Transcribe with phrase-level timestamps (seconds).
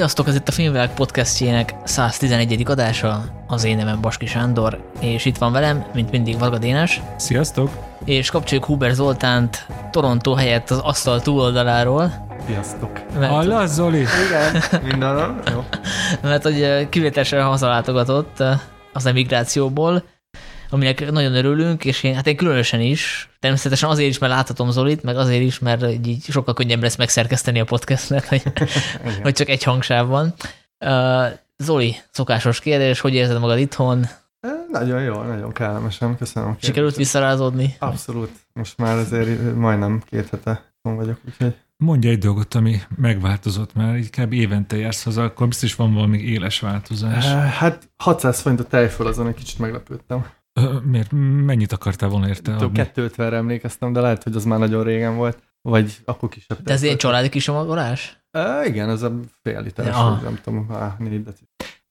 [0.00, 2.62] Sziasztok, ez itt a Filmvilág podcastjének 111.
[2.66, 7.00] adása, az én nevem Baski Sándor, és itt van velem, mint mindig Varga Dénes.
[7.16, 7.70] Sziasztok!
[8.04, 12.26] És kapcsoljuk Huber Zoltánt Toronto helyett az asztal túloldaláról.
[12.46, 12.90] Sziasztok!
[13.18, 13.98] Mert, Hallasz, Zoli?
[13.98, 15.64] Igen, minden jó.
[16.30, 18.42] Mert hogy kivételesen hazalátogatott
[18.92, 20.04] az emigrációból,
[20.70, 23.28] aminek nagyon örülünk, és én, hát én különösen is.
[23.40, 27.60] Természetesen azért is, mert láthatom Zolit, meg azért is, mert így sokkal könnyebb lesz megszerkeszteni
[27.60, 28.42] a podcastet, hogy,
[29.22, 30.34] hogy csak egy hangsáv van.
[31.58, 34.06] Zoli, szokásos kérdés, hogy érzed magad itthon?
[34.70, 36.56] Nagyon jó, nagyon kellemesen, köszönöm.
[36.60, 37.76] Sikerült visszarázódni?
[37.78, 38.30] Abszolút.
[38.52, 41.54] Most már azért majdnem két hete vagyok, úgyhogy...
[41.76, 44.32] Mondja egy dolgot, ami megváltozott már, így kb.
[44.32, 47.26] évente jársz haza, akkor biztos van valami éles változás.
[47.32, 50.26] Hát 600 forint a tejföl, azon egy kicsit meglepődtem.
[50.84, 51.10] Miért?
[51.44, 52.56] Mennyit akartál volna érte?
[52.56, 55.38] Több 250-re emlékeztem, de lehet, hogy az már nagyon régen volt.
[55.62, 56.62] Vagy akkor kisebb.
[56.62, 58.22] De ez ilyen családi kisomagolás?
[58.38, 60.20] Uh, igen, ez a fél literes, ja.
[60.22, 61.28] nem tudom, á, négy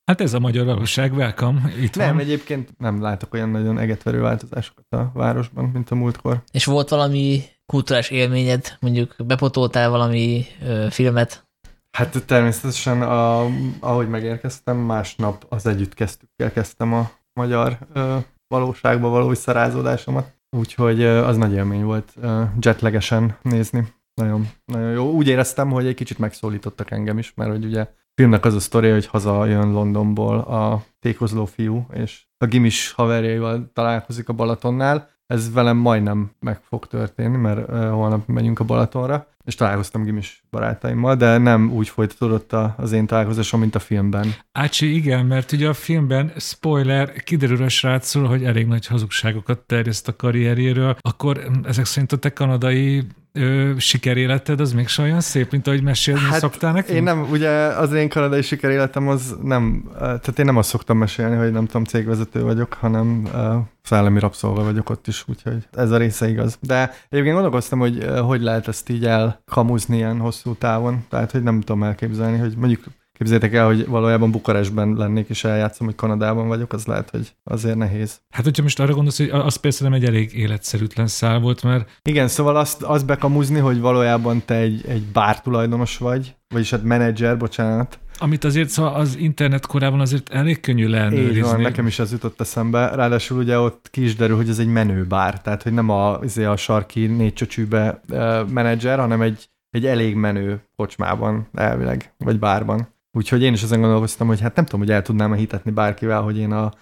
[0.04, 2.24] Hát ez a magyar valóság, welcome, itt Nem, van.
[2.24, 6.42] egyébként nem látok olyan nagyon egetverő változásokat a városban, mint a múltkor.
[6.52, 11.48] És volt valami kulturális élményed, mondjuk bepotoltál valami ö, filmet?
[11.90, 13.46] Hát természetesen, a,
[13.80, 18.16] ahogy megérkeztem, másnap az együtt kezdtükkel kezdtem a magyar ö,
[18.50, 20.38] valóságba való visszarázódásomat.
[20.56, 22.14] Úgyhogy az nagy élmény volt
[22.60, 23.92] jetlegesen nézni.
[24.14, 25.10] Nagyon, nagyon jó.
[25.10, 28.92] Úgy éreztem, hogy egy kicsit megszólítottak engem is, mert hogy ugye filmnek az a sztoria,
[28.92, 35.08] hogy hazajön Londonból a tékozló fiú, és a gimis haverjaival találkozik a Balatonnál.
[35.30, 41.16] Ez velem majdnem meg fog történni, mert holnap megyünk a Balatonra, és találkoztam gimis barátaimmal,
[41.16, 44.34] de nem úgy folytatódott az én találkozásom, mint a filmben.
[44.52, 50.08] Ácsi, igen, mert ugye a filmben, spoiler, kiderül a srácról, hogy elég nagy hazugságokat terjeszt
[50.08, 55.66] a karrierjéről, akkor ezek szerint a te kanadai ö, sikeréleted az még olyan szép, mint
[55.66, 56.96] ahogy mesélni hát szoktál nekünk?
[56.96, 61.36] Én nem, ugye az én kanadai sikeréletem az nem, tehát én nem azt szoktam mesélni,
[61.36, 65.96] hogy nem tudom, cégvezető vagyok, hanem uh, szellemi rabszolga vagyok ott is, úgyhogy ez a
[65.96, 66.58] része igaz.
[66.60, 71.60] De egyébként gondolkoztam, hogy hogy lehet ezt így elkamuzni ilyen hosszú távon, tehát hogy nem
[71.60, 72.84] tudom elképzelni, hogy mondjuk
[73.20, 77.76] Képzeljétek el, hogy valójában Bukarestben lennék, és eljátszom, hogy Kanadában vagyok, az lehet, hogy azért
[77.76, 78.20] nehéz.
[78.30, 82.00] Hát, hogyha most arra gondolsz, hogy az persze nem egy elég életszerűtlen szál volt, mert...
[82.02, 86.82] Igen, szóval azt, azt bekamuzni, hogy valójában te egy, egy bár tulajdonos vagy, vagyis hát
[86.82, 87.98] menedzser, bocsánat.
[88.18, 91.36] Amit azért szóval az internet korában azért elég könnyű leellenőrizni.
[91.36, 92.90] Így van, nekem is ez jutott eszembe.
[92.94, 96.18] Ráadásul ugye ott ki is derül, hogy ez egy menő bár, tehát hogy nem a,
[96.18, 102.38] azért a sarki négy csöcsűbe uh, menedzser, hanem egy, egy elég menő kocsmában elvileg, vagy
[102.38, 102.88] bárban.
[103.12, 106.38] Úgyhogy én is ezen gondolkoztam, hogy hát nem tudom, hogy el tudnám-e hitetni bárkivel, hogy
[106.38, 106.72] én a,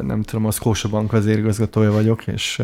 [0.00, 2.62] nem tudom, a Scotia Bank vezérigazgatója vagyok, és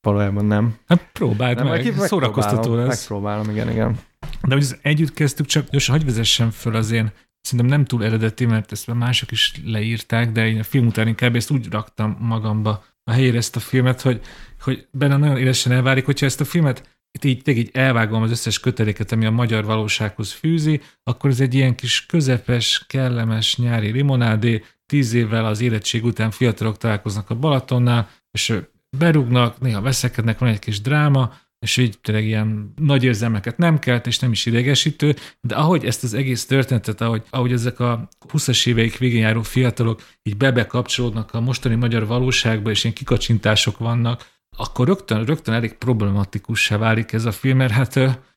[0.00, 0.76] valójában nem.
[0.86, 2.86] Hát próbáld nem, meg, szórakoztató lesz.
[2.86, 3.98] Megpróbálom, igen, igen.
[4.42, 8.46] De hogy együtt kezdtük, csak gyorsan hagyj vezessem föl az én, szerintem nem túl eredeti,
[8.46, 12.84] mert ezt mások is leírták, de én a film után inkább ezt úgy raktam magamba
[13.04, 14.20] a helyére ezt a filmet, hogy,
[14.60, 18.60] hogy benne nagyon élesen elvárik, hogyha ezt a filmet itt így, így elvágom az összes
[18.60, 24.64] köteléket, ami a magyar valósághoz fűzi, akkor ez egy ilyen kis közepes, kellemes nyári limonádé,
[24.86, 28.58] tíz évvel az érettség után fiatalok találkoznak a Balatonnál, és
[28.98, 34.06] berúgnak, néha veszekednek, van egy kis dráma, és így tényleg ilyen nagy érzelmeket nem kelt,
[34.06, 38.66] és nem is idegesítő, de ahogy ezt az egész történetet, ahogy, ahogy ezek a 20-as
[38.66, 44.34] éveik végén járó fiatalok így bebe kapcsolódnak a mostani magyar valóságba, és ilyen kikacsintások vannak,
[44.56, 47.94] akkor rögtön, rögtön elég problematikussá válik ez a film, mert hát,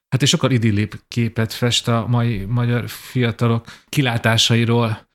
[0.10, 5.08] hát és sokkal idillibb képet fest a mai magyar fiatalok kilátásairól,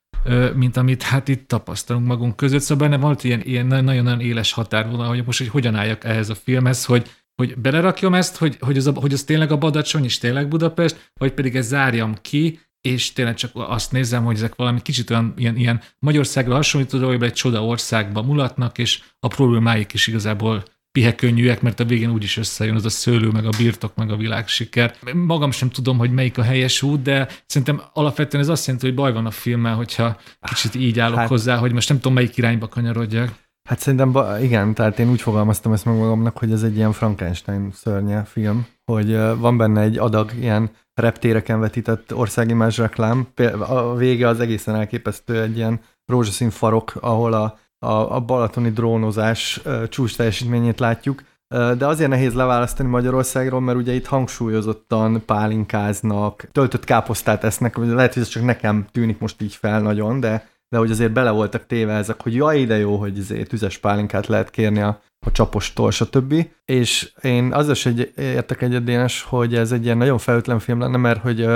[0.54, 2.60] mint amit hát itt tapasztalunk magunk között.
[2.60, 6.34] Szóval benne volt ilyen, ilyen nagyon-nagyon éles határvonal, hogy most hogy hogyan álljak ehhez a
[6.34, 10.18] filmhez, hogy, hogy belerakjam ezt, hogy, hogy, az a, hogy az tényleg a Badacsony és
[10.18, 14.82] tényleg Budapest, vagy pedig ezt zárjam ki, és tényleg csak azt nézem, hogy ezek valami
[14.82, 20.06] kicsit olyan ilyen, ilyen Magyarországra hasonlító dolgokban egy csoda országba mulatnak, és a problémáik is
[20.06, 20.64] igazából
[20.94, 24.94] pihekönnyűek, mert a végén úgyis összejön az a szőlő, meg a birtok, meg a világsiker.
[25.12, 28.94] Magam sem tudom, hogy melyik a helyes út, de szerintem alapvetően ez azt jelenti, hogy
[28.96, 32.36] baj van a filmmel, hogyha kicsit így állok hát, hozzá, hogy most nem tudom, melyik
[32.36, 33.34] irányba kanyarodjak.
[33.68, 37.70] Hát szerintem igen, tehát én úgy fogalmaztam ezt meg magamnak, hogy ez egy ilyen Frankenstein
[37.72, 43.26] szörnye film, hogy van benne egy adag ilyen reptéreken vetített országimás reklám.
[43.58, 49.60] A vége az egészen elképesztő, egy ilyen rózsaszín farok, ahol a a, a balatoni drónozás
[49.88, 57.44] csúcs teljesítményét látjuk, de azért nehéz leválasztani Magyarországról, mert ugye itt hangsúlyozottan pálinkáznak, töltött káposztát
[57.44, 61.12] esznek, lehet, hogy ez csak nekem tűnik most így fel nagyon, de, de hogy azért
[61.12, 65.00] bele voltak téve ezek, hogy jaj, ide jó, hogy azért tüzes pálinkát lehet kérni a,
[65.26, 66.46] a csapostól, stb.
[66.64, 70.96] És én az is egy, értek egyedénes, hogy ez egy ilyen nagyon felütlen film lenne,
[70.96, 71.48] mert hogy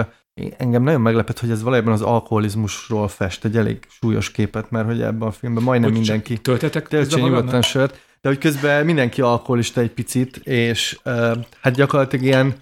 [0.57, 5.01] engem nagyon meglepett, hogy ez valójában az alkoholizmusról fest egy elég súlyos képet, mert hogy
[5.01, 9.81] ebben a filmben majdnem Hogy mindenki Töltetek töltsen nyugodtan sört, de hogy közben mindenki alkoholista
[9.81, 12.55] egy picit, és uh, hát gyakorlatilag ilyen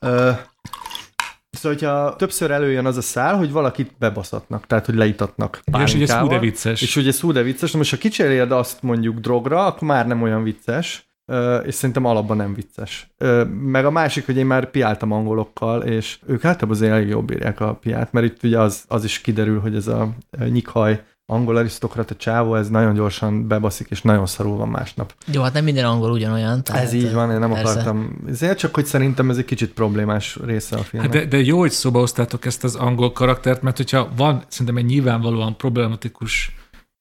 [0.00, 0.38] uh,
[1.54, 6.04] Szóval, hogyha többször előjön az a szál, hogy valakit bebaszatnak, tehát, hogy leitatnak És ugye
[6.04, 6.82] ez hú, de vicces.
[6.82, 7.72] És ugye ez hú, de vicces.
[7.72, 11.13] Most, ha kicseréled azt mondjuk drogra, akkor már nem olyan vicces,
[11.64, 13.14] és szerintem alapban nem vicces.
[13.60, 17.60] Meg a másik, hogy én már piáltam angolokkal, és ők általában azért elég jobb írják
[17.60, 20.14] a piát, mert itt ugye az, az is kiderül, hogy ez a
[20.48, 25.14] nyikhaj angol arisztokrata csávó, ez nagyon gyorsan bebaszik, és nagyon szarul van másnap.
[25.26, 26.62] Jó, hát nem minden angol ugyanolyan.
[26.64, 27.70] Tehát, Ez így van, én nem persze.
[27.70, 28.24] akartam.
[28.28, 31.12] Ezért csak, hogy szerintem ez egy kicsit problémás része a filmnek.
[31.12, 34.76] Hát de, de jó, hogy szóba hoztátok ezt az angol karaktert, mert hogyha van szerintem
[34.76, 36.54] egy nyilvánvalóan problematikus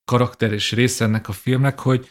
[0.05, 2.09] karakter és része ennek a filmnek, hogy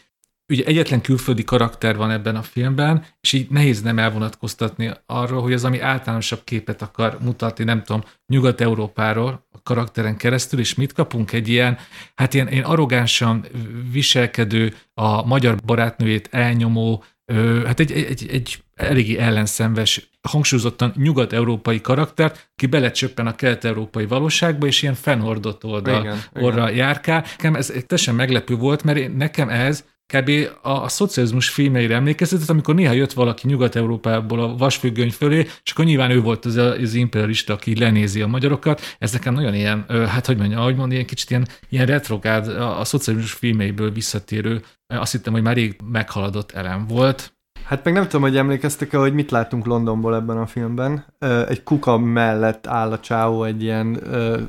[0.49, 5.53] ugye egyetlen külföldi karakter van ebben a filmben, és így nehéz nem elvonatkoztatni arról, hogy
[5.53, 11.31] az, ami általánosabb képet akar mutatni, nem tudom, Nyugat-Európáról a karakteren keresztül, és mit kapunk?
[11.31, 11.77] Egy ilyen,
[12.15, 13.45] hát ilyen, ilyen arrogánsan
[13.91, 22.33] viselkedő, a magyar barátnőjét elnyomó, ö, hát egy, egy, egy, eléggé ellenszenves, hangsúlyozottan nyugat-európai karakter,
[22.55, 27.21] ki belecsöppen a kelet-európai valóságba, és ilyen fennhordott oldal, Igen, orra járkál.
[27.21, 30.31] Nekem ez teljesen meglepő volt, mert én, nekem ez kb.
[30.61, 35.85] A, a szocializmus filmeire emlékeztetett, amikor néha jött valaki Nyugat-Európából a vasfüggöny fölé, és akkor
[35.85, 38.81] nyilván ő volt az, az imperialista, aki lenézi a magyarokat.
[38.99, 42.79] Ez nekem nagyon ilyen, hát hogy mondjam, ahogy mondja, ilyen kicsit ilyen, ilyen retrogád, a,
[42.79, 47.33] a szocializmus filmeiből visszatérő, azt hittem, hogy már rég meghaladott elem volt.
[47.63, 51.05] Hát meg nem tudom, hogy emlékeztek-e, hogy mit látunk Londonból ebben a filmben.
[51.47, 54.39] Egy kuka mellett áll a csávó egy ilyen ö,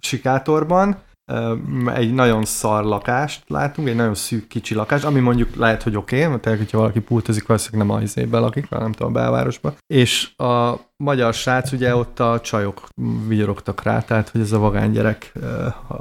[0.00, 1.02] sikátorban,
[1.94, 6.24] egy nagyon szar lakást látunk, egy nagyon szűk kicsi lakást, ami mondjuk lehet, hogy oké,
[6.24, 9.74] okay, tényleg, hogyha valaki pultozik, valószínűleg nem a izébe lakik, hanem nem tudom, a belvárosba.
[9.86, 12.88] És a magyar srác, ugye ott a csajok
[13.26, 15.32] vigyorogtak rá, tehát hogy ez a vagány gyerek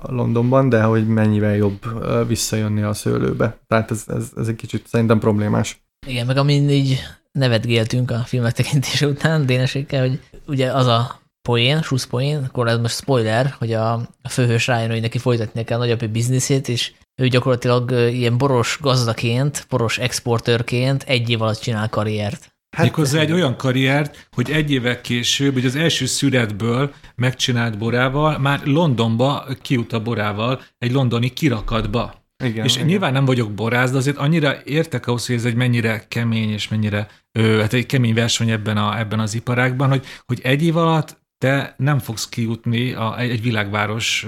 [0.07, 1.79] Londonban, de hogy mennyivel jobb
[2.27, 3.57] visszajönni a szőlőbe.
[3.67, 5.81] Tehát ez, ez, ez egy kicsit szerintem problémás.
[6.07, 6.99] Igen, meg amin így
[7.31, 12.77] nevetgéltünk a filmek tekintése után Dénesékkel, hogy ugye az a poén, susz poén, akkor ez
[12.77, 16.91] most spoiler, hogy a, a főhős rájön, hogy neki folytatnia kell a nagyapja bizniszét, és
[17.15, 22.51] ő gyakorlatilag ilyen boros gazdaként, boros exportőrként egy év alatt csinál karriert.
[22.75, 28.37] Hát, Méghozzá egy olyan karriert, hogy egy évvel később, hogy az első szüretből megcsinált borával,
[28.37, 32.21] már Londonba kijut a borával, egy londoni kirakatba.
[32.43, 32.87] Igen, és igen.
[32.87, 36.67] nyilván nem vagyok borász, de azért annyira értek ahhoz, hogy ez egy mennyire kemény és
[36.67, 40.77] mennyire, ö, hát egy kemény verseny ebben, a, ebben az iparágban, hogy, hogy egy év
[40.77, 44.27] alatt te nem fogsz kijutni a, egy, egy világváros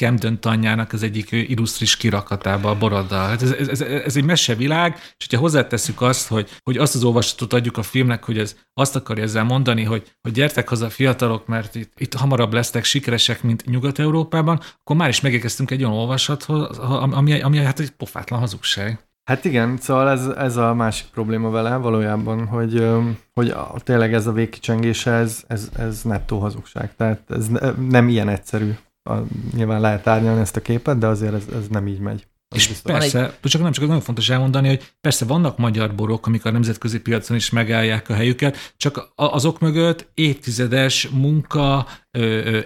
[0.00, 3.28] Camden tanyjának az egyik illusztris kirakatába a boroddal.
[3.28, 7.04] Hát ez, ez, ez, ez egy mesevilág, és hogyha hozzátesszük azt, hogy, hogy azt az
[7.04, 11.46] olvasatot adjuk a filmnek, hogy ez azt akarja ezzel mondani, hogy, hogy gyertek haza fiatalok,
[11.46, 16.78] mert itt, itt hamarabb lesztek sikeresek, mint Nyugat-Európában, akkor már is megérkeztünk egy olyan olvasathoz,
[16.78, 19.08] ami, ami hát egy pofátlan hazugság.
[19.24, 22.86] Hát igen, szóval ez, ez a másik probléma vele valójában, hogy,
[23.34, 26.96] hogy a, tényleg ez a végkicsengése, ez, ez, ez nettó hazugság.
[26.96, 28.72] Tehát ez ne, nem ilyen egyszerű.
[29.02, 29.14] A,
[29.54, 32.26] nyilván lehet árnyalni ezt a képet, de azért ez, ez nem így megy.
[32.54, 32.92] És biztos.
[32.92, 37.00] persze, csak nem csak nagyon fontos elmondani, hogy persze vannak magyar borok, amik a nemzetközi
[37.00, 41.86] piacon is megállják a helyüket, csak azok mögött évtizedes munka,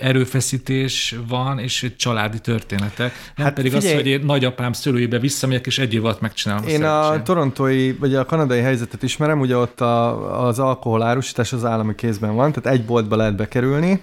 [0.00, 3.12] erőfeszítés van, és családi történetek.
[3.36, 6.66] Nem Hát pedig figyelj- az, hogy én nagyapám szülőjébe visszamegyek, és egy év alatt megcsinálom
[6.68, 7.24] Én a szerencsém.
[7.24, 12.34] torontói, vagy a kanadai helyzetet ismerem, ugye ott a, az alkohol árusítás az állami kézben
[12.34, 14.02] van, tehát egy boltba lehet bekerülni,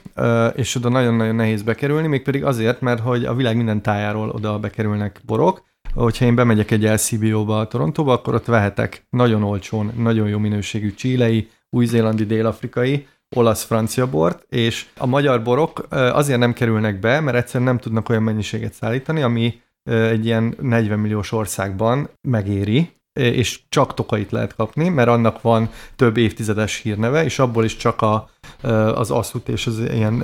[0.55, 5.21] és oda nagyon-nagyon nehéz bekerülni, mégpedig azért, mert hogy a világ minden tájáról oda bekerülnek
[5.25, 10.37] borok, hogyha én bemegyek egy LCBO-ba a Torontóba, akkor ott vehetek nagyon olcsón, nagyon jó
[10.37, 17.38] minőségű csílei, új-zélandi, dél-afrikai, olasz-francia bort, és a magyar borok azért nem kerülnek be, mert
[17.38, 22.89] egyszerűen nem tudnak olyan mennyiséget szállítani, ami egy ilyen 40 milliós országban megéri,
[23.20, 28.01] és csak tokait lehet kapni, mert annak van több évtizedes hírneve, és abból is csak
[28.01, 28.30] a,
[28.96, 30.24] az asszut és az ilyen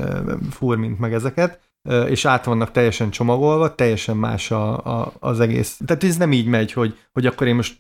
[0.50, 1.60] furmint meg ezeket,
[2.08, 5.80] és át vannak teljesen csomagolva, teljesen más a, a, az egész.
[5.86, 7.76] Tehát ez nem így megy, hogy, hogy akkor én most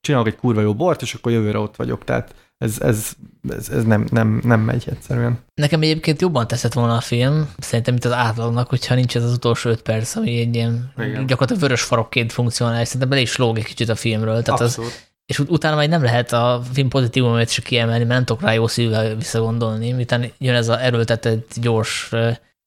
[0.00, 2.04] csinálok egy kurva jó bort, és akkor jövőre ott vagyok.
[2.04, 3.10] Tehát ez, ez,
[3.48, 5.38] ez, ez nem, nem, nem megy egyszerűen.
[5.54, 9.32] Nekem egyébként jobban teszett volna a film, szerintem, mint az átlagnak, hogyha nincs ez az
[9.32, 11.26] utolsó öt perc, ami egy ilyen Igen.
[11.26, 14.42] gyakorlatilag vörös farokként funkcionál, és szerintem bele is lóg egy kicsit a filmről.
[14.42, 15.10] Tehát az, Abszolút.
[15.26, 18.52] és ut- utána majd nem lehet a film pozitívumait is kiemelni, mert nem tudok rá
[18.52, 22.10] jó szívvel visszagondolni, miután jön ez a erőltetett, gyors,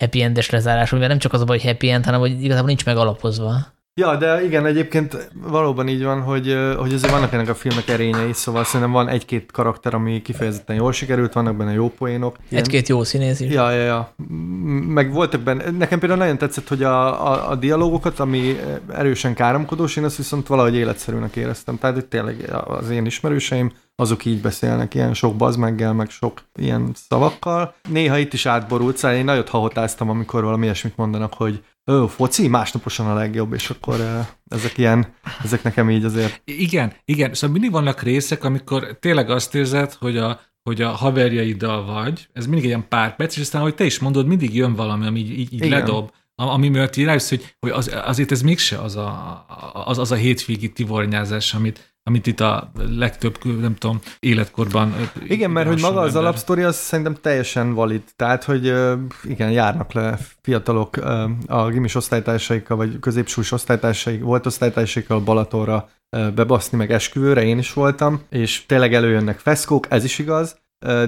[0.03, 2.67] happy endes lezárás, amivel nem csak az a baj, hogy happy end, hanem hogy igazából
[2.67, 3.72] nincs meg alapozva.
[3.95, 8.33] Ja, de igen, egyébként valóban így van, hogy, hogy azért vannak ennek a filmek erényei,
[8.33, 12.38] szóval szerintem van egy-két karakter, ami kifejezetten jól sikerült, vannak benne jó poénok.
[12.50, 12.63] Ilyen.
[12.63, 13.51] Egy-két jó színész is.
[13.51, 14.13] Ja, ja, ja.
[14.88, 18.60] Meg voltak benne, nekem például nagyon tetszett, hogy a, a, a dialógokat, ami
[18.93, 21.77] erősen káromkodós, én azt viszont valahogy életszerűnek éreztem.
[21.77, 26.91] Tehát, hogy tényleg az én ismerőseim, azok így beszélnek, ilyen sok bazmeggel, meg sok ilyen
[26.93, 27.75] szavakkal.
[27.89, 32.47] Néha itt is átborult, szóval én nagyot hahotáztam, amikor valami ilyesmit mondanak, hogy Ö, foci,
[32.47, 36.41] másnaposan a legjobb, és akkor ezek ilyen, ezek nekem így azért...
[36.45, 41.85] Igen, igen, szóval mindig vannak részek, amikor tényleg azt érzed, hogy a, hogy a haverjaiddal
[41.85, 45.05] vagy, ez mindig ilyen pár perc, és aztán, hogy te is mondod, mindig jön valami,
[45.05, 48.95] ami így, így, így ledob, ami miatt rájössz, hogy, hogy az, azért ez mégse az
[48.95, 49.45] a,
[49.85, 54.95] az, az a hétvégi tivornyázás, amit, amit itt a legtöbb, nem tudom, életkorban...
[55.27, 58.01] Igen, mert hogy maga az alapsztori, az szerintem teljesen valid.
[58.15, 58.74] Tehát, hogy
[59.24, 60.98] igen, járnak le fiatalok
[61.48, 68.22] a gimis osztálytársaikkal, vagy középsúlyos osztálytársaik, volt osztálytársaikkal Balatonra bebaszni, meg esküvőre, én is voltam,
[68.29, 70.62] és tényleg előjönnek feszkók, ez is igaz,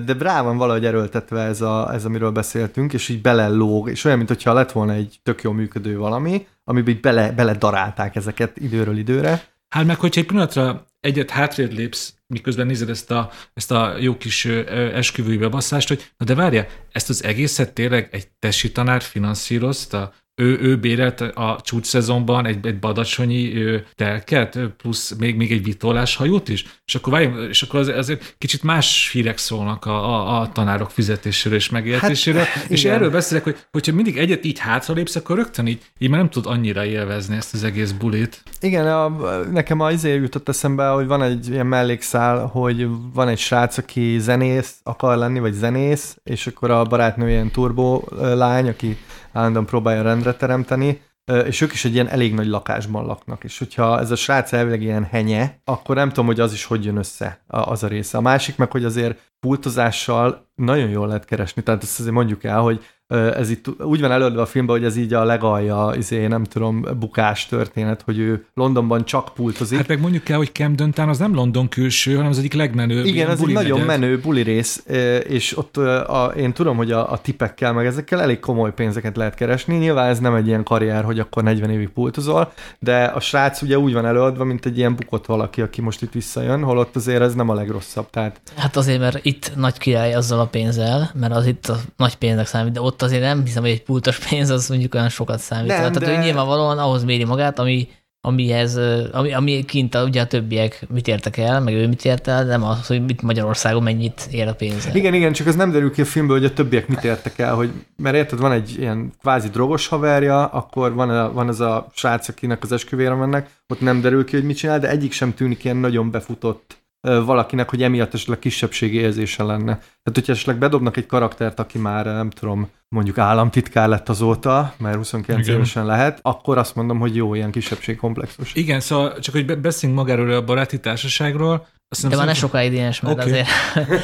[0.05, 4.17] de rá van valahogy erőltetve ez, a, ez, amiről beszéltünk, és így belelóg, és olyan,
[4.17, 8.97] mintha lett volna egy tök jó működő valami, amiben így bele, bele darálták ezeket időről
[8.97, 9.43] időre,
[9.75, 14.17] Hát meg, hogyha egy pillanatra egyet hátrébb lépsz, miközben nézed ezt a, ezt a jó
[14.17, 20.13] kis esküvői bebasszást, hogy na de várja, ezt az egészet tényleg egy tesi tanár finanszírozta,
[20.35, 25.63] ő, ő bérelt a csúcs szezonban egy, egy badacsonyi ő, telket, plusz még, még egy
[25.63, 30.13] vitolás hajót is, és akkor, várjunk, és akkor az, azért kicsit más hírek szólnak a,
[30.13, 32.95] a, a tanárok fizetéséről és megértéséről, hát, és igen.
[32.95, 36.45] erről beszélek, hogy hogyha mindig egyet így hátralépsz, akkor rögtön így, így már nem tud
[36.45, 38.43] annyira élvezni ezt az egész bulit.
[38.59, 39.09] Igen, a,
[39.51, 44.73] nekem azért jutott eszembe, hogy van egy ilyen mellékszál, hogy van egy srác, aki zenész
[44.83, 48.97] akar lenni, vagy zenész, és akkor a barátnő ilyen turbó lány, aki
[49.35, 51.01] állandóan próbálja rendre teremteni,
[51.45, 54.81] és ők is egy ilyen elég nagy lakásban laknak, és hogyha ez a srác elvileg
[54.81, 58.17] ilyen henye, akkor nem tudom, hogy az is hogy jön össze az a része.
[58.17, 62.59] A másik meg, hogy azért pultozással nagyon jól lehet keresni, tehát ezt azért mondjuk el,
[62.59, 66.43] hogy ez itt úgy van előadva a filmben, hogy ez így a legalja, izé, nem
[66.43, 69.77] tudom, bukás történet, hogy ő Londonban csak pultozik.
[69.77, 73.05] Hát meg mondjuk el, hogy Camden Town az nem London külső, hanem az egyik legmenőbb.
[73.05, 74.83] Igen, az egy nagyon menő buli rész,
[75.27, 79.35] és ott a, én tudom, hogy a, a tipekkel, meg ezekkel elég komoly pénzeket lehet
[79.35, 79.77] keresni.
[79.77, 83.79] Nyilván ez nem egy ilyen karrier, hogy akkor 40 évig pultozol, de a srác ugye
[83.79, 87.33] úgy van előadva, mint egy ilyen bukott valaki, aki most itt visszajön, holott azért ez
[87.33, 88.09] nem a legrosszabb.
[88.09, 88.41] Tehát...
[88.55, 92.47] Hát azért, mert itt nagy király azzal a pénzzel, mert az itt a nagy pénznek
[92.47, 95.39] számít, de ott ott azért nem hiszem, hogy egy pultos pénz az mondjuk olyan sokat
[95.39, 95.67] számít.
[95.67, 96.17] Nem, Tehát de...
[96.17, 97.87] ő nyilvánvalóan ahhoz méri magát, ami,
[98.21, 98.79] amihez,
[99.11, 102.43] ami, ami kint a, ugye a többiek mit értek el, meg ő mit ért el,
[102.45, 104.89] nem az, hogy mit Magyarországon mennyit ér a pénz.
[104.93, 107.55] Igen, igen, csak ez nem derül ki a filmből, hogy a többiek mit értek el,
[107.55, 111.87] hogy, mert érted, van egy ilyen kvázi drogos haverja, akkor van, a, van az a
[111.93, 115.33] srác, akinek az esküvére mennek, ott nem derül ki, hogy mit csinál, de egyik sem
[115.33, 119.79] tűnik ilyen nagyon befutott valakinek, hogy emiatt esetleg kisebbségi érzése lenne.
[120.05, 124.95] Tehát, hogyha esetleg bedobnak egy karaktert, aki már nem tudom, mondjuk államtitkár lett azóta, mert
[124.95, 125.55] 29 Igen.
[125.55, 128.53] évesen lehet, akkor azt mondom, hogy jó, ilyen kisebbségkomplexus.
[128.53, 132.99] Igen, szóval csak hogy beszéljünk magáról a baráti társaságról, azt de van ne sokáig idejes,
[132.99, 133.31] mert okay.
[133.31, 133.47] azért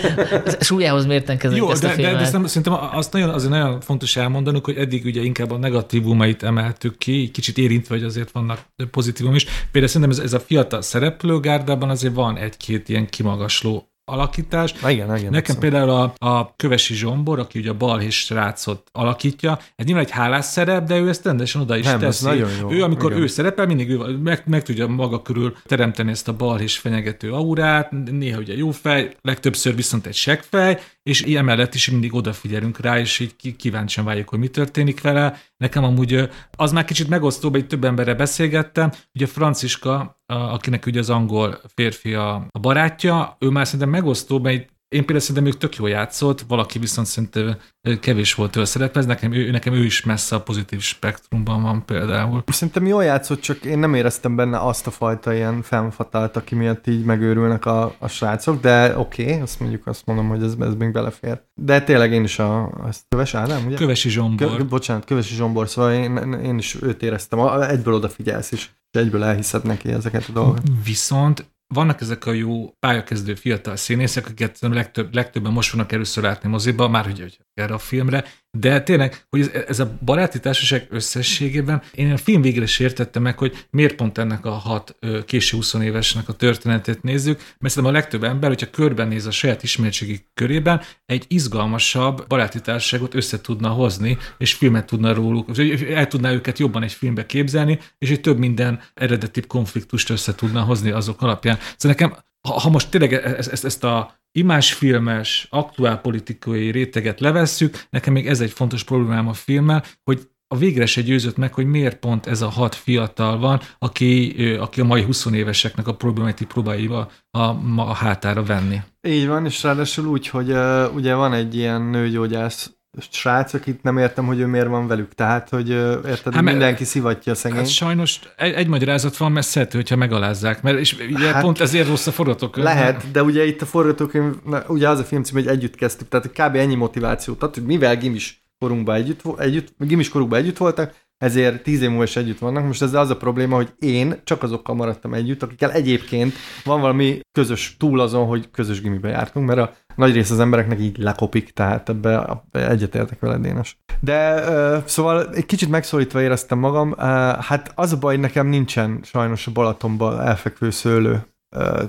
[0.70, 2.12] súlyához mérten kezelik Jó, ezt de, a filmet.
[2.12, 5.58] De, de szerintem, szerintem azt nagyon, azért nagyon fontos elmondanunk, hogy eddig ugye inkább a
[5.58, 8.60] negatívumait emeltük ki, kicsit érintve, hogy azért vannak
[8.92, 9.46] pozitívum is.
[9.72, 14.74] Például szerintem ez, ez a fiatal szereplőgárdában azért van egy-két ilyen kimagasló alakítás.
[14.74, 19.60] Na igen, igen, Nekem például a, a Kövesi Zsombor, aki ugye a balhés srácot alakítja,
[19.76, 22.26] ez nyilván egy hálás szerep, de ő ezt rendesen oda is Nem, teszi.
[22.26, 22.72] nagyon jó.
[22.72, 23.24] Ő, amikor igen.
[23.24, 27.92] ő szerepel, mindig ő meg, meg tudja maga körül teremteni ezt a balhés fenyegető aurát,
[28.12, 33.00] néha ugye jó fej, legtöbbször viszont egy seggfej, és ilyen mellett is mindig odafigyelünk rá,
[33.00, 35.42] és így kíváncsian várjuk, hogy mi történik vele.
[35.58, 41.10] Nekem amúgy az már kicsit megosztóbb, egy több emberre beszélgettem, ugye Franciska, akinek ugye az
[41.10, 45.76] angol férfi a, a barátja, ő már szerintem megosztó, mert én például szerintem ők tök
[45.76, 47.58] jól játszott, valaki viszont szerintem
[48.00, 52.44] kevés volt tőle szerepez, nekem ő, nekem ő is messze a pozitív spektrumban van például.
[52.48, 56.88] Szerintem jól játszott, csak én nem éreztem benne azt a fajta ilyen femfatált, aki miatt
[56.88, 60.74] így megőrülnek a, a srácok, de oké, okay, azt mondjuk azt mondom, hogy ez, ez
[60.74, 61.42] még belefér.
[61.62, 63.76] De tényleg én is a, ezt Köves Ádám, ugye?
[63.76, 64.58] Kövesi Zsombor.
[64.58, 69.24] Kö, bocsánat, Kövesi Zsombor, szóval én, én is őt éreztem, egyből odafigyelsz is és egyből
[69.24, 70.64] elhiszed neki ezeket a dolgokat.
[70.84, 76.50] Viszont vannak ezek a jó pályakezdő fiatal színészek, akiket legtöbb, legtöbben most fognak először látni
[76.50, 78.24] moziba, már hogy erre a filmre,
[78.58, 83.22] de tényleg, hogy ez, ez a baráti társaság összességében, én a film végre is értettem
[83.22, 87.86] meg, hogy miért pont ennek a hat késő 20 évesnek a történetét nézzük, mert szerintem
[87.86, 93.70] a legtöbb ember, hogyha körbenéz a saját ismertségi körében, egy izgalmasabb baráti társaságot össze tudna
[93.70, 95.50] hozni, és filmet tudna róluk,
[95.90, 100.62] el tudná őket jobban egy filmbe képzelni, és egy több minden eredeti konfliktust össze tudna
[100.62, 101.58] hozni azok alapján.
[101.78, 107.86] Szóval nekem, ha, ha most tényleg e-, ezt, ezt, ezt a imásfilmes, aktuálpolitikai réteget levesszük,
[107.90, 111.66] nekem még ez egy fontos problémám a filmmel, hogy a végre se győzött meg, hogy
[111.66, 116.46] miért pont ez a hat fiatal van, aki, aki a mai 20 éveseknek a problémati
[116.46, 118.82] próbálja a, a, a hátára venni.
[119.08, 123.98] Így van, és ráadásul úgy, hogy uh, ugye van egy ilyen nőgyógyász srác, akit nem
[123.98, 125.14] értem, hogy ő miért van velük.
[125.14, 127.58] Tehát, hogy érted, hát, mindenki szivatja a szegény.
[127.58, 131.60] Hát sajnos egy, egy magyarázat van, mert szerető, hogyha megalázzák, mert és ugye hát, pont
[131.60, 132.66] ezért rossz a forgatókönyv.
[132.66, 134.36] Lehet, de ugye itt a forgatókönyv,
[134.68, 136.56] ugye az a film cím, hogy együtt kezdtük, tehát kb.
[136.56, 141.82] ennyi motiváció, tehát hogy mivel gimis korunkban együtt, együtt, gimis korunkban együtt voltak, ezért tíz
[141.82, 142.66] év múlva is együtt vannak.
[142.66, 146.34] Most ez az a probléma, hogy én csak azokkal maradtam együtt, akikkel egyébként
[146.64, 150.80] van valami közös túl azon, hogy közös gimibe jártunk, mert a nagy rész az embereknek
[150.80, 153.78] így lekopik, tehát ebbe egyetértek veled, Dénes.
[154.00, 154.44] De
[154.86, 156.96] szóval egy kicsit megszólítva éreztem magam,
[157.40, 161.26] hát az a baj, nekem nincsen sajnos a Balatonban elfekvő szőlő,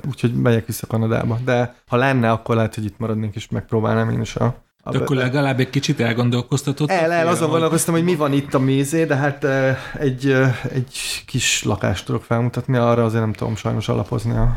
[0.09, 1.39] úgyhogy megyek vissza Kanadába.
[1.45, 4.55] De ha lenne, akkor lehet, hogy itt maradnék, és megpróbálnám én is a
[4.91, 6.91] de akkor legalább egy kicsit elgondolkoztatott.
[6.91, 9.47] El, el, azon gondolkoztam, hogy mi van itt a mézé, de hát
[9.99, 10.37] egy,
[10.73, 14.57] egy kis lakást tudok felmutatni, arra azért nem tudom sajnos alapozni a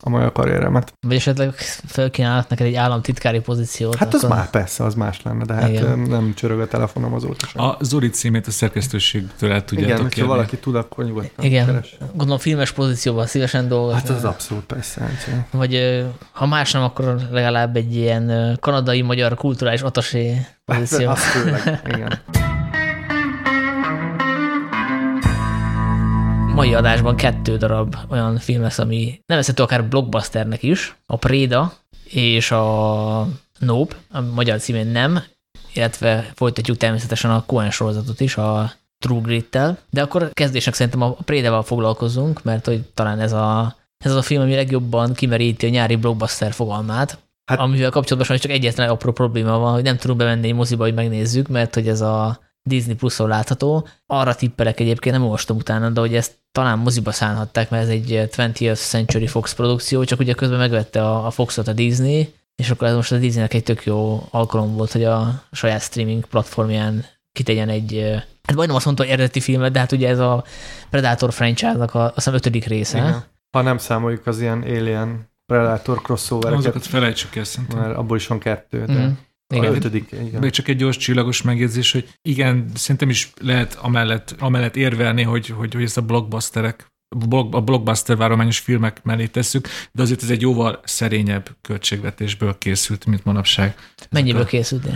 [0.00, 0.92] a magyar karrieremet.
[1.00, 1.54] Vagy esetleg
[1.86, 3.94] felkínálnak neked egy államtitkári pozíciót.
[3.94, 4.30] Hát akkor...
[4.30, 5.98] az már persze, az más lenne, de hát Igen.
[5.98, 7.64] nem csörög a telefonom azóta sem.
[7.64, 11.96] A Zori címét a szerkesztőségtől el tudjátok Igen, ha valaki tud, akkor nyugodtan Igen, keresse.
[12.12, 14.08] gondolom filmes pozícióban szívesen dolgozni.
[14.08, 15.00] Hát az abszolút persze.
[15.00, 21.08] Hát, Vagy ha más nem, akkor legalább egy ilyen kanadai-magyar kulturális atasé pozíció.
[21.08, 22.20] Hát, az főleg, igen.
[26.56, 31.72] Mai adásban kettő darab olyan film lesz, ami nevezhető akár blockbusternek is, a Préda
[32.04, 35.22] és a Nope, a magyar címén nem,
[35.74, 41.10] illetve folytatjuk természetesen a Coen sorozatot is, a True Grit-tel, de akkor kezdésnek szerintem a
[41.10, 45.70] Prédával foglalkozunk, mert hogy talán ez a, ez az a film, ami legjobban kimeríti a
[45.70, 47.18] nyári blockbuster fogalmát,
[47.50, 50.94] hát, amivel kapcsolatban csak egyetlen apró probléma van, hogy nem tudunk bemenni egy moziba, hogy
[50.94, 53.88] megnézzük, mert hogy ez a Disney Plus-on látható.
[54.06, 58.28] Arra tippelek egyébként, nem olvastam utána, de hogy ezt talán moziba szállhatták, mert ez egy
[58.36, 62.88] 20th Century Fox produkció, csak ugye közben megvette a, a Foxot a Disney, és akkor
[62.88, 67.68] ez most a Disneynek egy tök jó alkalom volt, hogy a saját streaming platformján kitegyen
[67.68, 68.00] egy,
[68.42, 70.44] hát majdnem azt mondta, hogy eredeti filmet, de hát ugye ez a
[70.90, 72.98] Predator franchise-nak a, azt hiszem ötödik része.
[72.98, 73.24] Igen.
[73.50, 77.78] Ha nem számoljuk az ilyen Alien Predator crossover Azokat felejtsük el szerintem.
[77.78, 78.92] Mert abból is van kettő, de...
[78.92, 79.10] Mm.
[79.54, 79.72] Igen.
[79.72, 80.40] A ötödik, igen.
[80.40, 85.48] Még csak egy gyors csillagos megjegyzés, hogy igen, szerintem is lehet amellett, amellett érvelni, hogy,
[85.48, 86.94] hogy, hogy ezt a blockbusterek
[87.50, 93.24] a blockbuster várományos filmek mellé tesszük, de azért ez egy jóval szerényebb költségvetésből készült, mint
[93.24, 93.76] manapság.
[94.10, 94.44] Mennyiből a...
[94.44, 94.86] készült?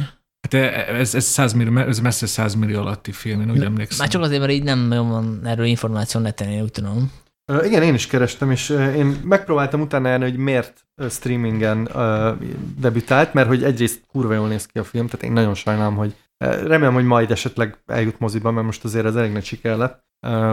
[0.41, 0.55] Hát
[0.89, 3.99] ez, ez, 100 millió, ez messze 100 millió alatti film, én úgy emlékszem.
[3.99, 7.13] Már csak azért, mert így nem van erről információ neten, én úgy tudom.
[7.65, 11.89] Igen, én is kerestem, és én megpróbáltam utána járni, hogy miért streamingen
[12.81, 16.15] debütált, mert hogy egyrészt kurva jól néz ki a film, tehát én nagyon sajnálom, hogy
[16.39, 20.05] remélem, hogy majd esetleg eljut moziba, mert most azért ez elég nagy siker lett,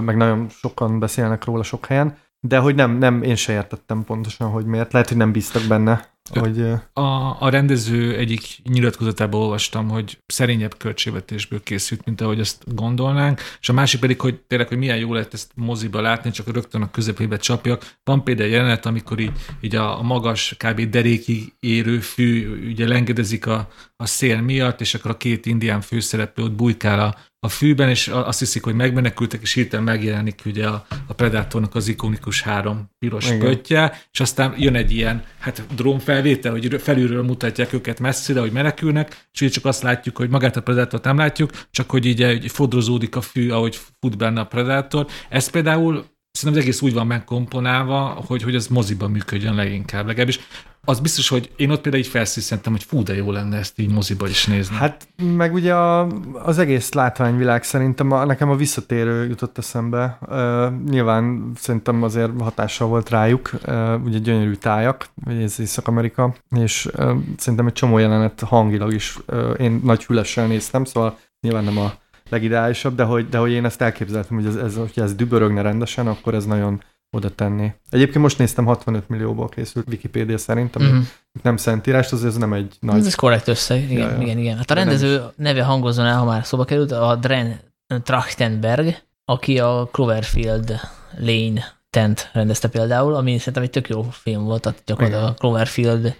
[0.02, 4.50] meg nagyon sokan beszélnek róla sok helyen, de hogy nem, nem, én se értettem pontosan,
[4.50, 4.94] hogy miért.
[4.94, 6.62] Lehet, hogy nem bíztak benne hogy,
[6.94, 13.70] a, a rendező egyik nyilatkozatában olvastam, hogy szerényebb költségvetésből készült, mint ahogy ezt gondolnánk, és
[13.70, 16.92] a másik pedig, hogy tényleg, hogy milyen jó lehet ezt moziba látni, csak rögtön a
[16.92, 17.94] közepébe csapjak.
[18.04, 20.82] Van például jelenet, amikor így, így a, a magas, kb.
[20.82, 26.44] derékig érő fű ugye lengedezik a, a szél miatt, és akkor a két indián főszereplő
[26.44, 30.86] ott bujkál a, a fűben, és azt hiszik, hogy megmenekültek, és hirtelen megjelenik ugye a,
[31.08, 36.82] a Predatornak az ikonikus három piros pöttye, és aztán jön egy ilyen hát drónfelvétel, hogy
[36.82, 41.04] felülről mutatják őket messzire, hogy menekülnek, és így csak azt látjuk, hogy magát a Predatort
[41.04, 45.08] nem látjuk, csak hogy így, így fodrozódik a fű, ahogy fut benne a Predator.
[45.30, 46.06] Ez például
[46.38, 50.08] szerintem az egész úgy van megkomponálva, hogy, hogy az moziban működjön leginkább.
[50.08, 50.39] Legalábbis
[50.86, 53.91] az biztos, hogy én ott például így felszíszentem, hogy fú, de jó lenne ezt így
[53.91, 54.76] moziba is nézni.
[54.76, 60.17] Hát meg ugye a, az egész látványvilág szerintem a, nekem a visszatérő jutott eszembe.
[60.21, 66.86] Uh, nyilván szerintem azért hatással volt rájuk, uh, ugye gyönyörű tájak, vagy ez Észak-Amerika, és
[66.97, 71.78] uh, szerintem egy csomó jelenet hangilag is uh, én nagy fülessel néztem, szóval nyilván nem
[71.78, 71.93] a
[72.30, 76.08] legideálisabb, de hogy, de hogy én ezt elképzeltem, hogy ez, ez, hogy ez dübörögne rendesen,
[76.08, 77.72] akkor ez nagyon oda tenni.
[77.90, 80.98] Egyébként most néztem 65 millióból készült Wikipédia szerint, ami Mhm.
[81.44, 83.06] nem szentírás, az ez nem egy nagy...
[83.06, 84.58] Ez korrekt összeg, igen, Ja, igen, igen.
[84.58, 87.60] Hát a rendező neve hangozzon el, ha már szóba került, a Dren
[88.04, 90.80] Trachtenberg, aki a Cloverfield
[91.20, 96.16] Lane tent rendezte például, ami szerintem egy tök jó film volt, tehát gyakorlatilag a Cloverfield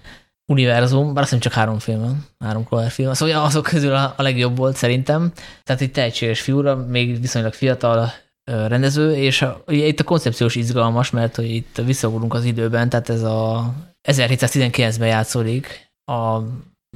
[0.51, 4.21] univerzum, bár azt hiszem csak három film van, három Cloverfield, szóval azok közül a, a
[4.21, 5.31] legjobb volt szerintem.
[5.63, 8.12] Tehát egy tehetséges fiúra, még viszonylag fiatal
[8.43, 13.10] rendező, és a, ugye itt a koncepciós izgalmas, mert hogy itt visszaugrunk az időben, tehát
[13.10, 13.73] ez a
[14.07, 16.39] 1719-ben játszódik a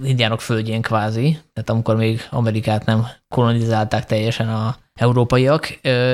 [0.03, 5.69] indiánok földjén kvázi, tehát amikor még Amerikát nem kolonizálták teljesen a európaiak,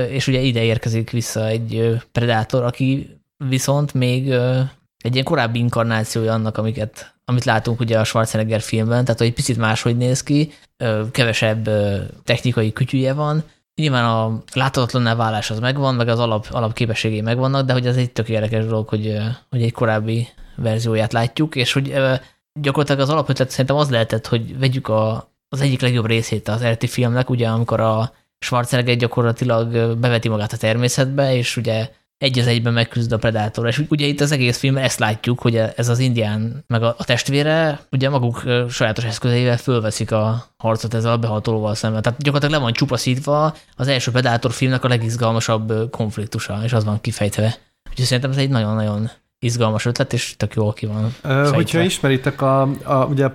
[0.09, 3.19] és ugye ide érkezik vissza egy predátor, aki
[3.49, 4.33] viszont még
[5.03, 9.33] egy ilyen korábbi inkarnációja annak, amiket, amit látunk ugye a Schwarzenegger filmben, tehát hogy egy
[9.33, 10.51] picit máshogy néz ki,
[11.11, 11.69] kevesebb
[12.23, 13.43] technikai kütyüje van,
[13.77, 18.11] Nyilván a láthatatlanná válás az megvan, meg az alap, alapképességei megvannak, de hogy ez egy
[18.11, 19.17] tök érdekes dolog, hogy,
[19.49, 21.93] hogy egy korábbi verzióját látjuk, és hogy
[22.59, 26.87] gyakorlatilag az alapötlet szerintem az lehetett, hogy vegyük a, az egyik legjobb részét az eredeti
[26.87, 32.73] filmnek, ugye amikor a Schwarzenegger gyakorlatilag beveti magát a természetbe, és ugye egy az egyben
[32.73, 33.67] megküzd a Predator.
[33.67, 37.03] És ugye itt az egész filmben ezt látjuk, hogy ez az indián, meg a, a
[37.03, 42.01] testvére ugye maguk sajátos eszközeivel fölveszik a harcot ezzel a behatolóval szemben.
[42.01, 47.01] Tehát gyakorlatilag le van csupaszítva az első Predator filmnek a legizgalmasabb konfliktusa, és az van
[47.01, 47.57] kifejtve.
[47.89, 51.15] Úgyhogy szerintem ez egy nagyon-nagyon izgalmas ötlet, és tök jól ki van.
[51.21, 53.29] Ö, hogyha ismeritek, a, a, ugye a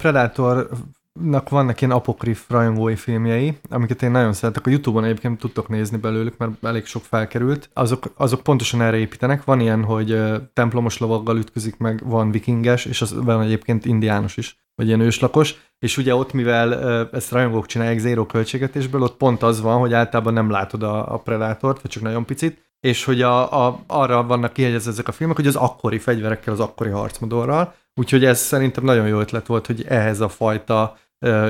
[1.12, 4.66] Predatornak vannak ilyen apokrif rajongói filmjei, amiket én nagyon szeretek.
[4.66, 7.70] A Youtube-on egyébként tudtok nézni belőlük, mert elég sok felkerült.
[7.72, 9.44] Azok, azok pontosan erre építenek.
[9.44, 10.20] Van ilyen, hogy
[10.52, 15.54] templomos lovaggal ütközik meg, van vikinges, és az van egyébként indiános is, vagy ilyen őslakos.
[15.78, 16.74] És ugye ott, mivel
[17.12, 21.18] ezt rajongók csinálják zéró költségetésből, ott pont az van, hogy általában nem látod a, a
[21.18, 25.36] Predátort, vagy csak nagyon picit, és hogy a, a, arra vannak kihegyezve ezek a filmek,
[25.36, 29.84] hogy az akkori fegyverekkel, az akkori harcmodorral, úgyhogy ez szerintem nagyon jó ötlet volt, hogy
[29.88, 30.96] ehhez a fajta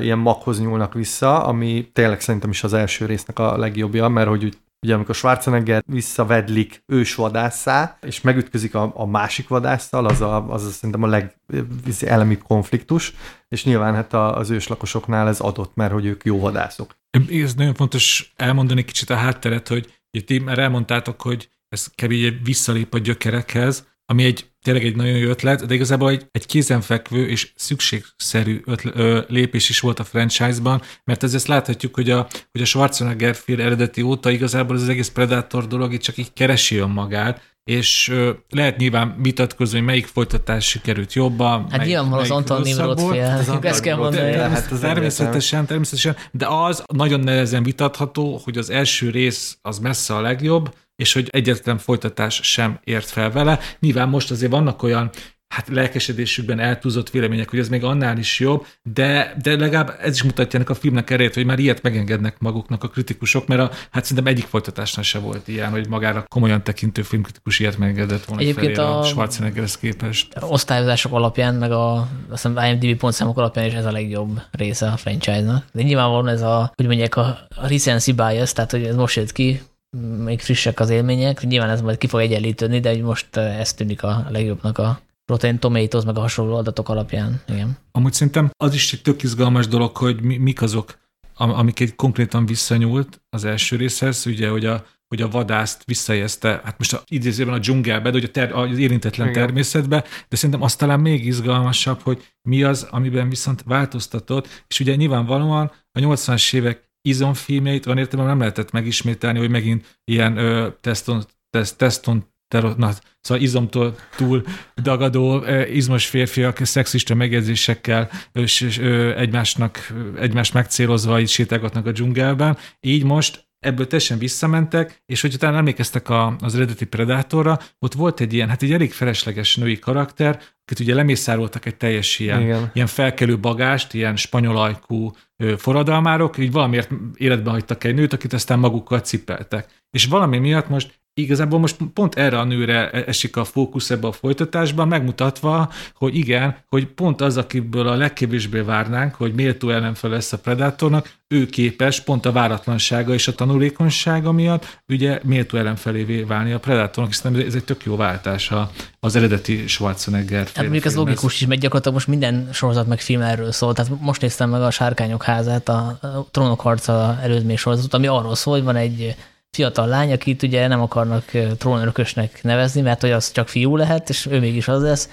[0.01, 4.45] ilyen maghoz nyúlnak vissza, ami tényleg szerintem is az első résznek a legjobbja, mert hogy
[4.45, 10.65] úgy, ugye amikor Schwarzenegger visszavedlik ősvadásszá, és megütközik a, a másik vadásszal, az, a, az
[10.65, 13.15] a, szerintem a legelemibb konfliktus,
[13.49, 16.97] és nyilván hát a, az őslakosoknál ez adott, mert hogy ők jó vadászok.
[17.31, 22.95] Ez nagyon fontos elmondani kicsit a hátteret, hogy ti már elmondtátok, hogy ez kevés visszalép
[22.95, 27.53] a gyökerekhez, ami egy tényleg egy nagyon jó ötlet, de igazából egy, egy kézenfekvő és
[27.57, 32.65] szükségszerű ötle, ö, lépés is volt a franchise-ban, mert ezt láthatjuk, hogy a, hogy a
[32.65, 37.51] Schwarzenegger film eredeti óta igazából ez az egész Predator dolog itt csak így keresi önmagát,
[37.65, 41.71] és ö, lehet nyilván vitatkozni, hogy melyik folytatás sikerült jobban.
[41.71, 44.31] Hát nyilvánvalóan az Anton Nimrod fél, ezt kell mondani.
[44.31, 49.79] De hát ez természetesen, természetesen, de az nagyon nehezen vitatható, hogy az első rész az
[49.79, 53.59] messze a legjobb, és hogy egyetlen folytatás sem ért fel vele.
[53.81, 55.11] Nyilván most azért vannak olyan
[55.49, 60.23] hát lelkesedésükben eltúzott vélemények, hogy ez még annál is jobb, de, de legalább ez is
[60.23, 64.05] mutatja ennek a filmnek erejét, hogy már ilyet megengednek maguknak a kritikusok, mert a, hát
[64.05, 68.75] szerintem egyik folytatásnál se volt ilyen, hogy magára komolyan tekintő filmkritikus ilyet megengedett volna Egyébként
[68.77, 70.35] felére a, a- Schwarzeneggerhez képest.
[70.41, 71.93] osztályozások alapján, meg a
[72.31, 75.65] azt hiszem IMDb pontszámok alapján is ez a legjobb része a franchise-nak.
[75.73, 79.33] De nyilvánvalóan ez a, hogy mondják, a, a recency bias, tehát hogy ez most jött
[79.33, 79.61] ki,
[80.01, 83.75] még frissek az élmények, nyilván ez majd ki fog egyenlítődni, de hogy most eh, ez
[83.75, 87.43] tűnik a legjobbnak a Rotten Tomatoes, meg a hasonló adatok alapján.
[87.49, 87.77] Igen.
[87.93, 90.99] Amúgy szerintem az is egy tök izgalmas dolog, hogy mi, mik azok,
[91.35, 96.61] am- amik egy konkrétan visszanyúlt az első részhez, ugye, hogy a, hogy a vadászt visszajezte,
[96.65, 99.45] hát most a, idézőben a dzsungelbe, de hogy a ter, az érintetlen Igen.
[99.45, 104.95] természetbe, de szerintem az talán még izgalmasabb, hogy mi az, amiben viszont változtatott, és ugye
[104.95, 111.25] nyilvánvalóan a 80-as évek izomfilmjeit van értelme nem lehetett megismételni, hogy megint ilyen ö, teszton,
[111.51, 112.31] tesz, teszton
[112.77, 114.45] na, szóval izomtól túl
[114.83, 121.93] dagadó, izmos férfiak szexista megjegyzésekkel ö, s- s- ö, egymásnak, egymást megcélozva így sétálgatnak a
[121.93, 122.57] dzsungelben.
[122.81, 128.21] Így most ebből teljesen visszamentek, és hogy utána emlékeztek a, az eredeti Predatorra, ott volt
[128.21, 132.71] egy ilyen, hát egy elég felesleges női karakter, akit ugye lemészároltak egy teljes ilyen, Igen.
[132.75, 135.13] ilyen felkelő bagást, ilyen spanyol ajkú
[135.57, 139.67] forradalmárok, így valamiért életben hagytak egy nőt, akit aztán magukkal cipeltek.
[139.91, 144.13] És valami miatt most igazából most pont erre a nőre esik a fókusz ebbe a
[144.13, 150.33] folytatásban, megmutatva, hogy igen, hogy pont az, akiből a legkevésbé várnánk, hogy méltó ellenfel lesz
[150.33, 156.53] a Predatornak, ő képes pont a váratlansága és a tanulékonysága miatt ugye méltó ellenfelévé válni
[156.53, 158.53] a Predatornak, hiszen ez egy tök jó váltás
[159.01, 163.21] az eredeti Schwarzenegger Hát mondjuk ez logikus is, mert gyakorlatilag most minden sorozat meg film
[163.21, 163.75] erről szól.
[163.75, 168.35] Tehát most néztem meg a Sárkányok házát, a a Trónok harca előzmény sorozatot, ami arról
[168.35, 169.15] szól, hogy van egy
[169.57, 174.27] fiatal lány, akit ugye nem akarnak trónörökösnek nevezni, mert hogy az csak fiú lehet, és
[174.27, 175.09] ő mégis az lesz.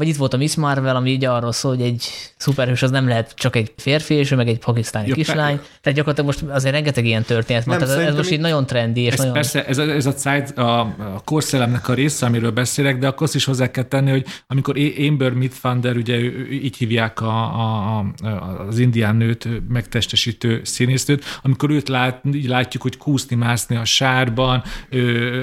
[0.00, 3.08] Vagy itt volt a Miss Marvel, ami így arról szól, hogy egy szuperhős az nem
[3.08, 5.56] lehet csak egy férfi, és ő meg egy pakisztáni ja, kislány.
[5.56, 5.66] Per...
[5.80, 7.78] Tehát gyakorlatilag most azért rengeteg ilyen történet van.
[7.78, 9.00] Tehát ez most így nagyon trendi.
[9.00, 9.32] És ez nagyon...
[9.32, 13.22] Persze, ez a, ez a, zeit, a, a korszellemnek a része, amiről beszélek, de akkor
[13.22, 14.76] azt is hozzá kell tenni, hogy amikor
[15.08, 18.26] Amber Midthunder, ugye ő, ő, így hívják a, a, a,
[18.68, 24.62] az indián nőt megtestesítő színésznőt, amikor őt lát, így látjuk, hogy kúszni, mászni a sárban,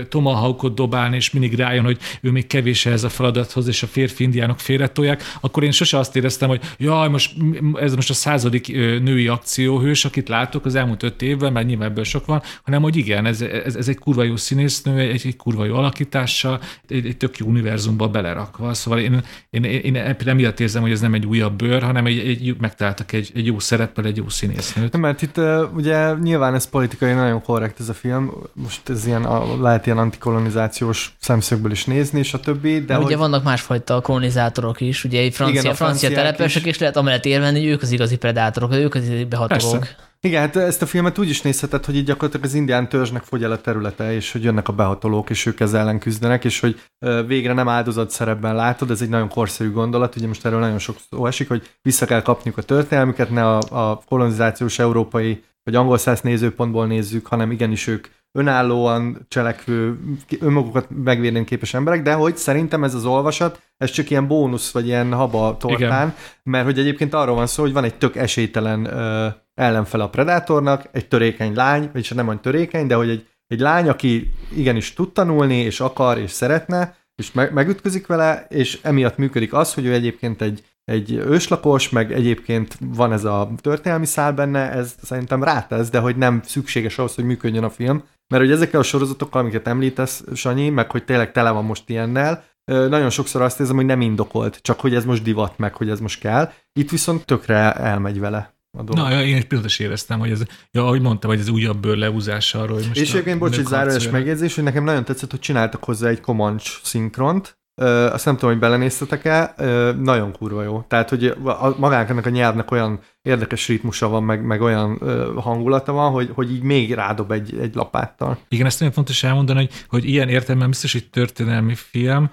[0.09, 4.23] tomahawkot dobálni, és mindig rájön, hogy ő még kevés ez a feladathoz, és a férfi
[4.23, 7.35] indián indiánok félretolják, akkor én sose azt éreztem, hogy jaj, most
[7.75, 8.67] ez most a századik
[9.01, 12.95] női akcióhős, akit látok az elmúlt öt évben, mert nyilván ebből sok van, hanem hogy
[12.95, 17.17] igen, ez, ez, ez egy kurva jó színésznő, egy, egy kurva jó alakítással, egy, egy
[17.17, 18.73] tök jó univerzumba belerakva.
[18.73, 22.19] Szóval én, én, én, én emiatt érzem, hogy ez nem egy újabb bőr, hanem egy,
[22.19, 24.97] egy megtaláltak egy, egy jó szereppel, egy jó színésznőt.
[24.97, 25.39] Mert itt
[25.75, 29.27] ugye nyilván ez politikai nagyon korrekt ez a film, most ez ilyen,
[29.61, 32.79] lehet ilyen antikolonizációs szemszögből is nézni, és a többi.
[32.79, 33.05] De, de hogy...
[33.05, 37.59] ugye vannak másfajta kolonizációs kolonizátorok is, ugye francia, Igen, francia telepesek, és lehet amellett érvelni,
[37.59, 39.79] hogy ők az igazi predátorok, ők az igazi behatolók.
[39.79, 39.95] Persze.
[40.21, 43.43] Igen, hát ezt a filmet úgy is nézheted, hogy így gyakorlatilag az indián törzsnek fogy
[43.43, 46.81] el a területe, és hogy jönnek a behatolók, és ők ezzel ellen küzdenek, és hogy
[47.27, 50.97] végre nem áldozat szerepben látod, ez egy nagyon korszerű gondolat, ugye most erről nagyon sok
[51.09, 55.97] szó esik, hogy vissza kell kapniuk a történelmüket, ne a, a kolonizációs európai vagy angol
[55.97, 59.99] száz nézőpontból nézzük, hanem igenis ők önállóan cselekvő,
[60.39, 64.87] önmagukat megvédeni képes emberek, de hogy szerintem ez az olvasat, ez csak ilyen bónusz, vagy
[64.87, 66.15] ilyen haba tortán, Igen.
[66.43, 70.89] mert hogy egyébként arról van szó, hogy van egy tök esélytelen ö, ellenfele a Predatornak,
[70.91, 75.11] egy törékeny lány, vagyis nem olyan törékeny, de hogy egy, egy lány, aki igenis tud
[75.11, 79.93] tanulni, és akar, és szeretne, és me- megütközik vele, és emiatt működik az, hogy ő
[79.93, 85.89] egyébként egy, egy őslakos, meg egyébként van ez a történelmi szál benne, ez szerintem rátesz,
[85.89, 89.67] de hogy nem szükséges ahhoz, hogy működjön a film, mert hogy ezekkel a sorozatokkal, amiket
[89.67, 94.01] említesz, Sanyi, meg hogy tényleg tele van most ilyennel, nagyon sokszor azt érzem, hogy nem
[94.01, 96.51] indokolt, csak hogy ez most divat, meg hogy ez most kell.
[96.79, 99.07] Itt viszont tökre elmegy vele a dolog.
[99.07, 101.97] Na, én egy pillanat is éreztem, hogy ez, ja, ahogy mondtam, hogy ez újabb bőr
[101.97, 105.39] leúzása arról, hogy most És egyébként, bocs, egy zárójeles megjegyzés, hogy nekem nagyon tetszett, hogy
[105.39, 110.85] csináltak hozzá egy Comanche szinkront, Ö, azt nem tudom, hogy belenéztetek-e, ö, nagyon kurva jó.
[110.87, 115.33] Tehát, hogy a, magának ennek a nyelvnek olyan érdekes ritmusa van, meg, meg olyan ö,
[115.35, 118.37] hangulata van, hogy, hogy így még rádob egy, egy lapáttal.
[118.49, 122.29] Igen, ezt nagyon fontos elmondani, hogy, hogy ilyen értelemben biztos egy történelmi film,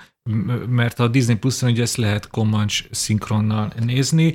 [0.68, 4.34] mert a Disney Plus-on ugye ezt lehet Comanche szinkronnal nézni.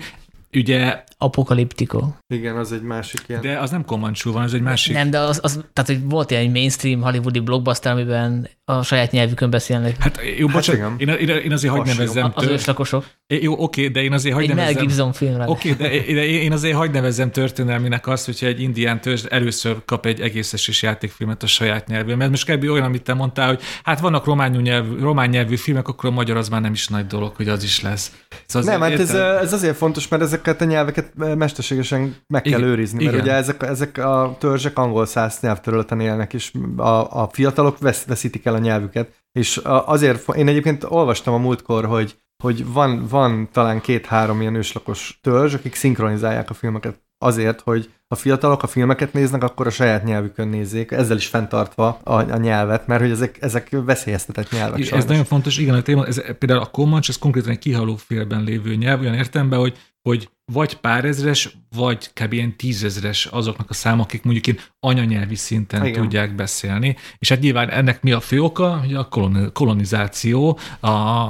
[0.54, 2.08] Ugye Apokaliptiko.
[2.28, 3.42] Igen, az egy másik ilyen.
[3.42, 4.94] De az nem Comanche van, az egy másik.
[4.94, 9.50] Nem, de az, az tehát, hogy volt ilyen mainstream hollywoodi blockbuster, amiben a saját nyelvükön
[9.50, 9.96] beszélnek.
[10.00, 12.32] Hát jó, hát bocsánat, én, én, én azért hagyd nevezzem.
[12.36, 13.06] Az őslakosok.
[13.28, 14.74] Jó, oké, de én azért hagyd nevezzem.
[14.74, 15.50] Mel Gibson filmre.
[15.50, 20.06] Oké, de, de én azért hagyd nevezzem történelminek azt, hogyha egy indián törzs először kap
[20.06, 22.18] egy egész esés játékfilmet a saját nyelvén.
[22.18, 22.64] Mert most kb.
[22.64, 26.38] olyan, amit te mondtál, hogy hát vannak román nyelvű, román nyelvű filmek, akkor a magyar
[26.38, 28.12] az már nem is nagy dolog, hogy az is lesz.
[28.46, 32.70] Szóval nem, hát ez, ez, azért fontos, mert ezeket a nyelveket mesterségesen meg kell Igen.
[32.70, 33.26] őrizni, mert Igen.
[33.26, 38.46] ugye ezek, ezek a törzsek angol száz nyelvterületen élnek, és a, a fiatalok vesz, veszítik
[38.46, 39.12] el a nyelvüket.
[39.32, 45.20] És azért, én egyébként olvastam a múltkor, hogy hogy van, van talán két-három ilyen őslakos
[45.22, 50.04] törzs, akik szinkronizálják a filmeket azért, hogy a fiatalok a filmeket néznek, akkor a saját
[50.04, 54.92] nyelvükön nézzék, ezzel is fenntartva a, a nyelvet, mert hogy ezek, ezek veszélyeztetett nyelvek.
[54.92, 58.44] Ez nagyon fontos, igen, a téma, ez, például a Comanche, ez konkrétan egy kihaló félben
[58.44, 62.34] lévő nyelv, olyan értelemben, hogy hogy vagy pár ezres, vagy kb.
[62.34, 66.02] ilyen tízezres azoknak a számok, akik mondjuk én anyanyelvi szinten Igen.
[66.02, 66.96] tudják beszélni.
[67.18, 68.78] És hát nyilván ennek mi a fő oka?
[68.78, 69.08] Hogy a
[69.54, 70.60] kolonizáció,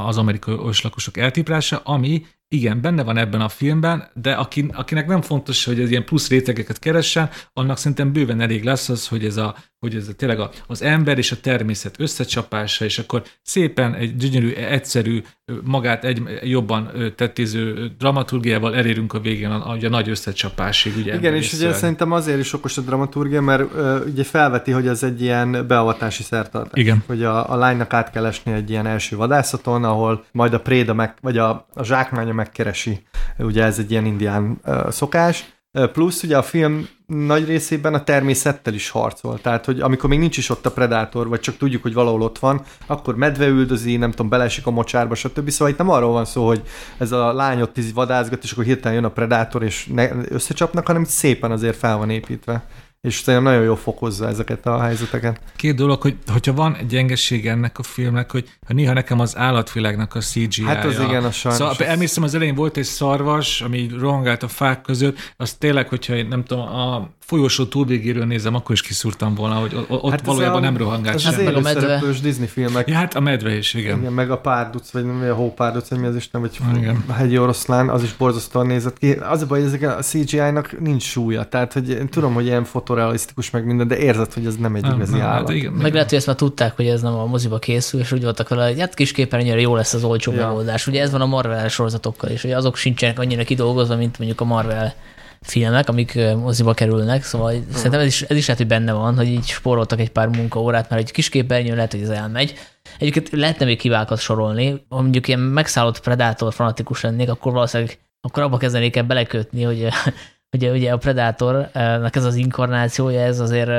[0.06, 5.21] az amerikai lakosok eltiprása, ami igen, benne van ebben a filmben, de aki, akinek nem
[5.21, 9.38] fontos, hogy ez ilyen plusz rétegeket keressen, annak szerintem bőven elég lesz az, hogy ez
[9.38, 14.15] a hogy ez a, tényleg az ember és a természet összecsapása, és akkor szépen egy
[14.15, 15.21] gyönyörű, egyszerű,
[15.63, 20.97] magát egy jobban tettéző dramaturgiával elérünk a végén a, a, a nagy összecsapásig.
[20.97, 24.88] Ugye Igen, és ugye szerintem azért is okos a dramaturgia, mert uh, ugye felveti, hogy
[24.88, 26.81] ez egy ilyen beavatási szertartás.
[26.81, 27.03] Igen.
[27.07, 30.93] Hogy a, a lánynak át kell esni egy ilyen első vadászaton, ahol majd a préda
[30.93, 33.02] meg, vagy a, a zsákmánya megkeresi.
[33.38, 38.89] Ugye ez egy ilyen indián szokás Plusz ugye a film nagy részében a természettel is
[38.89, 39.41] harcol.
[39.41, 42.39] Tehát, hogy amikor még nincs is ott a predátor, vagy csak tudjuk, hogy valahol ott
[42.39, 45.49] van, akkor medve üldözi, nem tudom, belesik a mocsárba, stb.
[45.49, 46.62] Szóval itt nem arról van szó, hogy
[46.97, 51.04] ez a lány ott vadázgat, és akkor hirtelen jön a predátor, és ne, összecsapnak, hanem
[51.04, 52.63] szépen azért fel van építve
[53.01, 55.41] és szerintem nagyon jól fokozza ezeket a helyzeteket.
[55.55, 59.38] Két dolog, hogy hogyha van egy gyengeség ennek a filmnek, hogy ha néha nekem az
[59.38, 60.67] állatvilágnak a CGI-ja.
[60.67, 61.59] Hát az igen, a sajnos.
[61.59, 66.15] Szóval emlékszem, az elején volt egy szarvas, ami rohangált a fák között, az tényleg, hogyha
[66.15, 70.58] én nem tudom, a folyosó túlvégéről nézem, akkor is kiszúrtam volna, hogy ott hát valójában
[70.58, 71.48] a, nem rohangált ez sem.
[71.48, 72.02] Az a medve.
[72.22, 72.88] Disney filmek.
[72.88, 74.00] Ja, hát a medve is, igen.
[74.00, 77.04] igen meg a párduc, vagy nem, a hópárduc, vagy mi az Isten, vagy igen.
[77.08, 79.12] a hegyi oroszlán, az is borzasztóan nézett ki.
[79.12, 82.63] Az a baj, hogy ezek a CGI-nak nincs súlya, tehát hogy én tudom, hogy ilyen
[82.63, 85.48] fotorealisztikus meg minden, de érzed, hogy ez nem egy igazi nem, hát állat.
[85.48, 88.12] Hát igen, meg lehet, hogy ezt már tudták, hogy ez nem a moziba készül, és
[88.12, 90.48] úgy voltak vele, hogy hát kis képernyőre jó lesz az olcsó ja.
[90.48, 90.88] megoldás.
[90.88, 94.46] Ugye ez van a Marvel sorozatokkal is, hogy azok sincsenek annyira kidolgozva, mint mondjuk a
[94.46, 94.94] Marvel
[95.41, 97.71] filmek, amik moziba kerülnek, szóval hmm.
[97.71, 100.89] szerintem ez is, ez is lehet, hogy benne van, hogy így spóroltak egy pár munkaórát,
[100.89, 102.54] mert egy kis képernyő lehet, hogy ez elmegy.
[102.97, 108.43] Egyébként lehetne még kivákat sorolni, ha mondjuk ilyen megszállott Predator fanatikus lennék, akkor valószínűleg akkor
[108.43, 109.88] abba kezdenék el belekötni, hogy
[110.56, 113.69] ugye, ugye a Predatornak ez az inkarnációja, ez azért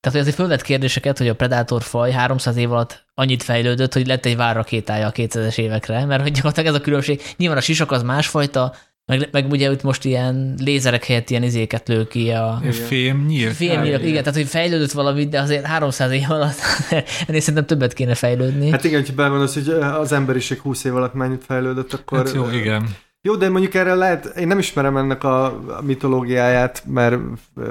[0.00, 4.06] tehát, hogy azért fölvett kérdéseket, hogy a Predator faj 300 év alatt annyit fejlődött, hogy
[4.06, 7.22] lett egy várrakétája a 2000-es évekre, mert hogy gyakorlatilag ez a különbség.
[7.36, 8.74] Nyilván a sisak az másfajta,
[9.08, 12.60] meg, meg ugye itt most ilyen lézerek helyett ilyen izéket lő ki a...
[12.70, 13.54] Fém nyílt.
[13.54, 16.58] Fém nyílt, igen, tehát hogy fejlődött valamit, de azért 300 év alatt
[17.26, 18.70] ennél szerintem többet kéne fejlődni.
[18.70, 22.18] Hát igen, ha belegondolsz, hogy az emberiség 20 év alatt mennyit fejlődött, akkor...
[22.18, 22.88] Hát jó, igen.
[23.22, 27.16] Jó, de mondjuk erre lehet, én nem ismerem ennek a mitológiáját, mert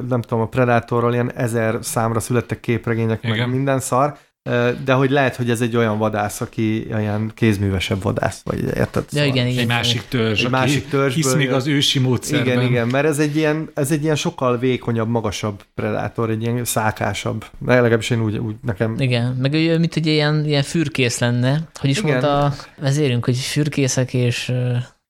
[0.08, 3.38] nem tudom, a Predatorról ilyen ezer számra születtek képregények, Igen.
[3.38, 4.17] meg minden szar,
[4.86, 9.06] de hogy lehet, hogy ez egy olyan vadász, aki olyan kézművesebb vadász, vagy érted?
[9.12, 9.60] Ja, igen, igen.
[9.60, 11.14] Egy másik törzs, egy másik törzs.
[11.16, 12.48] Hisz még az ősi módszerben.
[12.48, 16.66] Igen, igen, mert ez egy ilyen, ez egy ilyen sokkal vékonyabb, magasabb predátor, egy ilyen
[16.66, 17.46] szákásabb.
[17.58, 18.96] De legalábbis én úgy, úgy nekem...
[19.00, 22.12] Igen, meg ő, mint hogy ilyen, ilyen fürkész lenne, hogy is igen.
[22.12, 24.52] mondta a vezérünk, hogy fürkészek és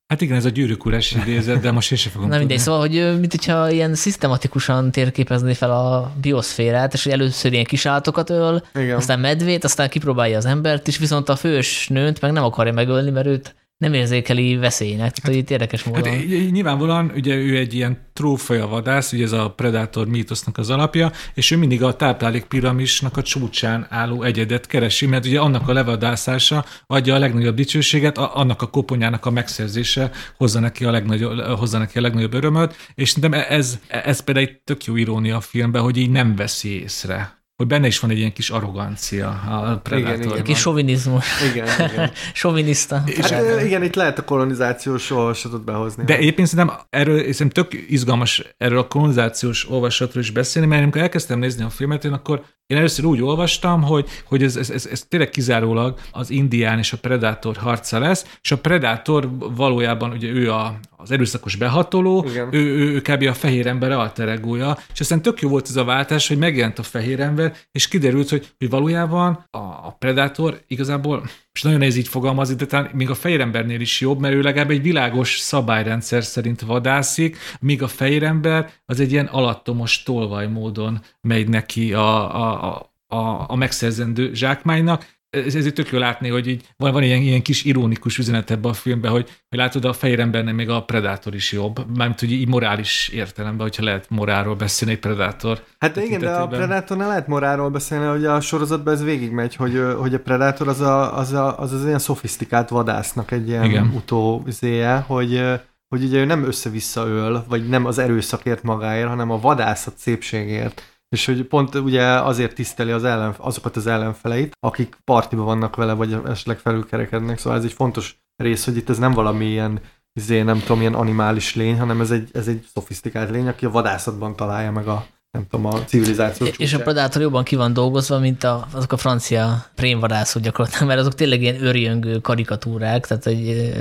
[0.08, 2.80] Hát igen, ez a gyűrűk urás idézet, de most én sem fogom Na mindegy, szóval,
[2.80, 8.30] hogy mint hogyha ilyen szisztematikusan térképezni fel a bioszférát, és hogy először ilyen kis állatokat
[8.30, 8.96] öl, igen.
[8.96, 13.10] aztán medvét, aztán kipróbálja az embert, és viszont a fős nőnt meg nem akarja megölni,
[13.10, 14.98] mert őt nem érzékeli veszélynek.
[14.98, 16.14] Tehát, hát, hogy itt érdekes módon.
[16.14, 21.12] Hát, nyilvánvalóan ugye ő egy ilyen trófeja vadász, ugye ez a Predator mítosznak az alapja,
[21.34, 25.74] és ő mindig a táplálék piramisnak a csúcsán álló egyedet keresi, mert ugye annak a
[25.74, 31.78] levadászása adja a legnagyobb dicsőséget, annak a koponyának a megszerzése hozza neki a legnagyobb, hozza
[31.78, 35.82] neki a legnagyobb örömöt, és szerintem ez, ez például egy tök jó irónia a filmben,
[35.82, 40.22] hogy így nem veszi észre hogy benne is van egy ilyen kis arrogancia a Predatorban.
[40.22, 40.44] Igen, igen.
[40.44, 41.26] Kis sovinizmus.
[41.52, 42.12] Igen, igen.
[42.34, 43.04] Soviniszta.
[43.06, 46.04] És hát, igen, itt lehet a kolonizációs olvasatot behozni.
[46.04, 51.02] De egyébként szerintem erről szerintem tök izgalmas erről a kolonizációs olvasatról is beszélni, mert amikor
[51.02, 54.86] elkezdtem nézni a filmet, én akkor én először úgy olvastam, hogy, hogy ez, ez, ez,
[54.86, 60.30] ez tényleg kizárólag az indián és a predátor harca lesz, és a predátor valójában ugye
[60.30, 63.28] ő a, az erőszakos behatoló, ő, ő, ő kb.
[63.28, 66.84] a fehér ember alteregója, és aztán tök jó volt ez a váltás, hogy megjelent a
[66.84, 72.08] fehér ember, és kiderült, hogy, hogy valójában a, a predátor igazából és nagyon nehéz így
[72.08, 76.24] fogalmazni, de talán még a fehér embernél is jobb, mert ő legalább egy világos szabályrendszer
[76.24, 82.36] szerint vadászik, míg a fehér ember az egy ilyen alattomos tolvaj módon megy neki a,
[82.44, 87.22] a, a, a megszerzendő zsákmánynak, ez, ezért tök jó látni, hogy így van, van ilyen,
[87.22, 90.84] ilyen kis ironikus üzenet ebben a filmben, hogy, hogy látod, a fehér embernek még a
[90.84, 95.64] Predator is jobb, mármint hogy így morális értelemben, hogyha lehet morálról beszélni egy Predator.
[95.80, 100.14] Hát igen, de a Predatornál lehet morálról beszélni, hogy a sorozatban ez végigmegy, hogy, hogy
[100.14, 103.92] a Predator az, a, az, a, az az ilyen szofisztikált vadásznak egy ilyen igen.
[103.96, 105.42] utózéje, hogy
[105.90, 110.97] hogy ugye ő nem össze-vissza öl, vagy nem az erőszakért magáért, hanem a vadászat szépségért
[111.10, 115.94] és hogy pont ugye azért tiszteli az ellen, azokat az ellenfeleit, akik partiba vannak vele,
[115.94, 119.80] vagy esetleg felülkerekednek, szóval ez egy fontos rész, hogy itt ez nem valami ilyen
[120.20, 123.72] izé, nem tudom, ilyen animális lény, hanem ez egy, ez egy szofisztikált lény, aki a
[123.72, 126.48] vadászatban találja meg a, nem tudom, a civilizáció.
[126.58, 131.00] És a Predator jobban ki van dolgozva, mint a, azok a francia prémvadászok gyakorlatilag, mert
[131.00, 133.74] azok tényleg ilyen örjöngő karikatúrák, tehát hogy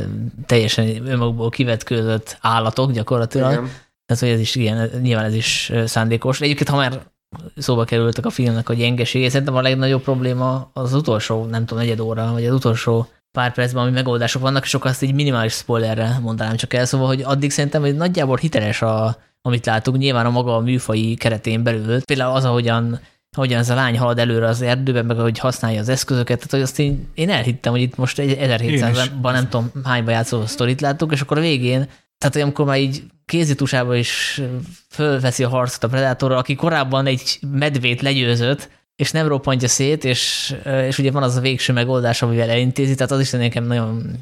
[0.47, 3.53] teljesen önmagukból kivetkőzött állatok gyakorlatilag.
[3.53, 3.71] Igen.
[4.07, 6.41] Tehát, hogy ez is ilyen, nyilván ez is szándékos.
[6.41, 7.01] Egyébként, ha már
[7.57, 9.29] szóba kerültek a filmnek a gyengeségé.
[9.29, 13.83] Szerintem a legnagyobb probléma az utolsó, nem tudom, negyed óra, vagy az utolsó pár percben,
[13.83, 17.51] ami megoldások vannak, és akkor azt így minimális spoilerre mondanám csak el, szóval, hogy addig
[17.51, 22.03] szerintem hogy nagyjából hiteles, a, amit látunk, nyilván a maga a műfai keretén belül.
[22.03, 23.01] Például az, ahogyan
[23.37, 26.61] ahogyan ez a lány halad előre az erdőben, meg ahogy használja az eszközöket, tehát hogy
[26.61, 31.21] azt én, én elhittem, hogy itt most 1700-ban nem tudom hányba játszó sztorit láttuk, és
[31.21, 34.41] akkor a végén tehát, hogy amikor már így kézitusába is
[34.89, 40.55] fölveszi a harcot a Predatorral, aki korábban egy medvét legyőzött, és nem roppantja szét, és,
[40.87, 44.17] és ugye van az a végső megoldás, amivel elintézi, tehát az is nekem nagyon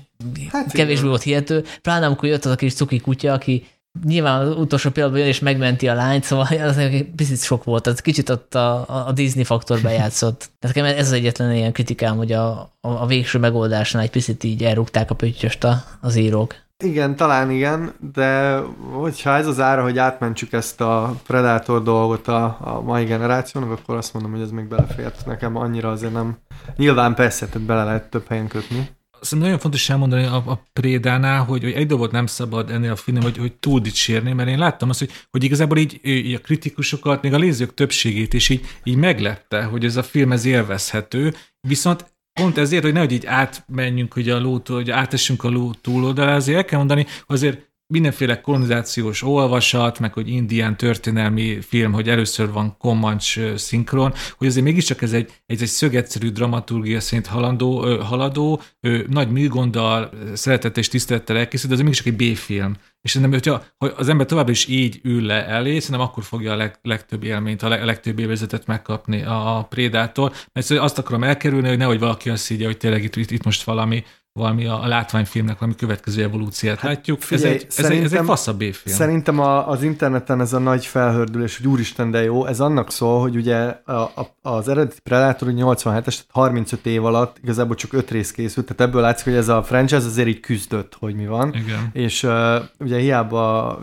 [0.49, 1.65] hát kevésbé volt hihető.
[1.83, 3.67] Pláne amikor jött az a kis cuki kutya, aki
[4.05, 7.87] nyilván az utolsó pillanatban jön és megmenti a lányt, szóval az egy picit sok volt,
[7.87, 10.49] az kicsit ott a, a Disney faktor bejátszott.
[10.61, 12.51] Tehát ez az egyetlen ilyen kritikám, hogy a,
[12.81, 15.67] a, a végső megoldásnál egy picit így elrúgták a pöttyöst
[16.01, 16.64] az írók.
[16.83, 18.59] Igen, talán igen, de
[18.93, 23.97] hogyha ez az ára, hogy átmentsük ezt a Predator dolgot a, a mai generációnak, akkor
[23.97, 25.27] azt mondom, hogy ez még belefért.
[25.27, 26.39] Nekem annyira azért nem.
[26.77, 28.89] Nyilván persze, tehát bele lehet több helyen kötni.
[29.21, 32.97] Szerintem nagyon fontos elmondani a, a Prédánál, hogy, hogy egy dolgot nem szabad ennél a
[32.97, 36.39] filmnél, hogy, hogy túl dicsérni, mert én láttam azt, hogy, hogy igazából így, így a
[36.39, 41.35] kritikusokat, még a nézők többségét is így, így meglepte, hogy ez a film ez élvezhető,
[41.61, 46.35] viszont pont ezért, hogy nehogy így átmenjünk hogy a lótól, hogy átessünk a ló túloldalára,
[46.35, 52.53] azért el kell mondani, azért mindenféle kolonizációs olvasat, meg hogy indián történelmi film, hogy először
[52.53, 58.63] van Comanche szinkron, hogy azért mégiscsak ez egy, egy, egy szögetszerű dramaturgia szerint halandó, haladó,
[59.09, 62.77] nagy műgonddal, szeretet és tisztelettel elkészült, de ez mégiscsak egy B-film.
[63.01, 66.53] És szerintem, hogyha hogy az ember tovább is így ül le elé, szerintem akkor fogja
[66.53, 71.69] a leg, legtöbb élményt, a leg, legtöbb élvezetet megkapni a Prédától, mert azt akarom elkerülni,
[71.69, 74.05] hogy nehogy valaki azt higgye, hogy tényleg itt, itt, itt most valami
[74.39, 77.21] valami a, a látványfilmnek valami következő evolúciát hát, látjuk.
[77.21, 78.97] Figyelj, ez, egy, ez, egy, ez egy faszabb B-film.
[78.97, 83.21] Szerintem a, az interneten ez a nagy felhördülés, hogy úristen, de jó, ez annak szól,
[83.21, 88.31] hogy ugye a, a, az eredeti Predator 87-es, 35 év alatt igazából csak 5 rész
[88.31, 91.55] készült, tehát ebből látszik, hogy ez a franchise azért így küzdött, hogy mi van.
[91.55, 91.91] Igen.
[91.93, 93.79] És uh, ugye hiába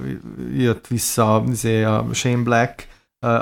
[0.58, 2.88] jött vissza izé, a Shane Black,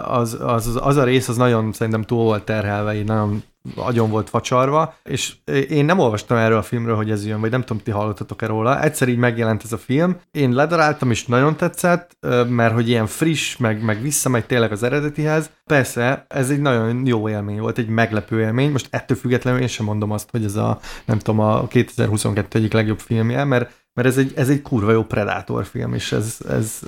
[0.03, 3.43] az, az, az, az a rész az nagyon szerintem túl volt terhelve, így nagyon
[3.75, 5.35] agyon volt facsarva, és
[5.69, 8.81] én nem olvastam erről a filmről, hogy ez jön, vagy nem tudom, ti hallottatok-e róla.
[8.81, 12.17] Egyszer így megjelent ez a film, én ledaráltam, és nagyon tetszett,
[12.47, 15.49] mert hogy ilyen friss, meg, meg visszamegy tényleg az eredetihez.
[15.65, 18.71] Persze, ez egy nagyon jó élmény volt, egy meglepő élmény.
[18.71, 22.73] Most ettől függetlenül én sem mondom azt, hogy ez a, nem tudom, a 2022 egyik
[22.73, 26.79] legjobb filmje, mert mert ez egy, ez egy kurva jó Predator film, és ez, ez,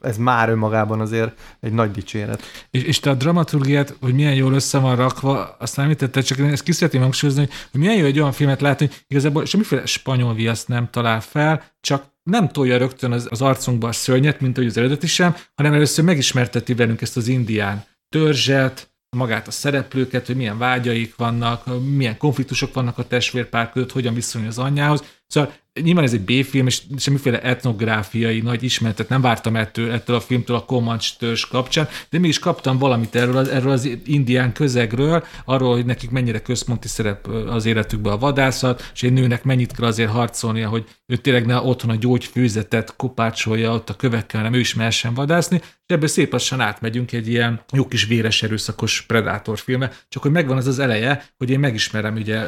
[0.00, 2.42] ez már önmagában azért egy nagy dicséret.
[2.70, 6.38] És, és te a dramaturgiát, hogy milyen jól össze van rakva, azt nem említette, csak
[6.38, 9.86] én ezt ki szeretném hangsúlyozni, hogy milyen jó egy olyan filmet látni, hogy igazából semmiféle
[9.86, 14.56] spanyol viaszt nem talál fel, csak nem tolja rögtön az, az arcunkba a szörnyet, mint
[14.56, 20.26] ahogy az eredeti sem, hanem először megismerteti velünk ezt az indián törzset, magát a szereplőket,
[20.26, 25.04] hogy milyen vágyaik vannak, milyen konfliktusok vannak a testvérpár között, hogyan viszonyul az anyjához.
[25.34, 30.20] Szóval nyilván ez egy B-film, és semmiféle etnográfiai nagy ismeretet nem vártam ettől, ettől a
[30.20, 35.24] filmtől a Comanche törzs kapcsán, de mégis kaptam valamit erről, az, erről az indián közegről,
[35.44, 39.86] arról, hogy nekik mennyire központi szerep az életükben a vadászat, és egy nőnek mennyit kell
[39.86, 44.58] azért harcolnia, hogy ő tényleg ne otthon a gyógyfőzetet kopácsolja ott a kövekkel, nem ő
[44.58, 49.58] is mehessen vadászni, és ebből szép lassan átmegyünk egy ilyen jó kis véres erőszakos predátor
[49.58, 52.42] filme, csak hogy megvan az az eleje, hogy én megismerem ugye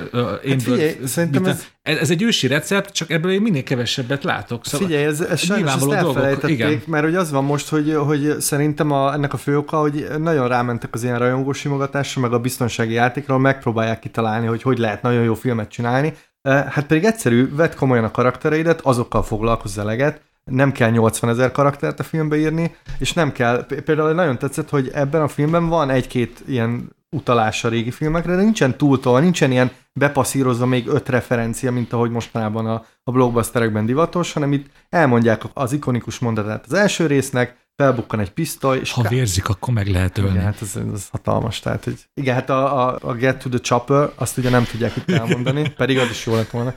[0.45, 1.67] én hát figyelj, szerintem ez...
[1.83, 2.11] ez...
[2.11, 4.67] egy ősi recept, csak ebből én minél kevesebbet látok.
[4.67, 8.41] Szóval Figyelj, ez, ez sajnos ezt elfelejtették, dolgok, mert hogy az van most, hogy, hogy
[8.41, 12.39] szerintem a, ennek a fő oka, hogy nagyon rámentek az ilyen rajongós simogatásra, meg a
[12.39, 16.15] biztonsági játékra, megpróbálják kitalálni, hogy hogy lehet nagyon jó filmet csinálni.
[16.43, 20.21] Hát pedig egyszerű, vedd komolyan a karaktereidet, azokkal foglalkozz eleget,
[20.51, 24.91] nem kell 80 ezer karaktert a filmbe írni, és nem kell, például nagyon tetszett, hogy
[24.95, 29.71] ebben a filmben van egy-két ilyen utalás a régi filmekre, de nincsen túltól, nincsen ilyen
[29.93, 35.73] bepasszírozva még öt referencia, mint ahogy mostanában a, a blockbusterekben divatos, hanem itt elmondják az
[35.73, 39.09] ikonikus mondatát az első résznek, felbukkan egy pisztoly, és ha ká...
[39.09, 40.31] vérzik, akkor meg lehet ölni.
[40.31, 41.61] Igen, hát ez, ez hatalmas.
[41.61, 44.97] Tehát, hogy igen, hát a, a, a Get to the Chopper, azt ugye nem tudják
[44.97, 46.75] itt elmondani, pedig az is jó lett volna.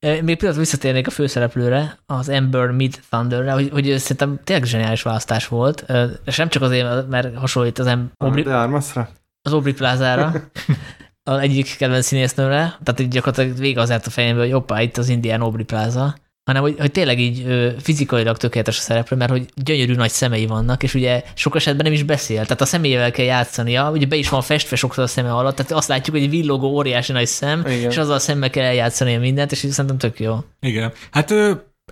[0.00, 5.48] Még pillanat visszatérnék a főszereplőre, az Ember Mid Thunderre, hogy, hogy szerintem tényleg zseniális választás
[5.48, 5.84] volt,
[6.24, 9.08] és nem csak azért, mert hasonlít az em- Obri- De Armasra?
[9.42, 10.50] Az Aubrey Plázára,
[11.22, 15.08] az egyik kedvenc színésznőre, tehát így gyakorlatilag vége az a fejembe, hogy hoppá, itt az
[15.08, 17.46] Indián Aubrey Plaza, hanem hogy, hogy tényleg így
[17.82, 21.92] fizikailag tökéletes a szereplő, mert hogy gyönyörű nagy szemei vannak, és ugye sok esetben nem
[21.92, 25.34] is beszél, tehát a személyével kell játszania, ugye be is van festve sokszor a szeme
[25.34, 27.90] alatt, tehát azt látjuk, hogy egy villogó óriási nagy szem, Igen.
[27.90, 30.38] és azzal a szemmel kell eljátszani mindent, és szerintem tök jó.
[30.60, 30.92] Igen.
[31.10, 31.34] Hát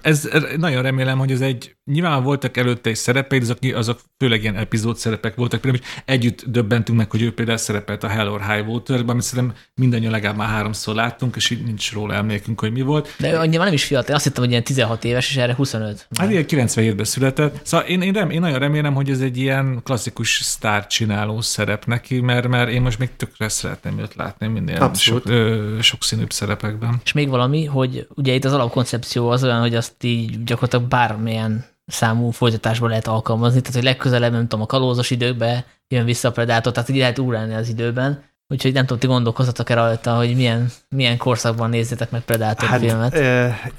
[0.03, 4.57] ez nagyon remélem, hogy ez egy nyilván voltak előtte is szerepei, azok, azok főleg ilyen
[4.57, 8.68] epizód szerepek voltak, például együtt döbbentünk meg, hogy ő például szerepelt a Hell or High
[8.68, 12.80] Water-ben, amit szerintem mindannyian legalább már háromszor láttunk, és így nincs róla emlékünk, hogy mi
[12.80, 13.14] volt.
[13.18, 16.09] De ő annyira nem is fiatal, azt hittem, hogy ilyen 16 éves, és erre 25.
[16.18, 17.61] Hát ilyen 97-ben született.
[17.62, 21.86] Szóval én, én, rem, én nagyon remélem, hogy ez egy ilyen klasszikus sztár csináló szerep
[21.86, 27.01] neki, mert, mert én most még tökre szeretném őt látni minden sok, ö, sokszínűbb szerepekben.
[27.05, 31.64] És még valami, hogy ugye itt az alapkoncepció az olyan, hogy azt így gyakorlatilag bármilyen
[31.89, 36.32] számú folytatásban lehet alkalmazni, tehát hogy legközelebb, nem tudom, a kalózos időkbe jön vissza a
[36.32, 38.22] Predator, tehát így lehet úrálni az időben.
[38.51, 43.14] Úgyhogy nem tudom, ti gondolkozzatok-e rajta, hogy milyen, milyen korszakban nézzétek meg Predator hát, filmet.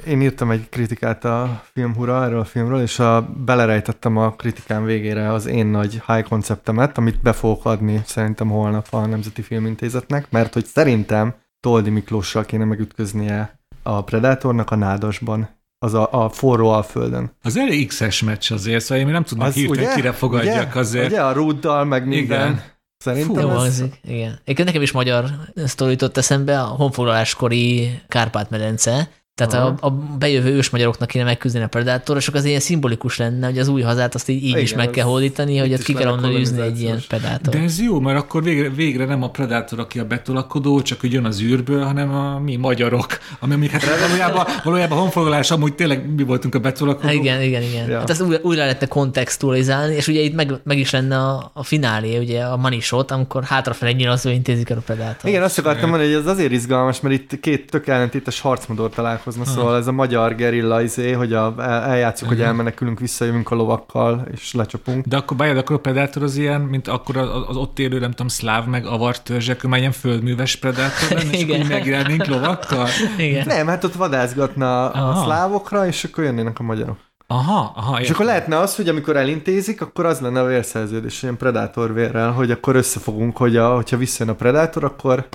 [0.08, 5.34] Én írtam egy kritikát a filmhura erről a filmről, és a, belerejtettem a kritikán végére
[5.34, 10.54] az én nagy high konceptemet, amit be fogok adni szerintem holnap a Nemzeti Filmintézetnek, mert
[10.54, 15.50] hogy szerintem Toldi Miklóssal kéne megütköznie a Predatornak a nádasban
[15.80, 17.32] az a, a forró alföldön.
[17.42, 19.96] Az elég X-es meccs azért, szóval én nem tudnak az, hirtelen, ugye?
[19.96, 20.80] kire fogadjak ugye?
[20.80, 21.06] azért.
[21.06, 22.50] Ugye a Ruddal, meg minden.
[22.50, 22.64] Igen.
[22.98, 23.84] Szerintem Fú, ez...
[24.04, 24.40] igen.
[24.44, 25.26] Egyébként nekem is magyar
[25.56, 29.10] sztori jutott eszembe, a honfoglaláskori Kárpát-medence,
[29.48, 33.68] tehát a, a bejövő ősmagyaroknak kéne megküzdeni a predátorosok, az ilyen szimbolikus lenne, hogy az
[33.68, 36.36] új hazát azt így, így Igen, is meg kell hódítani, hogy ott ki kell onnan
[36.36, 37.54] űzni egy ilyen predátor.
[37.54, 41.14] De ez jó, mert akkor végre, végre nem a predátor, aki a betolakodó, csak hogy
[41.14, 46.16] jön az űrből, hanem a mi magyarok, ami, ami hát valójában, valójában honfoglalás, amúgy tényleg
[46.16, 47.14] mi voltunk a betolakodók.
[47.14, 47.90] Igen, igen, igen.
[47.90, 48.00] Ja.
[48.00, 51.64] Hát ezt újra, újra lehetne kontextualizálni, és ugye itt meg, meg is lenne a, a
[51.64, 55.30] finálé, ugye a money shot, amikor hátrafele nyilazó intézik el a predátor.
[55.30, 59.29] Igen, azt akartam mondani, hogy ez azért izgalmas, mert itt két tök ellentétes harcmodor találkozik
[59.30, 61.54] találkozna, szóval ez a magyar gerilla izé, hogy a,
[61.90, 65.06] eljátszuk, hogy elmenekülünk, visszajövünk a lovakkal, és lecsapunk.
[65.06, 68.28] De akkor bejön, akkor a Predator az ilyen, mint akkor az, ott élő, nem tudom,
[68.28, 72.88] szláv meg avar törzsek, már ilyen földműves Predator lenne, és akkor megjelennénk lovakkal?
[73.18, 73.48] Igen.
[73.48, 75.10] Nem, hát ott vadászgatna Aha.
[75.10, 76.98] a szlávokra, és akkor jönnének a magyarok.
[77.28, 77.94] Aha, aha.
[77.94, 78.14] És értem.
[78.14, 82.52] akkor lehetne az, hogy amikor elintézik, akkor az lenne a vérszerződés, ilyen predátor vérrel, hogy
[82.52, 85.28] akkor összefogunk, hogy a, hogyha visszajön a predátor, akkor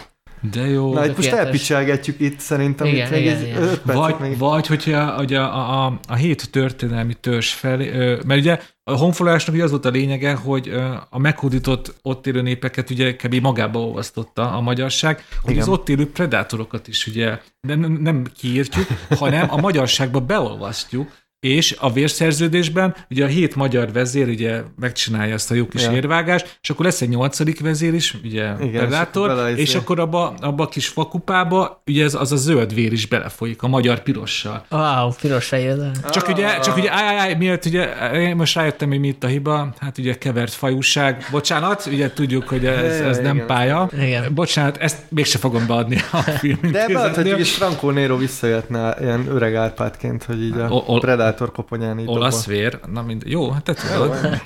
[0.52, 0.92] de jó.
[0.92, 2.86] Na, itt most elpicselgetjük itt szerintem.
[2.86, 3.62] Igen, itt igen, igen.
[3.62, 4.38] Öt vagy, még...
[4.38, 9.70] vagy, hogyha ugye a, a, a hét történelmi törzs felé, mert ugye a honfoglalásnak az
[9.70, 10.72] volt a lényege, hogy
[11.10, 13.34] a meghódított ott élő népeket ugye kb.
[13.34, 15.62] magába olvasztotta a magyarság, hogy Igen.
[15.62, 18.86] az ott élő predátorokat is ugye nem, nem kiírtjuk,
[19.18, 21.12] hanem a magyarságba beolvasztjuk,
[21.44, 25.92] és a vérszerződésben ugye a hét magyar vezér ugye megcsinálja ezt a jó kis ja.
[25.92, 30.34] érvágást, és akkor lesz egy nyolcadik vezér is, ugye Igen, Predator, és, és akkor abba,
[30.40, 34.64] abba a kis fakupába ugye ez, az a zöld vér is belefolyik, a magyar pirossal.
[34.70, 35.90] Wow, piros fejjel.
[36.10, 36.60] Csak ugye, ah.
[36.60, 39.98] csak ugye, áj, áj, miért ugye, én most rájöttem, hogy mi itt a hiba, hát
[39.98, 43.46] ugye kevert fajúság, bocsánat, ugye tudjuk, hogy ez, ez nem Igen.
[43.46, 43.90] pálya.
[44.00, 44.34] Igen.
[44.34, 49.54] Bocsánat, ezt mégse fogom beadni a film De hogy is Franco Nero visszajöttne ilyen öreg
[49.54, 50.98] Árpádként, hogy így a o, o,
[51.34, 54.40] Predator koponyán így Olasz vér, na mind, jó, hát te tudod.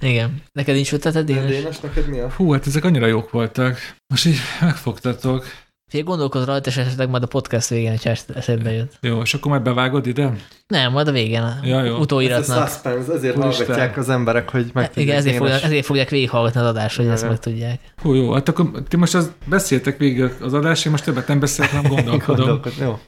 [0.00, 0.42] Igen.
[0.52, 1.50] Neked nincs ötleted, Dénes?
[1.50, 2.30] Dénes, neked mi a?
[2.36, 3.78] Hú, hát ezek annyira jók voltak.
[4.06, 5.44] Most így megfogtatok.
[5.90, 8.98] Fél gondolkoz rajta, és esetleg majd a podcast végén, ha eszedbe jut.
[9.00, 10.32] Jó, és akkor majd bevágod ide?
[10.66, 11.96] Nem, majd a végén, ja, jó.
[11.96, 12.56] utóiratnak.
[12.56, 13.66] Ez a suspense, ezért Úristen.
[13.66, 17.12] hallgatják az emberek, hogy meg Igen, ezért fogják, ezért fogják végighallgatni az adást, hogy ja,
[17.12, 17.80] ezt meg tudják.
[18.02, 21.40] Hú, jó, hát akkor ti most az, beszéltek végig az adást, én most többet nem
[21.40, 22.46] beszélek, nem gondolkodom.
[22.46, 22.98] Gondolkod, jó.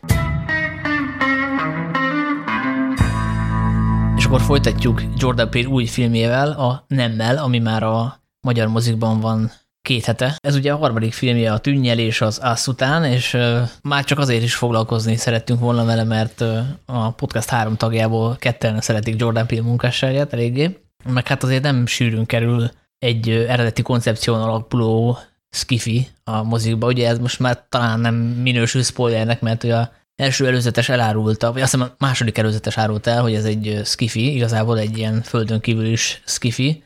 [4.37, 9.51] Akkor folytatjuk Jordan Peele új filmjével, a Nemmel, ami már a magyar mozikban van
[9.82, 10.37] két hete.
[10.41, 13.37] Ez ugye a harmadik filmje a Tűnnyelés az Ász után, és
[13.82, 16.45] már csak azért is foglalkozni szerettünk volna vele, mert
[16.87, 22.26] a podcast három tagjából ketten szeretik Jordan Peele munkásságát eléggé, meg hát azért nem sűrűn
[22.26, 25.18] kerül egy eredeti koncepción alapuló
[25.51, 26.87] skifi a mozikba.
[26.87, 31.62] Ugye ez most már talán nem minősül spoilernek, mert ugye a első előzetes elárulta, vagy
[31.62, 35.61] azt hiszem a második előzetes árult el, hogy ez egy skifi, igazából egy ilyen földön
[35.61, 36.85] kívül is skifi.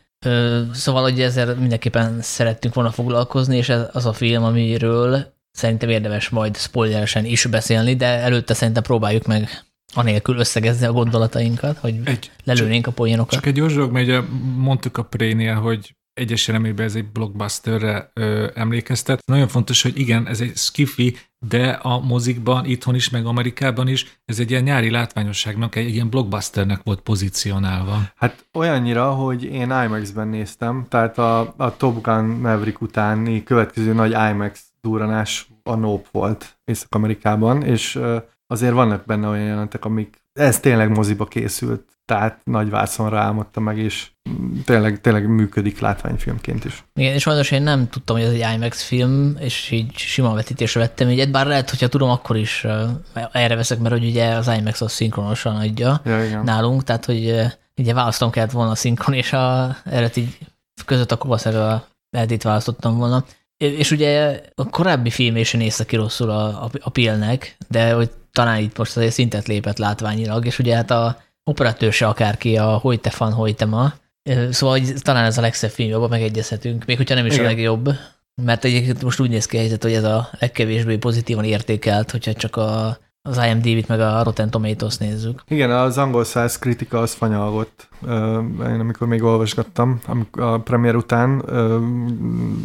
[0.73, 6.29] Szóval, hogy ezzel mindenképpen szerettünk volna foglalkozni, és ez az a film, amiről szerintem érdemes
[6.29, 9.65] majd spoileresen is beszélni, de előtte szerintem próbáljuk meg
[9.95, 13.33] anélkül összegezni a gondolatainkat, hogy egy, lelőnénk a poénokat.
[13.33, 14.21] Csak egy gyors dolog, mert ugye
[14.57, 19.23] mondtuk a prénél, hogy egyes elemében ez egy blockbusterre ö, emlékeztet.
[19.27, 21.17] Nagyon fontos, hogy igen, ez egy skifi,
[21.47, 25.95] de a mozikban, itthon is, meg Amerikában is, ez egy ilyen nyári látványosságnak, egy, egy
[25.95, 27.99] ilyen blockbusternek volt pozícionálva.
[28.17, 34.11] Hát olyannyira, hogy én IMAX-ben néztem, tehát a, a Top Gun Maverick utáni következő nagy
[34.11, 38.01] IMAX duranás a Nope volt Észak-Amerikában, és
[38.47, 43.79] azért vannak benne olyan jelentek, amik ez tényleg moziba készült, tehát nagy vászonra álmodta meg,
[43.79, 44.11] és
[44.65, 46.85] tényleg, tényleg működik látványfilmként is.
[46.95, 50.81] Igen, és sajnos én nem tudtam, hogy ez egy IMAX film, és így sima vetítésre
[50.81, 52.67] vettem egyet, bár lehet, hogyha tudom, akkor is
[53.33, 56.45] erre veszek, mert hogy ugye az IMAX az szinkronosan adja ja, igen.
[56.45, 57.35] nálunk, tehát hogy
[57.77, 60.29] ugye választom kellett volna a szinkron, és a eredeti
[60.85, 63.25] között akkor valószínűleg a eredit választottam volna.
[63.57, 68.11] És ugye a korábbi film is nézte ki rosszul a, a, a Pilnek, de hogy
[68.33, 72.77] talán itt most azért szintet lépett látványilag, és ugye hát a operatőr se akárki, a
[72.77, 73.93] Hojte fan Hojtema,
[74.51, 77.45] Szóval hogy talán ez a legszebb film, abban megegyezhetünk, még hogyha nem is Igen.
[77.45, 77.89] a legjobb.
[78.43, 82.33] Mert egyébként most úgy néz ki a helyzet, hogy ez a legkevésbé pozitívan értékelt, hogyha
[82.33, 85.43] csak a, az IMDb-t meg a Rotten Tomatoes nézzük.
[85.49, 87.89] Igen, az angol száz kritika az fanyalgott.
[88.61, 90.01] Én amikor még olvasgattam,
[90.31, 91.45] a premier után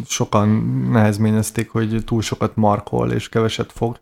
[0.06, 0.48] sokan
[0.92, 4.00] nehezményezték, hogy túl sokat markol és keveset fog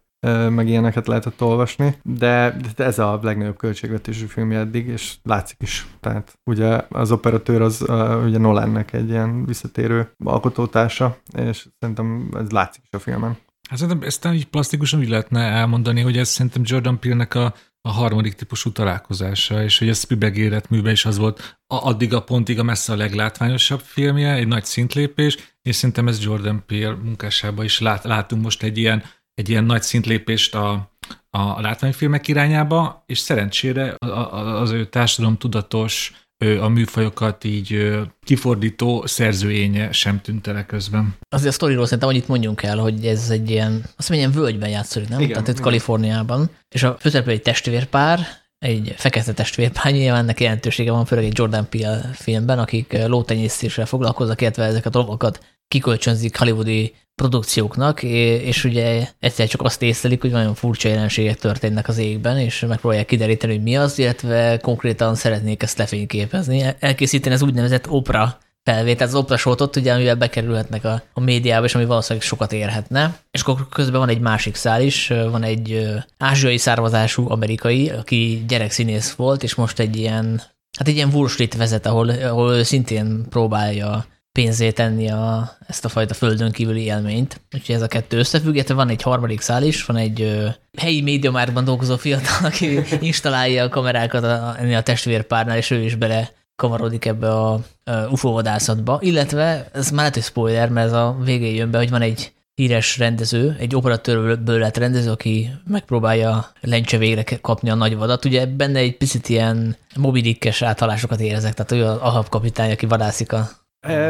[0.49, 5.87] meg ilyeneket lehetett olvasni, de ez a legnagyobb költségvetésű filmje eddig, és látszik is.
[6.01, 7.81] Tehát ugye az operatőr az
[8.25, 13.37] ugye Nolannek egy ilyen visszatérő alkotótársa, és szerintem ez látszik is a filmen.
[13.68, 17.55] Hát szerintem ezt így plastikusan úgy lehetne elmondani, hogy ez szerintem Jordan Peele-nek a
[17.89, 22.22] a harmadik típusú találkozása, és hogy a Spielberg életműve is az volt a, addig a
[22.22, 27.64] pontig a messze a leglátványosabb filmje, egy nagy szintlépés, és szerintem ez Jordan Peele munkásában
[27.64, 29.03] is lát, látunk most egy ilyen,
[29.35, 30.91] egy ilyen nagy szintlépést a,
[31.30, 33.95] a látványfilmek irányába, és szerencsére
[34.30, 36.12] az ő társadalom tudatos,
[36.61, 41.16] a műfajokat így kifordító szerzőénye sem tűnt el közben.
[41.28, 44.68] Azért a sztoriról szerintem annyit mondjunk el, hogy ez egy ilyen, azt mondja, ilyen völgyben
[44.68, 45.20] játszik, nem?
[45.20, 45.64] Igen, Tehát itt igen.
[45.64, 46.51] Kaliforniában.
[46.74, 48.20] És a főszereplő egy testvérpár,
[48.59, 54.41] egy fekete testvérpár, nyilván ennek jelentősége van, főleg egy Jordan Peele filmben, akik lótenyésztéssel foglalkoznak,
[54.41, 60.55] illetve ezeket a dolgokat kikölcsönzik hollywoodi produkcióknak, és ugye egyszer csak azt észlelik, hogy nagyon
[60.55, 65.79] furcsa jelenségek történnek az égben, és megpróbálják kideríteni, hogy mi az, illetve konkrétan szeretnék ezt
[65.79, 66.75] lefényképezni.
[66.79, 71.75] Elkészíteni az úgynevezett opera felvétel, az opera shortot, ugye, amivel bekerülhetnek a, a médiába, és
[71.75, 73.19] ami valószínűleg sokat érhetne.
[73.31, 75.89] És akkor közben van egy másik szál is, van egy
[76.19, 80.43] ázsiai származású amerikai, aki gyerekszínész volt, és most egy ilyen,
[80.79, 84.05] hát egy ilyen Wall vezet, ahol, ahol szintén próbálja
[84.35, 87.41] pénzé tenni a, ezt a fajta földön kívüli élményt.
[87.55, 91.64] Úgyhogy ez a kettő összefügg, van egy harmadik szál is, van egy ö, helyi médiamárban
[91.64, 97.05] dolgozó fiatal, aki installálja a kamerákat a, ennél a testvérpárnál, és ő is bele kavarodik
[97.05, 97.53] ebbe a,
[97.85, 101.78] a UFO vadászatba, illetve ez már lehet, hogy spoiler, mert ez a végén jön be,
[101.78, 107.74] hogy van egy híres rendező, egy operatőrből lett rendező, aki megpróbálja lencse végre kapni a
[107.74, 108.24] nagy vadat.
[108.24, 113.51] Ugye benne egy picit ilyen mobilikkes áthalásokat érezek, tehát olyan ahab kapitány, aki vadászik a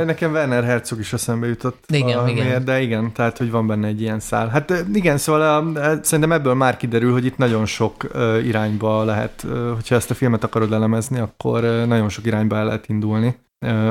[0.04, 1.84] nekem Werner Herzog is eszembe jutott.
[1.88, 2.64] Igen, a, igen.
[2.64, 4.48] De igen, tehát, hogy van benne egy ilyen szál.
[4.48, 8.06] Hát e, igen, szóval a, e, szerintem ebből már kiderül, hogy itt nagyon sok
[8.44, 13.36] irányba lehet, hogyha ezt a filmet akarod elemezni, akkor nagyon sok irányba el lehet indulni.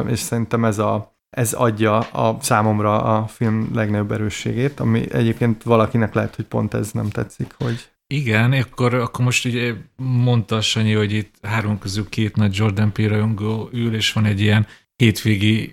[0.07, 6.13] És szerintem ez a ez adja a számomra a film legnagyobb erősségét, ami egyébként valakinek
[6.13, 11.11] lehet, hogy pont ez nem tetszik, hogy igen, akkor, akkor most ugye mondta Sanyi, hogy
[11.11, 13.27] itt három közül két nagy Jordan Peele
[13.71, 15.71] ül, és van egy ilyen hétvégi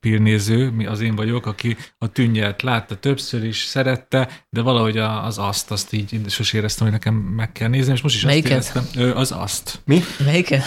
[0.00, 5.38] pírnéző, mi az én vagyok, aki a tűnnyelt látta többször is, szerette, de valahogy az
[5.38, 8.58] azt, azt így sosem éreztem, hogy nekem meg kell nézni, és most is Melyiket?
[8.58, 9.82] azt éreztem, az azt.
[9.84, 10.00] Mi?
[10.24, 10.64] Melyiket?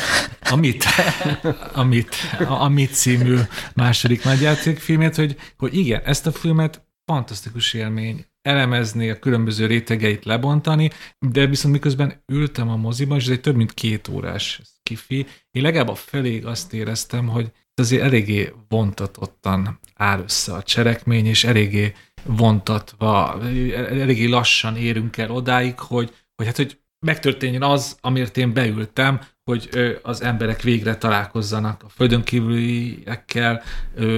[0.49, 0.85] Amit,
[1.73, 2.15] amit,
[2.47, 3.37] amit című
[3.73, 10.89] második nagyjátékfilmét, hogy, hogy igen, ezt a filmet fantasztikus élmény elemezni, a különböző rétegeit lebontani,
[11.19, 15.61] de viszont miközben ültem a moziban, és ez egy több mint két órás kifi, én
[15.61, 21.93] legalább a feléig azt éreztem, hogy azért eléggé vontatottan áll össze a cselekmény, és eléggé
[22.23, 23.41] vontatva,
[23.75, 29.69] eléggé lassan érünk el odáig, hogy, hogy hát, hogy megtörténjen az, amiért én beültem, hogy
[30.01, 33.63] az emberek végre találkozzanak a földön kívüliekkel,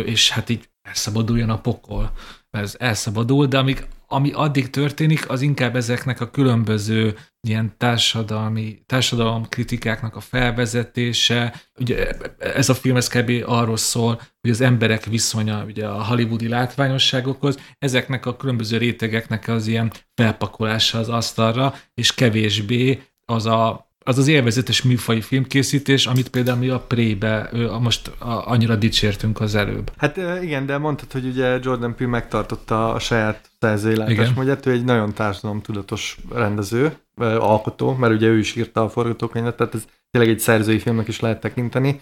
[0.06, 2.12] és hát így elszabaduljon a pokol.
[2.50, 7.16] Ez elszabadul, de amíg ami addig történik, az inkább ezeknek a különböző
[7.48, 11.62] ilyen társadalmi, társadalom kritikáknak a felvezetése.
[11.80, 13.44] Ugye ez a film ez kb.
[13.46, 19.68] arról szól, hogy az emberek viszonya ugye a hollywoodi látványosságokhoz, ezeknek a különböző rétegeknek az
[19.68, 26.58] ilyen felpakolása az asztalra, és kevésbé az a az az élvezetes műfai filmkészítés, amit például
[26.58, 27.50] mi a Pré-be
[27.82, 28.12] most
[28.46, 29.92] annyira dicsértünk az előbb.
[29.98, 34.84] Hát igen, de mondtad, hogy ugye Jordan Peele megtartotta a saját szerzői látásmódját, ő egy
[34.84, 40.40] nagyon társadalomtudatos rendező, alkotó, mert ugye ő is írta a forgatókönyvet, tehát ez tényleg egy
[40.40, 42.02] szerzői filmnek is lehet tekinteni,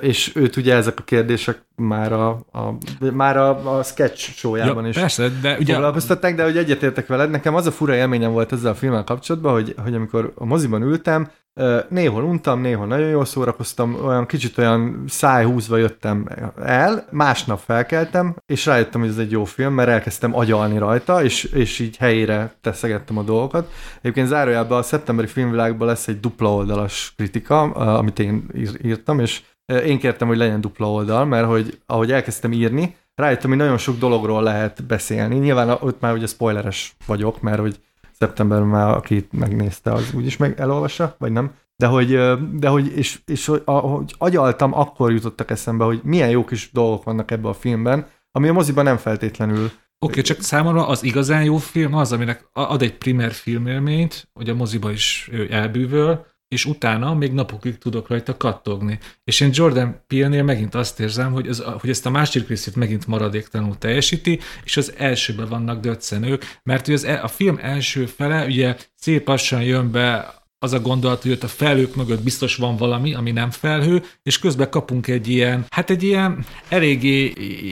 [0.00, 2.76] és őt ugye ezek a kérdések már a, a,
[3.12, 5.72] már a, a sketch showjában ja, is persze, de ugye...
[5.72, 9.52] foglalkoztatták, de hogy egyetértek veled, nekem az a fura élményem volt ezzel a filmmel kapcsolatban,
[9.52, 11.30] hogy, hogy amikor a moziban ültem,
[11.88, 16.28] Néhol untam, néhol nagyon jól szórakoztam, olyan kicsit olyan szájhúzva jöttem
[16.62, 21.44] el, másnap felkeltem, és rájöttem, hogy ez egy jó film, mert elkezdtem agyalni rajta, és,
[21.44, 23.70] és így helyére teszegettem a dolgokat.
[24.00, 28.46] Egyébként zárójában a szeptemberi filmvilágban lesz egy dupla oldalas kritika, amit én
[28.82, 29.42] írtam, és
[29.84, 33.98] én kértem, hogy legyen dupla oldal, mert hogy ahogy elkezdtem írni, rájöttem, hogy nagyon sok
[33.98, 35.38] dologról lehet beszélni.
[35.38, 37.80] Nyilván ott már ugye spoileres vagyok, mert hogy
[38.22, 41.52] szeptemberben már, aki megnézte, az úgyis meg elolvassa, vagy nem?
[41.76, 42.08] De hogy,
[42.58, 47.30] de hogy és, és ahogy agyaltam, akkor jutottak eszembe, hogy milyen jó kis dolgok vannak
[47.30, 51.56] ebben a filmben, ami a moziban nem feltétlenül Oké, okay, csak számomra az igazán jó
[51.56, 57.32] film az, aminek ad egy primer filmélményt, hogy a moziba is elbűvöl, és utána még
[57.32, 58.98] napokig tudok rajta kattogni.
[59.24, 63.06] És én Jordan Peele-nél megint azt érzem, hogy, az, hogy ezt a másik részét megint
[63.06, 68.76] maradéktalanul teljesíti, és az elsőben vannak döccenők, mert az, e, a film első fele ugye
[68.94, 73.14] szép lassan jön be az a gondolat, hogy ott a felhők mögött biztos van valami,
[73.14, 77.24] ami nem felhő, és közben kapunk egy ilyen, hát egy ilyen eléggé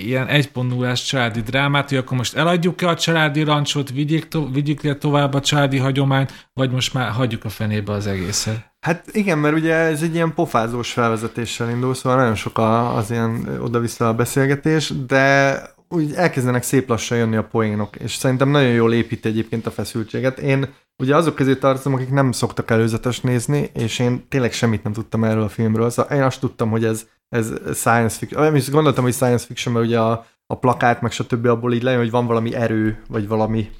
[0.06, 4.94] ilyen 1.0-ás családi drámát, hogy akkor most eladjuk-e a családi rancsot, vigyük, to- vigyük le
[4.94, 8.72] tovább a családi hagyományt, vagy most már hagyjuk a fenébe az egészet.
[8.80, 12.58] Hát igen, mert ugye ez egy ilyen pofázós felvezetéssel indul, szóval nagyon sok
[12.94, 15.62] az ilyen oda-vissza a beszélgetés, de
[15.94, 20.38] úgy elkezdenek szép lassan jönni a poénok, és szerintem nagyon jól épít egyébként a feszültséget.
[20.38, 20.68] Én
[20.98, 25.24] ugye azok közé tartozom, akik nem szoktak előzetes nézni, és én tényleg semmit nem tudtam
[25.24, 25.90] erről a filmről.
[25.90, 28.42] Szóval én azt tudtam, hogy ez, ez science fiction.
[28.42, 31.46] Nem is gondoltam, hogy science fiction, mert ugye a, a plakát, meg stb.
[31.46, 33.70] abból így lejön, hogy van valami erő, vagy valami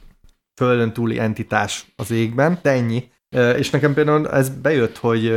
[0.60, 3.08] földön túli entitás az égben, de ennyi.
[3.56, 5.32] És nekem például ez bejött, hogy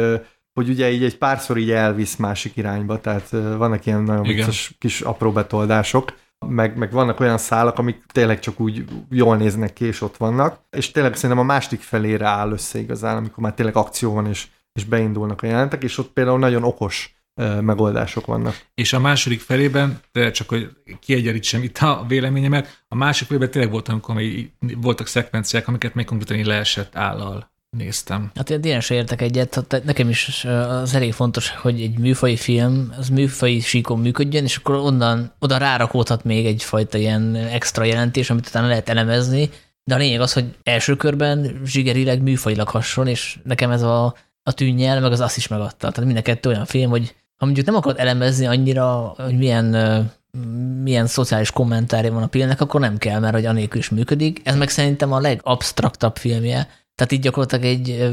[0.53, 5.01] hogy ugye így egy párszor így elvisz másik irányba, tehát vannak ilyen nagyon vicces kis
[5.01, 6.13] apró betoldások,
[6.49, 10.59] meg, meg vannak olyan szálak, amik tényleg csak úgy jól néznek ki, és ott vannak,
[10.69, 14.47] és tényleg szerintem a másik felére áll össze igazán, amikor már tényleg akció van, és,
[14.73, 17.15] és beindulnak a jelentek, és ott például nagyon okos
[17.61, 18.61] megoldások vannak.
[18.73, 20.69] És a második felében, de csak hogy
[20.99, 24.21] kiegyerítsem itt a véleményemet, a második felében tényleg volt, amikor
[24.75, 28.31] voltak szekvenciák, amiket még konkrétan leesett állal néztem.
[28.35, 32.35] Hát én ilyen se értek egyet, hát nekem is az elég fontos, hogy egy műfai
[32.35, 38.29] film, az műfai síkon működjön, és akkor onnan, oda rárakódhat még egyfajta ilyen extra jelentés,
[38.29, 39.49] amit utána lehet elemezni,
[39.83, 44.51] de a lényeg az, hogy első körben zsigerileg műfajilag hasonl, és nekem ez a, a
[44.53, 45.91] tűnnyel, meg az azt is megadta.
[45.91, 49.75] Tehát mind a kettő olyan film, hogy ha mondjuk nem akarod elemezni annyira, hogy milyen
[50.83, 54.41] milyen szociális kommentárja van a filmnek, akkor nem kell, mert hogy anélkül is működik.
[54.43, 58.11] Ez meg szerintem a legabsztraktabb filmje, tehát így gyakorlatilag egy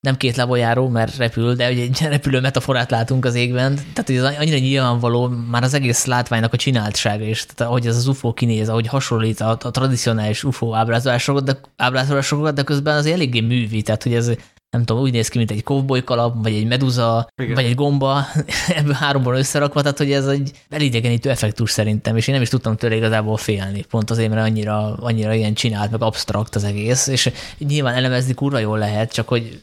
[0.00, 3.74] nem két lábojáró, mert repül, de egy repülő metaforát látunk az égben.
[3.74, 8.06] Tehát ez annyira nyilvánvaló, már az egész látványnak a csináltsága is, tehát ahogy ez az
[8.06, 13.40] UFO kinéz, ahogy hasonlít a, a tradicionális UFO ábrázolásokat, de, ábrázolásokat, de közben az eléggé
[13.40, 14.30] művi, tehát hogy ez
[14.70, 17.54] nem tudom, úgy néz ki, mint egy cowboy kalap, vagy egy meduza, Igen.
[17.54, 18.26] vagy egy gomba,
[18.78, 22.76] ebből háromból összerakva, tehát hogy ez egy elidegenítő effektus szerintem, és én nem is tudtam
[22.76, 27.30] tőle igazából félni, pont azért, mert annyira, annyira ilyen csinált, meg abstrakt az egész, és
[27.58, 29.60] nyilván elemezni kurva jól lehet, csak hogy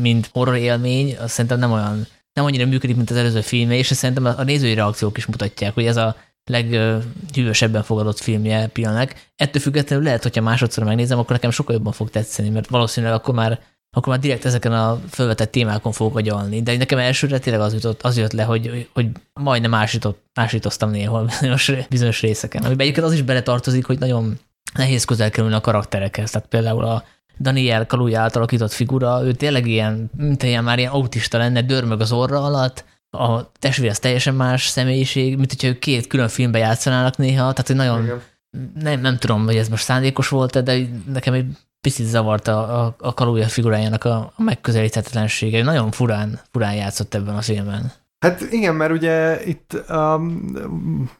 [0.00, 3.86] mint horror élmény, azt szerintem nem olyan, nem annyira működik, mint az előző filmje, és
[3.86, 9.14] szerintem a nézői reakciók is mutatják, hogy ez a leghűvösebben fogadott filmje pillanatnak.
[9.36, 13.34] Ettől függetlenül lehet, hogyha másodszor megnézem, akkor nekem sokkal jobban fog tetszeni, mert valószínűleg akkor
[13.34, 13.60] már
[13.92, 16.62] akkor már direkt ezeken a felvetett témákon fogok agyalni.
[16.62, 21.24] De nekem elsőre tényleg az, jutott, az jött le, hogy, hogy majdnem ásított, ásítoztam néhol
[21.24, 22.62] bizonyos, bizonyos részeken.
[22.62, 24.38] Amiben egyébként az is beletartozik, hogy nagyon
[24.74, 26.30] nehéz közel kerülni a karakterekhez.
[26.30, 27.04] Tehát például a
[27.40, 32.00] Daniel Kaluja által alakított figura, ő tényleg ilyen, mint ilyen már ilyen autista lenne, dörmög
[32.00, 36.58] az orra alatt, a testvér az teljesen más személyiség, mint hogyha ők két külön filmbe
[36.58, 38.22] játszanának néha, tehát hogy nagyon,
[38.74, 40.78] nem, nem tudom, hogy ez most szándékos volt de
[41.12, 41.46] nekem egy
[41.80, 45.62] picit zavart a, a, a Kaluja figurájának a, a megközelíthetetlensége.
[45.62, 47.92] Nagyon furán, furán játszott ebben a filmben.
[48.20, 50.52] Hát igen, mert ugye itt, um,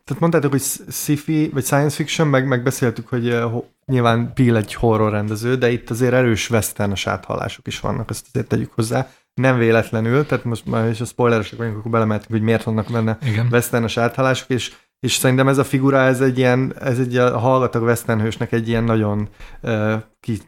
[0.04, 5.10] tehát mondtátok, hogy sci-fi, vagy science fiction, meg megbeszéltük, hogy uh, nyilván Peel egy horror
[5.10, 9.08] rendező, de itt azért erős westernes áthallások is vannak, ezt azért tegyük hozzá.
[9.34, 13.18] Nem véletlenül, tehát most már is a spoileresek vagyunk, akkor belemeltünk, hogy miért vannak benne
[13.22, 13.48] igen.
[13.50, 17.82] westernes áthallások, és és szerintem ez a figura, ez egy ilyen, ez egy a hallgatag
[17.82, 19.28] Westernhősnek egy ilyen nagyon
[19.62, 19.94] uh,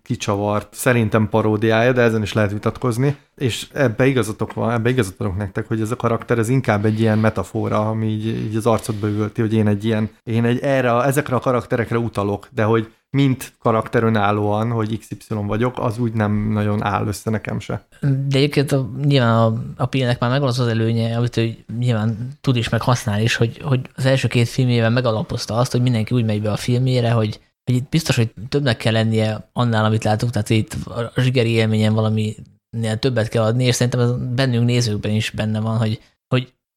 [0.03, 5.69] kicsavart, szerintem paródiája, de ezen is lehet vitatkozni, és ebbe igazatok van, ebbe igazatok nektek,
[5.69, 9.41] hogy ez a karakter, ez inkább egy ilyen metafora, ami így, így az arcodba üvölti,
[9.41, 14.03] hogy én egy ilyen, én egy erre, ezekre a karakterekre utalok, de hogy mint karakter
[14.03, 17.87] önállóan, hogy XY vagyok, az úgy nem nagyon áll össze nekem se.
[18.01, 22.29] De egyébként a, nyilván a, a Pilnek már megvan az az előnye, amit ő nyilván
[22.41, 26.15] tud is, meg használ is, hogy, hogy az első két filmjében megalapozta azt, hogy mindenki
[26.15, 30.05] úgy megy be a filmjére, hogy hogy itt biztos, hogy többnek kell lennie annál, amit
[30.05, 32.35] látunk, tehát itt a zsigeri élményen valami
[32.99, 36.01] többet kell adni, és szerintem ez bennünk nézőkben is benne van, hogy,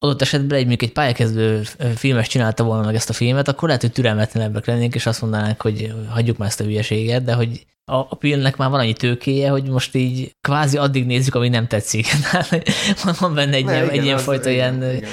[0.06, 1.62] adott esetben egy, egy pályakezdő
[1.96, 5.62] filmes csinálta volna meg ezt a filmet, akkor lehet, hogy türelmetlenebbek lennénk, és azt mondanánk,
[5.62, 9.50] hogy hagyjuk már ezt a hülyeséget, de hogy a, a filmnek már van annyi tőkéje,
[9.50, 12.08] hogy most így kvázi addig nézzük, ami nem tetszik.
[13.20, 15.10] van benne egy, ne, ilyen, igen, egy ilyen fajta ilyen, igen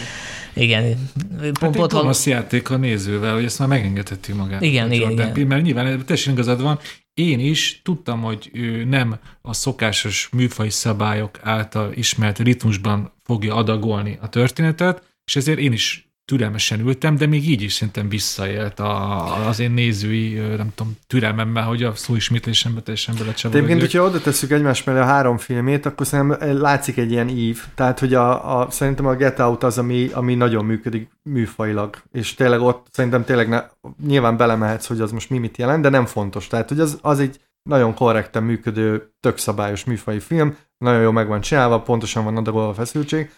[0.55, 1.11] igen.
[1.39, 4.63] Pont, hát pont, pont játék a nézővel, hogy ezt már megengedheti magát.
[4.63, 5.33] Igen, igen, igen.
[5.33, 6.79] Peele, mert nyilván teljesen igazad van.
[7.15, 14.19] Én is tudtam, hogy ő nem a szokásos műfai szabályok által ismert ritmusban fogja adagolni
[14.21, 19.47] a történetet, és ezért én is türelmesen ültem, de még így is szerintem visszaélt a,
[19.49, 23.71] az én nézői, nem tudom, türelmemmel, hogy a szó ismétlésembe teljesen belecsavarodjak.
[23.71, 27.63] Egyébként, hogyha oda tesszük egymás mellé a három filmét, akkor szerintem látszik egy ilyen ív.
[27.75, 32.35] Tehát, hogy a, a, szerintem a Get Out az, ami, ami nagyon működik műfajilag, és
[32.35, 33.63] tényleg ott szerintem tényleg ne,
[34.07, 36.47] nyilván belemehetsz, hogy az most mi mit jelent, de nem fontos.
[36.47, 41.29] Tehát, hogy az, az egy nagyon korrekten működő, tök szabályos műfai film, nagyon jól meg
[41.29, 43.31] van csinálva, pontosan van adagolva a feszültség.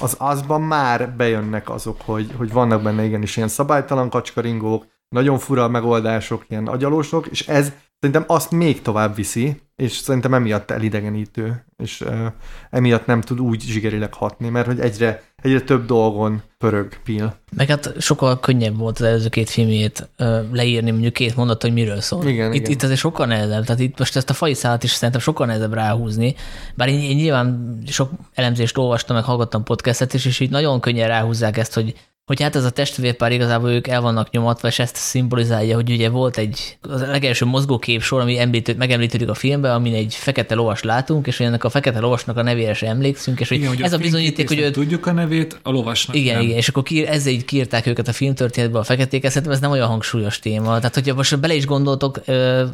[0.00, 5.68] Az azban már bejönnek azok, hogy, hogy vannak benne igenis ilyen szabálytalan kacskaringók, nagyon fura
[5.68, 7.72] megoldások, ilyen agyalósok, és ez
[8.02, 12.26] szerintem azt még tovább viszi, és szerintem emiatt elidegenítő, és uh,
[12.70, 17.36] emiatt nem tud úgy zsigerileg hatni, mert hogy egyre, egyre több dolgon pörög Pil.
[17.56, 21.72] Meg hát sokkal könnyebb volt az előző két filmjét uh, leírni mondjuk két mondat, hogy
[21.72, 22.26] miről szól.
[22.26, 22.70] Igen, itt, igen.
[22.70, 25.74] itt azért sokkal nehezebb, tehát itt most ezt a fai szállat is szerintem sokkal nehezebb
[25.74, 26.34] ráhúzni,
[26.74, 31.08] bár én, én nyilván sok elemzést olvastam, meg hallgattam podcastet is, és így nagyon könnyen
[31.08, 31.94] ráhúzzák ezt, hogy
[32.26, 36.08] hogy hát ez a testvérpár igazából ők el vannak nyomatva, és ezt szimbolizálja, hogy ugye
[36.08, 40.82] volt egy az legelső mozgókép sor, ami említő, megemlítődik a filmben, amin egy fekete lovas
[40.82, 43.92] látunk, és ennek a fekete lovasnak a nevére sem emlékszünk, és Igen, hogy hogy ez
[43.92, 44.70] a, bizonyíték, hogy ő...
[44.70, 46.44] Tudjuk a nevét, a lovasnak Igen, nem.
[46.44, 49.70] igen, és akkor ki, ezzel így kiírták őket a filmtörténetbe a feketék, szerintem ez nem
[49.70, 50.76] olyan hangsúlyos téma.
[50.76, 52.64] Tehát, hogyha most bele is gondoltok, ö,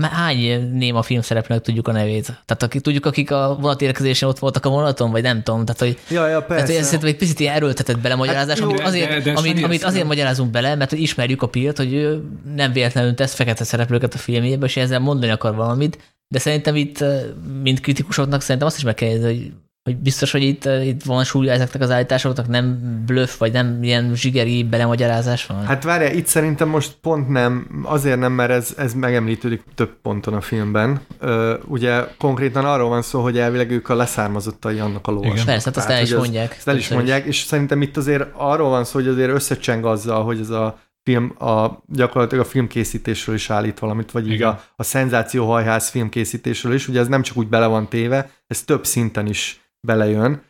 [0.00, 2.24] hány néma filmszereplőnek tudjuk a nevét?
[2.24, 5.64] Tehát akik, tudjuk, akik a vonatérkezésen ott voltak a vonaton, vagy nem tudom.
[5.64, 6.82] Tehát, hogy, Ja, ja, tehát, hogy ez persze.
[6.82, 10.50] szerintem egy picit erőltetett belemagyarázás, Hát jó, azért, de- de amit, amit azért nem- magyarázunk
[10.50, 12.22] bele, mert ismerjük a Pilt, hogy ő
[12.54, 17.00] nem véletlenül tesz fekete szereplőket a filmjébe, és ezzel mondani akar valamit, de szerintem itt,
[17.00, 17.18] ö,
[17.62, 19.52] mint kritikusoknak szerintem azt is meg kell hogy
[19.88, 23.82] hogy biztos, hogy itt, ö, itt van súlya ezeknek az állításoknak, nem bluff, vagy nem
[23.82, 25.64] ilyen zsigeri belemagyarázás van?
[25.64, 30.34] Hát várjál, itt szerintem most pont nem, azért nem, mert ez, ez megemlítődik több ponton
[30.34, 31.00] a filmben.
[31.18, 35.34] Ö, ugye konkrétan arról van szó, hogy elvileg ők a leszármazottai annak a lovasnak.
[35.34, 35.46] Igen.
[35.46, 36.54] Persze, hát azt el hogy is mondják.
[36.56, 40.24] Ezt el is mondják, és szerintem itt azért arról van szó, hogy azért összecseng azzal,
[40.24, 40.78] hogy ez a
[41.08, 46.88] film, a, gyakorlatilag a filmkészítésről is állít valamit, vagy így a, a szenzációhajház filmkészítésről is,
[46.88, 50.42] ugye ez nem csak úgy bele van téve, ez több szinten is belejön,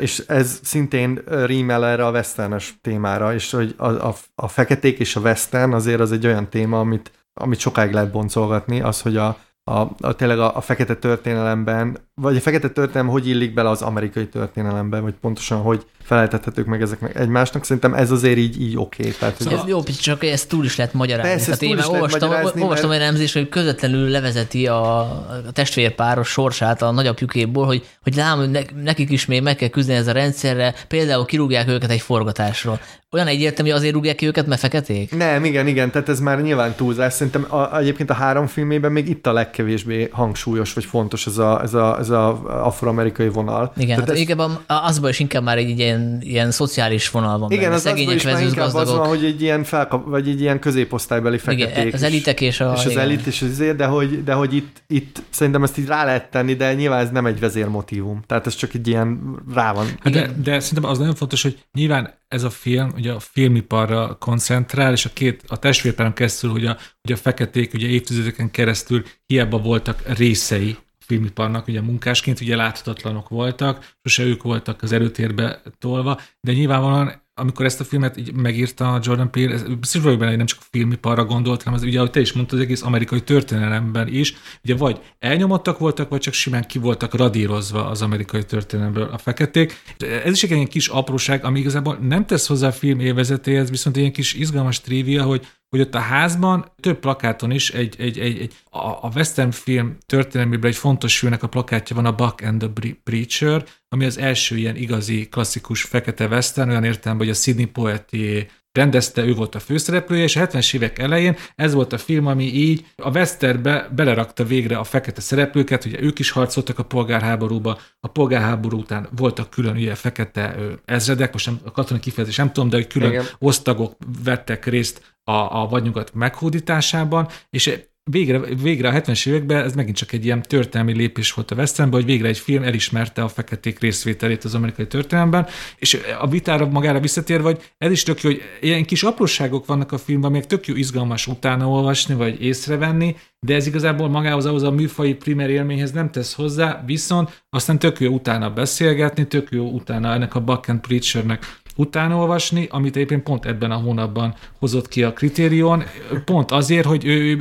[0.00, 5.16] és ez szintén rímel erre a westernes témára, és hogy a, a, a feketék és
[5.16, 9.38] a western azért az egy olyan téma, amit, amit sokáig lehet boncolgatni, az, hogy a,
[9.64, 13.82] a, a tényleg a, a fekete történelemben, vagy a fekete történelem hogy illik bele az
[13.82, 19.02] amerikai történelembe, vagy pontosan hogy feleltethetők meg ezeknek egymásnak, szerintem ez azért így, így oké.
[19.02, 19.14] Okay.
[19.18, 21.30] Tehát, hogy Ez jó, csak ezt túl is lehet magyarázni.
[21.30, 26.28] Persze, Tehát én már olvastam, olvastam mert- egy elemzést, hogy közvetlenül levezeti a, a testvérpáros
[26.28, 30.12] sorsát a nagyapjukéból, hogy, hogy lám, ne- nekik is még meg kell küzdeni ez a
[30.12, 32.80] rendszerre, például kirúgják őket egy forgatásról.
[33.10, 35.16] Olyan egyértelmű, hogy azért rúgják ki őket, mert feketék?
[35.16, 37.12] Nem, igen, igen, tehát ez már nyilván túlzás.
[37.12, 41.62] Szerintem a, egyébként a három filmében még itt a legkevésbé hangsúlyos, vagy fontos ez a,
[41.62, 43.72] ez a, ez a afroamerikai vonal.
[43.76, 47.50] Igen, Tehát hát ez, inkább azban is inkább már egy ilyen, ilyen szociális vonal van
[47.50, 47.74] igen, benne.
[47.74, 49.00] az Szegények versus inkább az gazdagok.
[49.00, 51.76] van, hogy egy ilyen, felkap, vagy egy ilyen középosztálybeli feketék.
[51.76, 52.72] igen, az elitek és a...
[52.76, 53.02] és az igen.
[53.02, 56.30] elit és az azért, de hogy, de hogy itt, itt szerintem ezt így rá lehet
[56.30, 58.22] tenni, de nyilván ez nem egy vezérmotívum.
[58.26, 59.86] Tehát ez csak egy ilyen rá van.
[60.00, 64.16] Hát de, de szerintem az nagyon fontos, hogy nyilván ez a film ugye a filmiparra
[64.20, 69.02] koncentrál, és a két, a testvérpáron keresztül, hogy a, hogy a feketék ugye évtizedeken keresztül
[69.26, 70.76] hiába voltak részei
[71.06, 77.64] filmiparnak, ugye munkásként ugye láthatatlanok voltak, sose ők voltak az előtérbe tolva, de nyilvánvalóan amikor
[77.64, 80.66] ezt a filmet így megírta Jordan Peele, ez biztos vagyok benne, hogy nem csak a
[80.70, 84.34] filmiparra gondolt, hanem az ugye, ahogy te is mondtad, az egész amerikai történelemben is,
[84.64, 89.82] ugye vagy elnyomottak voltak, vagy csak simán ki voltak radírozva az amerikai történelemből a feketék.
[90.24, 93.96] Ez is egy ilyen kis apróság, ami igazából nem tesz hozzá a film élvezetéhez, viszont
[93.96, 95.46] egy ilyen kis izgalmas trivia, hogy
[95.76, 99.96] hogy ott a házban több plakáton is egy, egy, egy, egy a, a western film
[100.06, 104.56] történelmében egy fontos filmnek a plakátja van a Buck and the Preacher, ami az első
[104.56, 108.46] ilyen igazi klasszikus fekete western, olyan értelemben, hogy a Sidney Poitier
[108.76, 112.44] rendezte, ő volt a főszereplője, és a 70-es évek elején ez volt a film, ami
[112.44, 118.08] így a Westernbe belerakta végre a fekete szereplőket, ugye ők is harcoltak a polgárháborúba, a
[118.08, 122.76] polgárháború után voltak külön ugye fekete ezredek, most nem, a katonai kifejezés nem tudom, de
[122.76, 123.24] hogy külön Igen.
[123.38, 127.78] osztagok vettek részt a, a vadnyugat meghódításában, és
[128.10, 132.00] végre, végre a 70-es években ez megint csak egy ilyen történelmi lépés volt a Westernben,
[132.00, 135.46] hogy végre egy film elismerte a feketék részvételét az amerikai történelemben,
[135.78, 139.92] és a vitára magára visszatérve, hogy ez is tök jó, hogy ilyen kis apróságok vannak
[139.92, 143.16] a filmben, amelyek tök jó izgalmas utána olvasni, vagy észrevenni,
[143.46, 148.00] de ez igazából magához ahhoz a műfai primer élményhez nem tesz hozzá, viszont aztán tök
[148.00, 153.22] jó utána beszélgetni, tök jó utána ennek a Buck and Preachernek utána olvasni, amit egyébként
[153.22, 155.82] pont ebben a hónapban hozott ki a kritérion,
[156.24, 157.36] pont azért, hogy ő,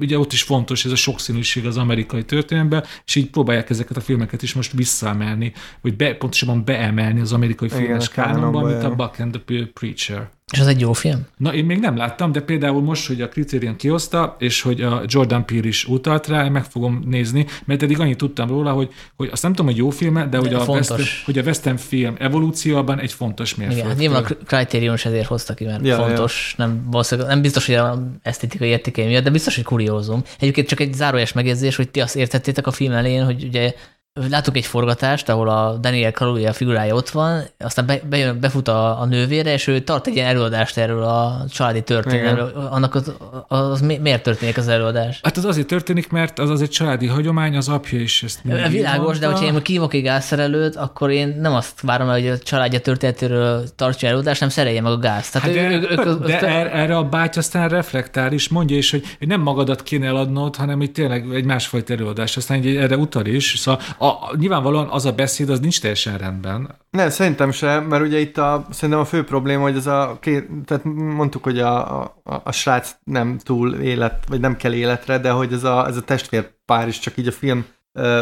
[0.00, 4.00] ugye ott is fontos ez a sokszínűség az amerikai történelemben, és így próbálják ezeket a
[4.00, 8.94] filmeket is most visszaemelni, vagy be, pontosabban beemelni az amerikai filmes kánonba, mint a.
[8.94, 10.30] Buck and the Preacher.
[10.50, 11.26] És az egy jó film?
[11.36, 15.02] Na, én még nem láttam, de például most, hogy a Criterion kihozta, és hogy a
[15.06, 18.90] Jordan Peele is utalt rá, én meg fogom nézni, mert eddig annyit tudtam róla, hogy,
[19.16, 22.14] hogy azt nem tudom, hogy jó film de, hogy, a western, hogy a western film
[22.18, 23.78] evolúcióban egy fontos mérföld.
[23.78, 26.66] Igen, nyilván a Criterion is ezért hozta ki, mert ja, fontos, ja.
[26.66, 26.90] Nem,
[27.26, 30.22] nem biztos, hogy a esztétikai értékei miatt, de biztos, hogy kuriózum.
[30.38, 33.74] Egyébként csak egy zárójes megjegyzés, hogy ti azt értettétek a film elején, hogy ugye
[34.14, 39.00] látok egy forgatást, ahol a Daniel Kaluuya figurája ott van, aztán be, bejön, befut a,
[39.00, 42.68] a nővére, és ő tart egy ilyen előadást erről a családi történetről.
[42.70, 43.12] Annak az,
[43.48, 45.20] az, miért történik az előadás?
[45.22, 49.04] Hát az azért történik, mert az az egy családi hagyomány, az apja is ezt Világos,
[49.04, 49.18] mondta.
[49.18, 53.64] de hogyha én kívok egy gázszerelőt, akkor én nem azt várom, hogy a családja történetéről
[53.76, 55.32] tartsa előadást, nem szerelje meg a gázt.
[55.32, 58.76] Tehát hát ő, de, ő, ő, de er, erre a báty aztán reflektál is, mondja
[58.76, 62.36] is, hogy, nem magadat kéne eladnod, hanem hogy tényleg egy másfajta előadás.
[62.36, 63.54] Aztán egy, erre utal is.
[63.58, 66.76] Szóval a, nyilvánvalóan az a beszéd az nincs teljesen rendben.
[66.90, 70.48] Nem, szerintem sem, mert ugye itt a, szerintem a fő probléma, hogy ez a két,
[70.64, 75.30] tehát mondtuk, hogy a, a, a srác nem túl élet, vagy nem kell életre, de
[75.30, 77.64] hogy ez a, ez a testvérpár is csak így a film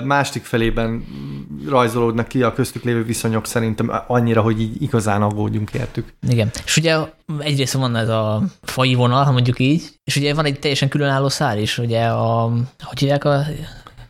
[0.05, 1.05] másik felében
[1.69, 6.13] rajzolódnak ki a köztük lévő viszonyok szerintem annyira, hogy így igazán aggódjunk értük.
[6.29, 6.51] Igen.
[6.65, 6.97] És ugye
[7.39, 11.29] egyrészt van ez a fai vonal, ha mondjuk így, és ugye van egy teljesen különálló
[11.29, 12.53] szál is, ugye a,
[12.83, 13.43] hogy hívják a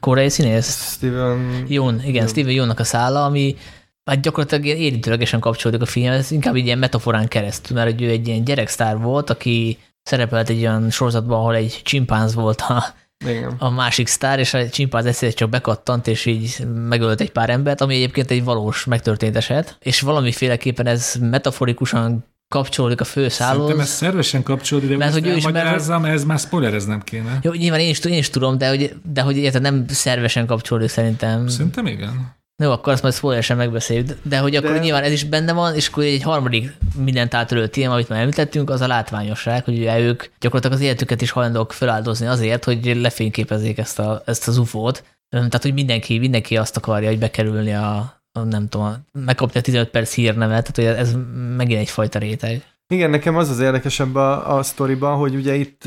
[0.01, 0.93] koreai színész?
[0.93, 1.65] Steven...
[1.69, 2.27] Jón, igen, Jón.
[2.27, 3.57] Steven Jónnak a szála, ami
[4.05, 8.29] hát gyakorlatilag érintőlegesen kapcsolódik a filmhez, inkább egy ilyen metaforán keresztül, mert hogy ő egy
[8.29, 12.85] ilyen gyereksztár volt, aki szerepelt egy olyan sorozatban, ahol egy csimpánz volt a,
[13.27, 13.55] igen.
[13.59, 17.81] a másik sztár, és a csimpánz egyszer csak bekattant, és így megölt egy pár embert,
[17.81, 23.67] ami egyébként egy valós megtörtént eset, és valamiféleképpen ez metaforikusan kapcsolódik a főszállóhoz.
[23.67, 25.91] Szerintem ez szervesen kapcsolódik, de mert, hogy ő is mert...
[26.05, 27.39] ez már spoilereznem kéne.
[27.43, 30.89] Jó, nyilván én is, én is tudom, de hogy, de hogy érted, nem szervesen kapcsolódik
[30.89, 31.49] szerintem.
[31.49, 32.37] Szerintem igen.
[32.63, 34.79] Jó, akkor azt majd spoileresen megbeszéljük, de hogy akkor de...
[34.79, 38.71] nyilván ez is benne van, és akkor egy harmadik mindent átölő téma, amit már említettünk,
[38.71, 43.79] az a látványosság, hogy ugye ők gyakorlatilag az életüket is hajlandók feláldozni azért, hogy lefényképezzék
[43.79, 45.05] ezt, a, ezt az UFO-t.
[45.29, 50.15] Tehát, hogy mindenki, mindenki azt akarja, hogy bekerülni a, nem tudom, megkapni a 15 perc
[50.15, 51.17] hírnevet, tehát hogy ez
[51.57, 52.63] megint egyfajta réteg.
[52.95, 55.87] Igen, nekem az az érdekesebb a, a sztoriban, hogy ugye itt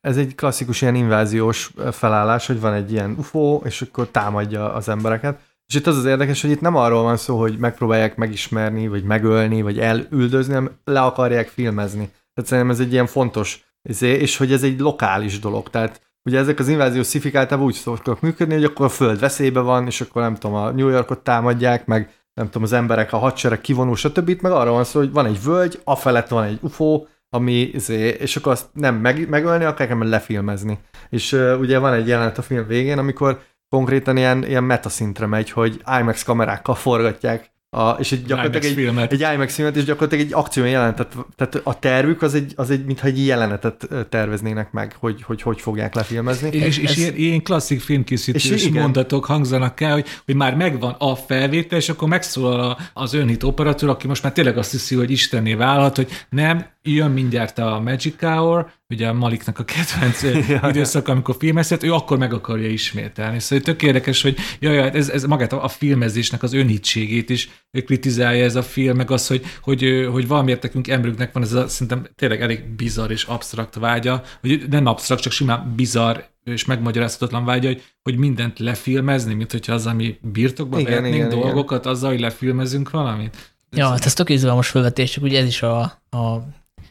[0.00, 4.88] ez egy klasszikus ilyen inváziós felállás, hogy van egy ilyen UFO, és akkor támadja az
[4.88, 5.38] embereket.
[5.66, 9.02] És itt az az érdekes, hogy itt nem arról van szó, hogy megpróbálják megismerni, vagy
[9.02, 12.10] megölni, vagy elüldözni, hanem le akarják filmezni.
[12.34, 15.70] Tehát szerintem ez egy ilyen fontos, izé, és hogy ez egy lokális dolog.
[15.70, 19.60] Tehát Ugye ezek az inváziós szifik általában úgy szoktak működni, hogy akkor a föld veszélybe
[19.60, 23.18] van, és akkor nem tudom, a New Yorkot támadják, meg nem tudom, az emberek, a
[23.18, 24.40] hadsereg kivonul, stb.
[24.40, 28.36] Meg arra van szó, hogy van egy völgy, felett van egy UFO, ami, izé, és
[28.36, 30.78] akkor azt nem meg, megölni akár, hanem lefilmezni.
[31.10, 35.50] És uh, ugye van egy jelenet a film végén, amikor konkrétan ilyen, ilyen metaszintre megy,
[35.50, 39.12] hogy IMAX kamerákkal forgatják a, és egy gyakorlatilag IMAX egy, filmet.
[39.12, 42.84] egy IMAX filmet, és gyakorlatilag egy akció jelenetet, tehát a tervük az egy, az egy
[42.84, 46.48] mintha egy jelenetet terveznének meg, hogy hogy, hogy fogják lefilmezni.
[46.52, 51.16] És, és, és ilyen, ilyen klasszik filmkészítős mondatok hangzanak el, hogy, hogy már megvan a
[51.16, 55.54] felvétel, és akkor megszólal az önhit operatőr, aki most már tényleg azt hiszi, hogy istenné
[55.54, 60.22] válhat, hogy nem, jön mindjárt a Magic Hour, ugye a Maliknak a kedvenc
[60.70, 63.38] időszak, amikor filmezhet, ő akkor meg akarja ismételni.
[63.38, 67.48] Szóval tök érdekes, hogy jaj, hát ez, ez magát a filmezésnek az önhitségét is
[67.84, 71.68] kritizálja ez a film, meg az, hogy, hogy, hogy valamiért nekünk emberünknek van ez a
[71.68, 77.44] szerintem tényleg elég bizarr és absztrakt vágya, hogy nem absztrakt, csak simán bizarr és megmagyarázhatatlan
[77.44, 81.92] vágya, hogy, hogy mindent lefilmezni, mint hogyha az, ami birtokba igen, vehetnénk igen, dolgokat, igen.
[81.92, 83.54] azzal, hogy lefilmezünk valamit.
[83.70, 85.80] Ja, hát ez tök izgalmas felvetés, csak ugye ez is a,
[86.10, 86.42] a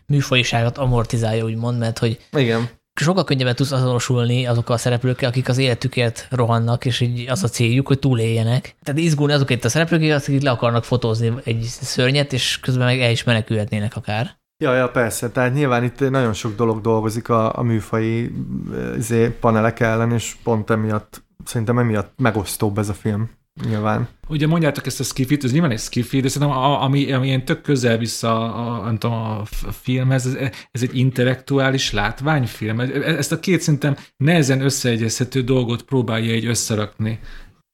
[0.07, 2.69] műfajiságot amortizálja, úgymond, mert hogy Igen.
[2.93, 7.47] sokkal könnyebben tudsz azonosulni azokkal a szereplőkkel, akik az életükért rohannak, és így az a
[7.47, 8.75] céljuk, hogy túléljenek.
[8.83, 13.01] Tehát izgulni azok itt a szereplők, akik le akarnak fotózni egy szörnyet, és közben meg
[13.01, 14.37] el is menekülhetnének akár.
[14.63, 15.31] Ja, ja, persze.
[15.31, 18.31] Tehát nyilván itt nagyon sok dolog dolgozik a, a műfai
[18.97, 23.29] izé, panelek ellen, és pont emiatt, szerintem emiatt megosztóbb ez a film
[23.63, 24.07] nyilván.
[24.27, 27.45] Ugye mondjátok ezt a skifit, ez nyilván egy skifi, de szerintem a, ami, ami ilyen
[27.45, 32.79] tök közel vissza a, nem tudom, a filmhez, ez, ez egy intellektuális látványfilm.
[32.79, 37.19] E, ezt a két szinten nehezen összeegyezhető dolgot próbálja egy összerakni.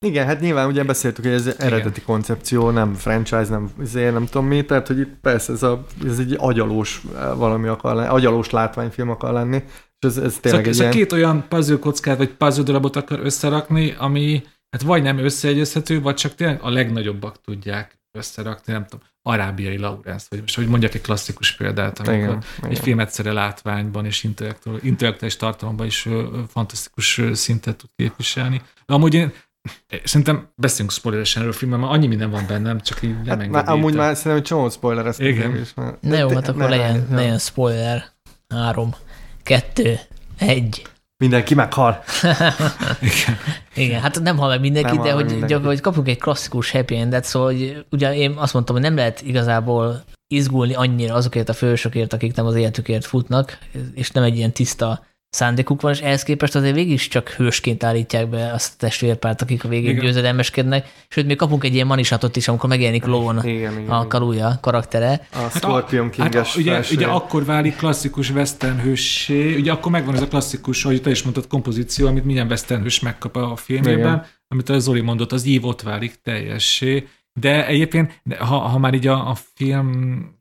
[0.06, 1.58] Igen, hát nyilván ugye beszéltük, hogy ez Igen.
[1.60, 5.86] eredeti koncepció, nem franchise, nem, azért nem tudom mi, tehát hogy itt persze ez, a,
[6.06, 7.02] ez egy agyalós
[7.36, 9.64] valami akar lenni, agyalós látványfilm akar lenni,
[10.00, 10.92] és ez, ez tényleg szóval, egy ilyen...
[10.92, 16.16] két olyan puzzle kockát, vagy puzzle darabot akar összerakni, ami hát vagy nem összeegyezhető, vagy
[16.16, 21.02] csak tényleg a legnagyobbak tudják összerakni, nem tudom, arábiai Laurence, vagy most hogy mondjak egy
[21.02, 22.84] klasszikus példát, amikor igen, egy igen.
[22.84, 24.24] film egyszerre látványban és
[24.82, 26.08] intellektuális tartalomban is
[26.48, 28.62] fantasztikus szintet tud képviselni.
[28.86, 29.32] De amúgy én
[30.04, 33.50] Szerintem beszélünk spoileresen erről a filmben, mert annyi minden van bennem, csak így nem hát,
[33.50, 35.58] már, Amúgy már szerintem egy csomó spoiler ezt Igen.
[35.58, 35.98] Is, már.
[36.00, 38.06] Ne jó, hát akkor legyen, legyen spoiler.
[38.50, 38.96] Három,
[39.44, 40.00] kettő,
[40.38, 40.88] egy.
[41.22, 42.04] Mindenki meghal.
[43.02, 43.38] Igen.
[43.76, 45.54] Igen, hát nem hal meg mindenki, Nem de hogy, mindenki.
[45.54, 48.96] gyak, hogy kapunk egy klasszikus happy endet, szóval hogy ugye én azt mondtam, hogy nem
[48.96, 53.58] lehet igazából izgulni annyira azokért a fősökért, akik nem az életükért futnak,
[53.94, 57.84] és nem egy ilyen tiszta szándékuk van, és ehhez képest azért végig is csak hősként
[57.84, 60.04] állítják be azt a testvérpárt, akik a végén Igen.
[60.04, 63.90] győzedelmeskednek, sőt, még kapunk egy ilyen manisatot is, amikor megjelenik lovon Igen, igen.
[63.90, 65.28] a Kaluja karaktere.
[65.32, 70.16] a Scorpion Hát King-es a, ugye, ugye akkor válik klasszikus western hőssé, ugye akkor megvan
[70.16, 74.00] ez a klasszikus, ahogy te is mondtad, kompozíció, amit minden western hős megkap a filmében,
[74.00, 74.26] Igen.
[74.48, 77.08] amit a Zoli mondott, az ív ott válik teljessé.
[77.40, 79.88] De egyébként, ha, ha már így a, a film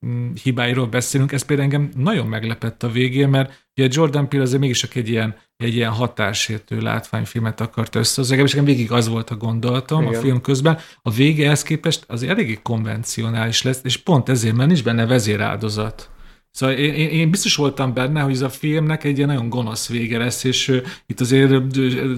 [0.07, 4.61] mm, hibáiról beszélünk, ez például engem nagyon meglepett a végén, mert ugye Jordan Peele azért
[4.61, 9.31] mégis csak egy ilyen, egy ilyen hatásértő látványfilmet akart összehozni, és nekem végig az volt
[9.31, 10.15] a gondolatom Igen.
[10.15, 10.79] a film közben.
[11.03, 16.11] A vége ehhez képest azért eléggé konvencionális lesz, és pont ezért, mert nincs benne vezéráldozat.
[16.53, 19.89] Szóval én, én, én biztos voltam benne, hogy ez a filmnek egy ilyen nagyon gonosz
[19.89, 20.77] vége lesz, és ö,
[21.07, 21.51] itt azért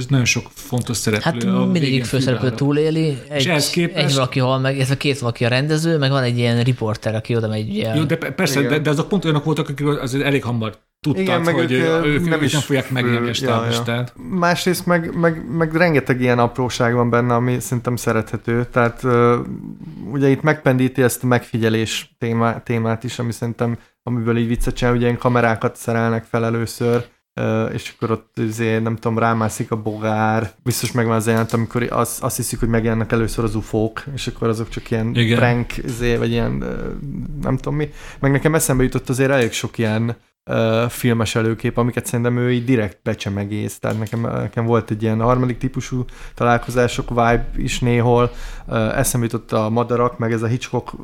[0.09, 1.49] nagyon sok fontos szereplő.
[1.49, 5.45] Hát a mindegyik főszereplő túléli, egy, ehhez képest- egy valaki hal meg, illetve két valaki
[5.45, 7.71] a rendező, meg van egy ilyen riporter, aki oda megy.
[7.71, 8.71] Ugye, Jó, de pe- persze, Igen.
[8.71, 12.05] de, de azok pont olyanok voltak, akik azért elég hamar tudtad, Igen, meg hogy ők,
[12.05, 12.99] ők, nem is nem fogják a
[13.41, 14.05] ja, ja.
[14.31, 18.67] Másrészt meg, meg, meg rengeteg ilyen apróság van benne, ami szerintem szerethető.
[18.71, 19.03] Tehát
[20.13, 24.95] ugye itt megpendíti ezt a megfigyelés témá, témát is, ami szerintem, amiből így viccet csinál,
[24.95, 27.05] ugye ilyen kamerákat szerelnek fel először,
[27.73, 30.51] és akkor ott azért, nem tudom, rámászik a bogár.
[30.63, 34.49] Biztos megvan az jelent, amikor azt, azt hiszik, hogy megjelennek először az ufók, és akkor
[34.49, 35.39] azok csak ilyen Igen.
[35.39, 36.65] Prank, azért, vagy ilyen,
[37.43, 37.91] nem tudom mi.
[38.21, 40.17] Meg nekem eszembe jutott azért elég sok ilyen
[40.51, 43.79] uh, filmes előkép, amiket szerintem ő így direkt becsemegész.
[43.79, 48.31] Tehát nekem, nekem volt egy ilyen harmadik típusú találkozások vibe is néhol.
[48.67, 50.95] Uh, eszembe jutott a madarak, meg ez a Hitchcock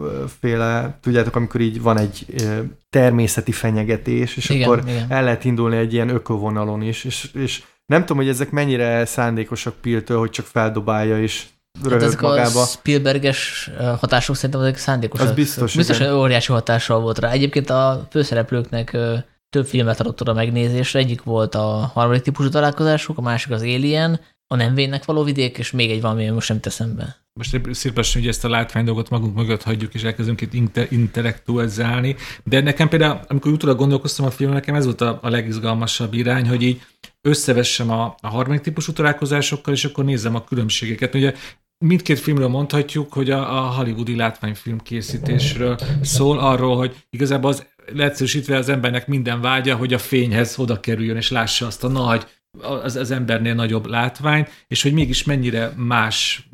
[0.41, 2.59] féle, tudjátok, amikor így van egy uh,
[2.91, 5.07] természeti fenyegetés, és Igen, akkor igen.
[5.09, 9.75] el lehet indulni egy ilyen ökovonalon is, és, és nem tudom, hogy ezek mennyire szándékosak
[9.75, 11.47] Piltől, hogy csak feldobálja és
[11.83, 12.65] Hát röhög ezek a magába.
[12.65, 15.29] Spielberges ö, hatások szerintem ezek szándékosak.
[15.29, 17.31] Az biztos, Biztos, hogy óriási hatással volt rá.
[17.31, 18.97] Egyébként a főszereplőknek
[19.51, 20.99] több filmet adott oda megnézésre.
[20.99, 25.59] Egyik volt a harmadik típusú találkozásuk, a másik az Alien, a nem vénnek való vidék,
[25.59, 27.17] és még egy valami, ami most nem teszem be.
[27.33, 32.17] Most szépen hogy ezt a látvány dolgot magunk mögött hagyjuk, és elkezdünk itt inte- intellektualizálni.
[32.45, 36.49] De nekem például, amikor utólag gondolkoztam a filmre, nekem ez volt a, a legizgalmasabb irány,
[36.49, 36.81] hogy így
[37.21, 41.15] összevessem a, a harmadik típusú találkozásokkal, és akkor nézzem a különbségeket.
[41.15, 41.35] Ugye
[41.79, 48.57] mindkét filmről mondhatjuk, hogy a, a hollywoodi látványfilm készítésről szól, arról, hogy igazából az leegyszerűsítve
[48.57, 52.27] az embernek minden vágya, hogy a fényhez oda kerüljön, és lássa azt a nagy,
[52.61, 56.49] az, az embernél nagyobb látványt, és hogy mégis mennyire más,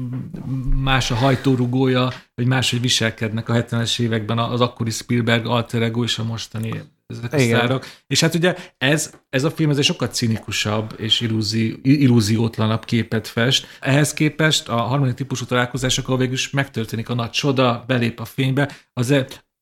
[0.75, 6.19] más a hajtórugója, vagy máshogy viselkednek a 70-es években az akkori Spielberg alter ego és
[6.19, 7.57] a mostani ezek a Igen.
[7.57, 7.87] sztárok.
[8.07, 13.29] És hát ugye ez, ez a film ez egy sokkal cinikusabb és illúzi, illúziótlanabb képet
[13.29, 13.67] fest.
[13.81, 18.25] Ehhez képest a harmadik típusú találkozások, ahol végül is megtörténik a nagy csoda, belép a
[18.25, 19.15] fénybe, az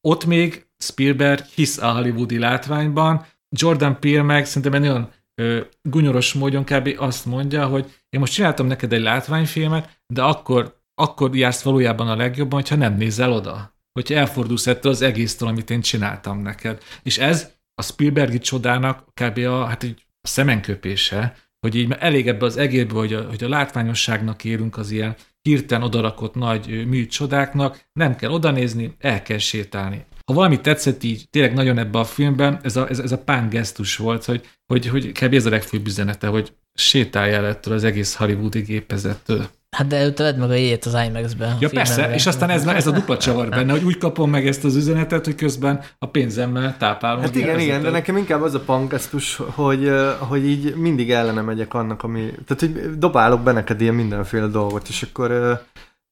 [0.08, 3.26] ott még Spielberg hisz a hollywoodi látványban,
[3.56, 6.94] Jordan Peele meg szerintem egy nagyon ö, gunyoros módon kb.
[6.96, 12.16] azt mondja, hogy én most csináltam neked egy látványfilmet, de akkor, akkor jársz valójában a
[12.16, 13.71] legjobban, hogyha nem nézel oda.
[13.92, 16.82] Hogyha elfordulsz ettől az egésztől, amit én csináltam neked.
[17.02, 19.38] És ez a Spielbergi csodának kb.
[19.38, 23.48] a, hát így a szemenköpése, hogy így elég ebbe az egészbe, hogy a, hogy a
[23.48, 30.04] látványosságnak érünk az ilyen hirtelen odarakott nagy műcsodáknak, nem kell odanézni, el kell sétálni.
[30.26, 33.48] Ha valami tetszett így tényleg nagyon ebbe a filmben, ez a, ez, ez a pán
[33.48, 35.34] gesztus volt, hogy, hogy, hogy kb.
[35.34, 39.50] ez a legfőbb üzenete, hogy sétálj el ettől az egész hollywoodi gépezettől.
[39.76, 41.56] Hát de előtte vedd meg a jegyet az IMAX-be.
[41.60, 44.64] Ja persze, és aztán ez, ez a dupla csavar benne, hogy úgy kapom meg ezt
[44.64, 47.22] az üzenetet, hogy közben a pénzemmel táplálom.
[47.22, 51.74] Hát igen, igen, de nekem inkább az a pankesztus, hogy, hogy így mindig ellene megyek
[51.74, 52.20] annak, ami...
[52.46, 55.60] Tehát, hogy dobálok be neked ilyen mindenféle dolgot, és akkor...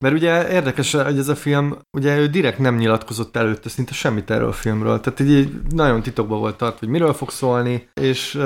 [0.05, 4.31] Mert ugye érdekes, hogy ez a film, ugye ő direkt nem nyilatkozott előtte szinte semmit
[4.31, 8.39] erről a filmről, tehát így, így nagyon titokban volt tart, hogy miről fog szólni, és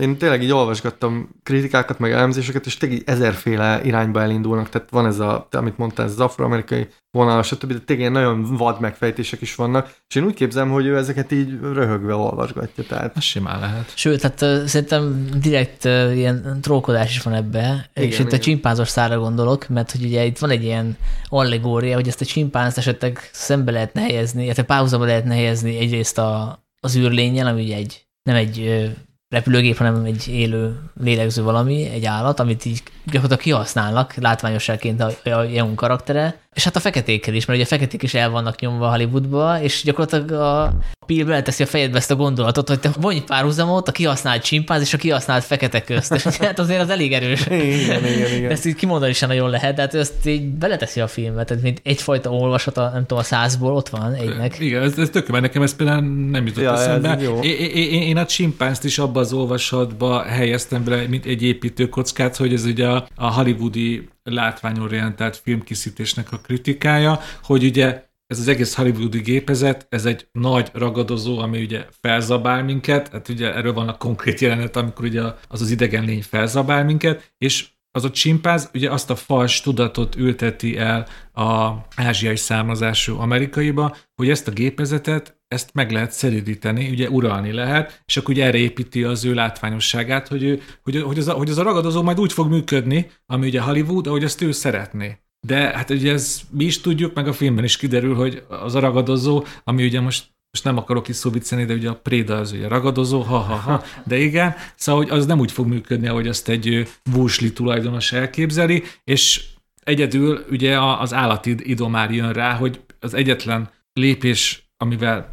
[0.00, 5.18] én tényleg így olvasgattam kritikákat, meg elemzéseket, és tényleg ezerféle irányba elindulnak, tehát van ez
[5.18, 9.94] a, amit mondtál, ez az afroamerikai vonal, stb., de tényleg nagyon vad megfejtések is vannak,
[10.08, 13.92] és én úgy képzelem, hogy ő ezeket így röhögve olvasgatja, tehát Az simán lehet.
[13.96, 15.84] Sőt, hát szerintem direkt
[16.14, 18.40] ilyen trókodás is van ebbe, Igen, és itt a igen.
[18.40, 20.96] csimpánzos szára gondolok, mert hogy ugye itt van egy ilyen
[21.28, 26.62] allegória, hogy ezt a csimpánzt esetleg szembe lehetne helyezni, illetve párhuzamba lehetne helyezni egyrészt a,
[26.80, 28.90] az űrlényel, ami ugye egy, nem egy
[29.28, 35.42] repülőgép, hanem egy élő, lélegző valami, egy állat, amit így gyakorlatilag kihasználnak látványosságként a, a
[35.42, 38.90] Jeun karaktere, és hát a feketékkel is, mert ugye a feketék is el vannak nyomva
[38.90, 40.74] Hollywoodba, és gyakorlatilag a
[41.06, 44.94] Pil beleteszi a fejedbe ezt a gondolatot, hogy te vonj párhuzamot a kihasznált csimpáz és
[44.94, 47.46] a kihasznált fekete közt, és hát azért az elég erős.
[47.46, 48.50] Igen, igen, igen.
[48.50, 51.80] Ezt így kimondani sem nagyon lehet, de hát ezt így beleteszi a filmbe, tehát mint
[51.84, 54.58] egyfajta olvasata, nem tudom, a százból ott van egynek.
[54.58, 56.00] Igen, ez, ez tök, mert nekem ez például
[56.30, 57.18] nem jutott Ja, eszembe.
[57.42, 62.52] Én, én, én a csimpánzt is abba az olvasatba helyeztem bele, mint egy építőkockát, hogy
[62.52, 69.20] ez ugye a, a hollywoodi látványorientált filmkészítésnek a kritikája, hogy ugye ez az egész hollywoodi
[69.20, 74.40] gépezet, ez egy nagy ragadozó, ami ugye felzabál minket, hát ugye erről van a konkrét
[74.40, 79.10] jelenet, amikor ugye az az idegen lény felzabál minket, és az a csimpáz ugye azt
[79.10, 85.90] a fals tudatot ülteti el a ázsiai származású amerikaiba, hogy ezt a gépezetet, ezt meg
[85.90, 90.62] lehet szeridíteni, ugye uralni lehet, és akkor ugye erre építi az ő látványosságát, hogy, ő,
[90.82, 94.06] hogy, hogy, az a, hogy az a ragadozó majd úgy fog működni, ami ugye Hollywood,
[94.06, 95.18] ahogy azt ő szeretné.
[95.46, 98.80] De hát ugye ez mi is tudjuk, meg a filmben is kiderül, hogy az a
[98.80, 102.68] ragadozó, ami ugye most most nem akarok is szóviccelni, de ugye a préda az ugye
[102.68, 107.52] ragadozó, ha-ha-ha, de igen, szóval hogy az nem úgy fog működni, ahogy azt egy vúsli
[107.52, 109.44] tulajdonos elképzeli, és
[109.84, 115.28] egyedül ugye az állati idomár jön rá, hogy az egyetlen lépés, amivel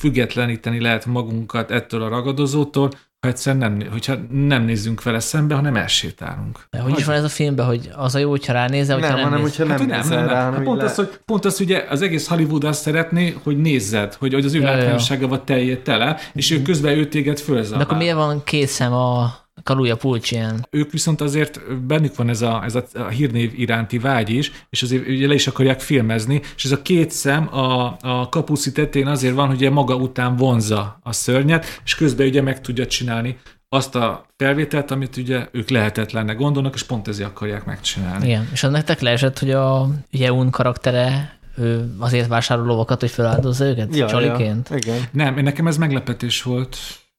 [0.00, 2.90] függetleníteni lehet magunkat ettől a ragadozótól,
[3.20, 6.66] ha egyszerűen nem, hogyha nem nézzünk vele szembe, hanem elsétálunk.
[6.70, 9.20] De hogy is van ez a filmben, hogy az a jó, hogyha ránézel, hogyha Nem,
[9.20, 9.56] nem, hanem néz.
[9.56, 10.84] hogyha nem, Hát, nem nézel rá, hanem Hát pont, le...
[10.84, 14.54] az, hogy, pont az, ugye az egész Hollywood azt szeretné, hogy nézzed, hogy, hogy az
[14.54, 14.74] ő Ja, ja.
[14.76, 17.82] látványosságával teljél tele, és ő közben ő téged De fölzabál.
[17.82, 19.34] akkor miért van két szem a
[19.66, 20.66] Kaluja Pulcsien?
[20.70, 25.08] ők viszont azért bennük van ez a, ez a, hírnév iránti vágy is, és azért
[25.08, 29.34] ugye le is akarják filmezni, és ez a két szem a, a kapuszi tetén azért
[29.34, 33.36] van, hogy ugye maga után vonza a szörnyet, és közben ugye meg tudja csinálni
[33.68, 38.26] azt a felvételt, amit ugye ők lehetetlennek gondolnak, és pont ezért akarják megcsinálni.
[38.26, 43.64] Igen, és az nektek leesett, hogy a Jeun karaktere ő azért vásárol lovakat, hogy feláldozza
[43.64, 43.96] őket?
[43.96, 44.68] Ja, Csaliként?
[44.68, 45.02] ja, igen.
[45.12, 46.76] Nem, én nekem ez meglepetés volt.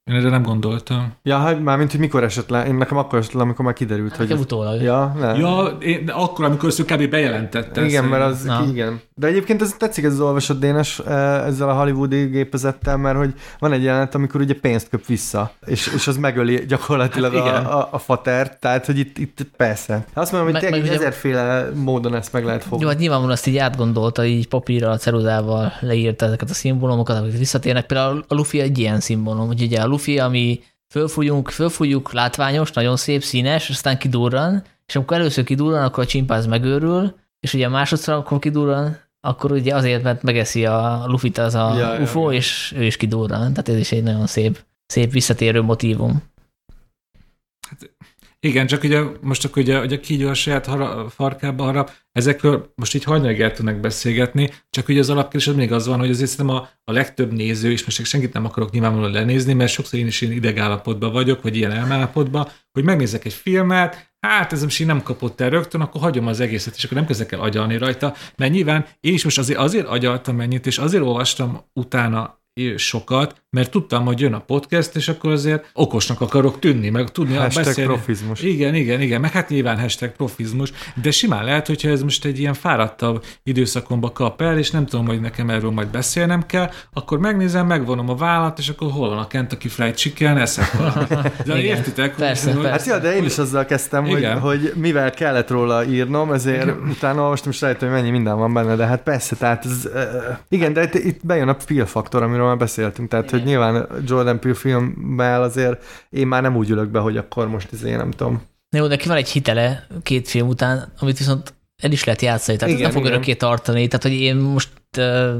[0.08, 1.12] Én erre nem gondoltam.
[1.22, 2.66] Ja, hát mármint, hogy mikor esett le.
[2.66, 4.26] Én nekem akkor esett le, amikor már kiderült, hogy...
[4.26, 4.82] Nekem utólag.
[4.82, 5.36] Ja, nem.
[5.36, 7.10] Ja, én, de akkor, amikor ezt kb.
[7.10, 7.84] bejelentette.
[7.84, 8.64] Igen, mert az, Na.
[8.70, 9.00] igen.
[9.14, 13.34] De egyébként ez tetszik ez az olvasott Dénes eh, ezzel a hollywoodi gépezettel, mert hogy
[13.58, 17.64] van egy jelenet, amikor ugye pénzt köp vissza, és, és az megöli gyakorlatilag Hát igen.
[17.64, 20.04] a, a, a fatert, tehát hogy itt, itt persze.
[20.14, 22.84] Azt mondom, hogy Meg- tényleg ezerféle módon ezt meg lehet fogni.
[22.84, 27.86] Jó, hát nyilvánvalóan azt így átgondolta, így papírral, ceruzával leírta ezeket a szimbólumokat, amik visszatérnek.
[27.86, 32.96] Például a Luffy egy ilyen szimbólum, hogy ugye a Luffy, ami fölfújunk, fölfújjuk, látványos, nagyon
[32.96, 38.14] szép, színes, aztán kidurran, és amikor először kidurran, akkor a csimpáz megőrül, és ugye másodszor,
[38.14, 42.36] amikor kidurran, akkor ugye azért, mert megeszi a Luffy-t az a ja, UFO, ja.
[42.36, 43.38] és ő is kidurran.
[43.38, 46.22] Tehát ez is egy nagyon szép, szép visszatérő motívum.
[48.40, 52.94] Igen, csak ugye most akkor ugye, ugye kígyó a saját hara, farkába harap, ezekről most
[52.94, 56.30] így hajnalig el tudnak beszélgetni, csak ugye az alapkérdés az még az van, hogy azért
[56.30, 60.06] szerintem a, a legtöbb néző, és most senkit nem akarok nyilvánvalóan lenézni, mert sokszor én
[60.06, 64.86] is ilyen idegállapotban vagyok, vagy ilyen elmállapotban, hogy megnézek egy filmet, hát ez most így
[64.86, 68.14] nem kapott el rögtön, akkor hagyom az egészet, és akkor nem kezdek el agyalni rajta,
[68.36, 72.38] mert nyilván én is most azért, azért agyaltam ennyit, és azért olvastam utána
[72.76, 77.34] sokat, mert tudtam, hogy jön a podcast, és akkor azért okosnak akarok tűnni, meg tudni
[77.36, 77.92] Hashtag beszélni.
[77.92, 78.42] profizmus.
[78.42, 80.72] Igen, igen, igen, meg hát nyilván hashtag profizmus,
[81.02, 85.06] de simán lehet, hogyha ez most egy ilyen fáradtabb időszakomba kap el, és nem tudom,
[85.06, 89.18] hogy nekem erről majd beszélnem kell, akkor megnézem, megvonom a vállat, és akkor hol van
[89.18, 91.08] a Kentucky Fried Chicken, eszek valamit.
[91.46, 91.76] De Igen.
[91.76, 92.14] értitek?
[92.14, 94.38] hogy- Persze, hogy, Hát ja, de én is azzal kezdtem, hogy, Igen.
[94.38, 96.88] hogy mivel kellett róla írnom, ezért igen.
[96.90, 100.02] utána olvastam, és rájöttem, hogy mennyi minden van benne, de hát persze, tehát ez, uh,
[100.48, 104.40] igen, de itt, itt bejön a Peel faktor, amiről már beszéltünk, tehát hogy nyilván Jordan
[104.40, 108.42] Peele filmmel azért én már nem úgy ülök be, hogy akkor most ezért nem tudom.
[108.76, 112.58] Jó, de ki van egy hitele két film után, amit viszont el is lehet játszani,
[112.58, 113.12] tehát igen, Igen, ez nem fog igen.
[113.12, 113.86] örökké tartani.
[113.86, 115.34] Tehát, hogy én most uh,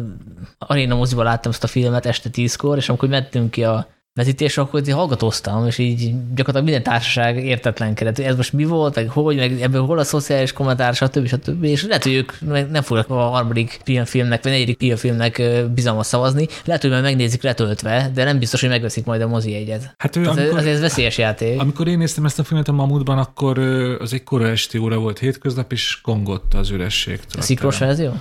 [0.59, 3.89] aréna moziban láttam ezt a filmet este tízkor, és amikor mentünk ki a
[4.19, 8.95] vezetésre, akkor így hallgatóztam, és így gyakorlatilag minden társaság értetlenkedett, hogy ez most mi volt,
[8.95, 11.27] meg hogy, meg ebből hol a szociális kommentár, stb.
[11.27, 11.65] stb.
[11.65, 12.32] És lehet, hogy ők
[12.70, 15.43] nem fognak a harmadik filmnek, vagy negyedik filmnek
[15.74, 16.47] bizalmat szavazni.
[16.65, 19.95] Lehet, hogy majd megnézik letöltve, de nem biztos, hogy megveszik majd a mozi egyet.
[19.99, 21.61] Hát ő, Tehát amikor, azért ez veszélyes játék.
[21.61, 23.59] amikor én néztem ezt a filmet a Mamutban, akkor
[24.01, 27.43] az egy kora esti óra volt hétköznap, és kongott az ürességtől.
[27.43, 28.12] Szikros verzió?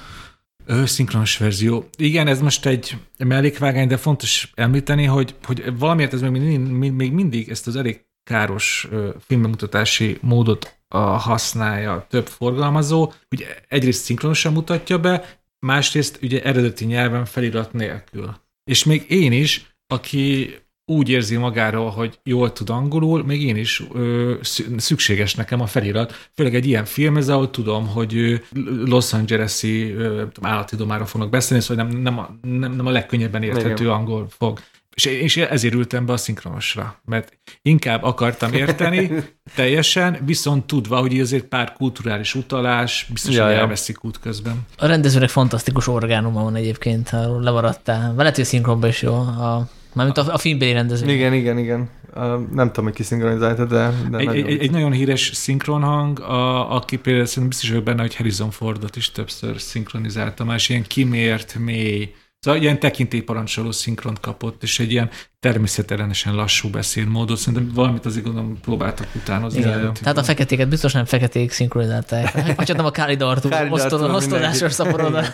[0.86, 1.90] Szinkronos verzió.
[1.98, 7.50] Igen, ez most egy mellékvágány, de fontos említeni, hogy, hogy valamiért ez még még mindig
[7.50, 13.12] ezt az elég káros ö, filmbemutatási módot használja több forgalmazó.
[13.32, 18.36] Ugye egyrészt szinkronosan mutatja be, másrészt ugye eredeti nyelven felirat nélkül.
[18.64, 20.56] És még én is, aki
[20.90, 24.34] úgy érzi magáról, hogy jól tud angolul, még én is ö,
[24.78, 26.30] szükséges nekem a felirat.
[26.36, 28.44] Főleg egy ilyen film, ez ahol tudom, hogy ő
[28.86, 29.96] Los Angeles-i
[30.42, 33.96] állati domára fognak beszélni, szóval nem, nem, a, nem, nem a legkönnyebben érthető Igen.
[33.96, 34.60] angol fog.
[34.96, 39.12] És, és ezért ültem be a szinkronosra, mert inkább akartam érteni
[39.56, 44.66] teljesen, viszont tudva, hogy azért pár kulturális utalás biztos, ja, hogy elveszik út közben.
[44.78, 48.14] A rendezőnek fantasztikus orgánuma van egyébként, ha lemaradtál.
[48.18, 49.14] Lehet, hogy a szinkronban is jó.
[49.14, 49.68] A
[49.98, 51.12] Mármint a, a filmbeli rendező.
[51.12, 51.90] Igen, igen, igen.
[52.16, 54.46] Uh, nem tudom, hogy ki szinkronizálta, de, de egy, nagyon...
[54.46, 58.96] Egy, egy, nagyon híres szinkronhang, a, aki például szerintem biztos vagyok benne, hogy Harrison Fordot
[58.96, 65.10] is többször szinkronizálta, más ilyen kimért, mély, Szóval ilyen tekintélyparancsoló szinkront kapott, és egy ilyen
[65.40, 67.38] természetellenesen lassú beszédmódot.
[67.38, 69.60] Szerintem valamit azért gondolom próbáltak utánozni.
[69.60, 69.94] Igen.
[69.94, 72.34] Tehát a feketéket biztos nem feketék szinkronizálták.
[72.56, 75.32] Vagy csak nem a Káli Dartú osztodásos szaporodás.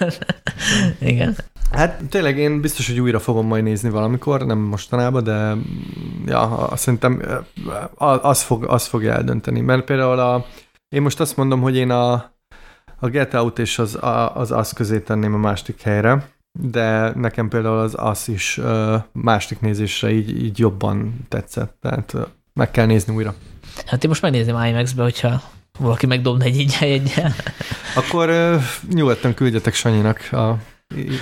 [1.00, 1.36] Igen.
[1.72, 5.56] Hát tényleg én biztos, hogy újra fogom majd nézni valamikor, nem mostanában, de
[6.26, 7.22] ja, szerintem
[8.22, 9.60] az, fog, az fogja eldönteni.
[9.60, 10.46] Mert például a,
[10.90, 12.12] én most azt mondom, hogy én a,
[13.00, 13.98] a Get Out és az,
[14.34, 19.60] az az közé tenném a másik helyre, de nekem például az az is uh, másik
[19.60, 22.16] nézésre így, így jobban tetszett, tehát
[22.54, 23.36] meg kell nézni újra.
[23.86, 25.42] Hát én most megnézném IMAX-be, hogyha
[25.80, 27.34] valaki megdobna egy így egyel.
[27.96, 30.58] Akkor uh, nyugodtan küldjetek Sanyinak a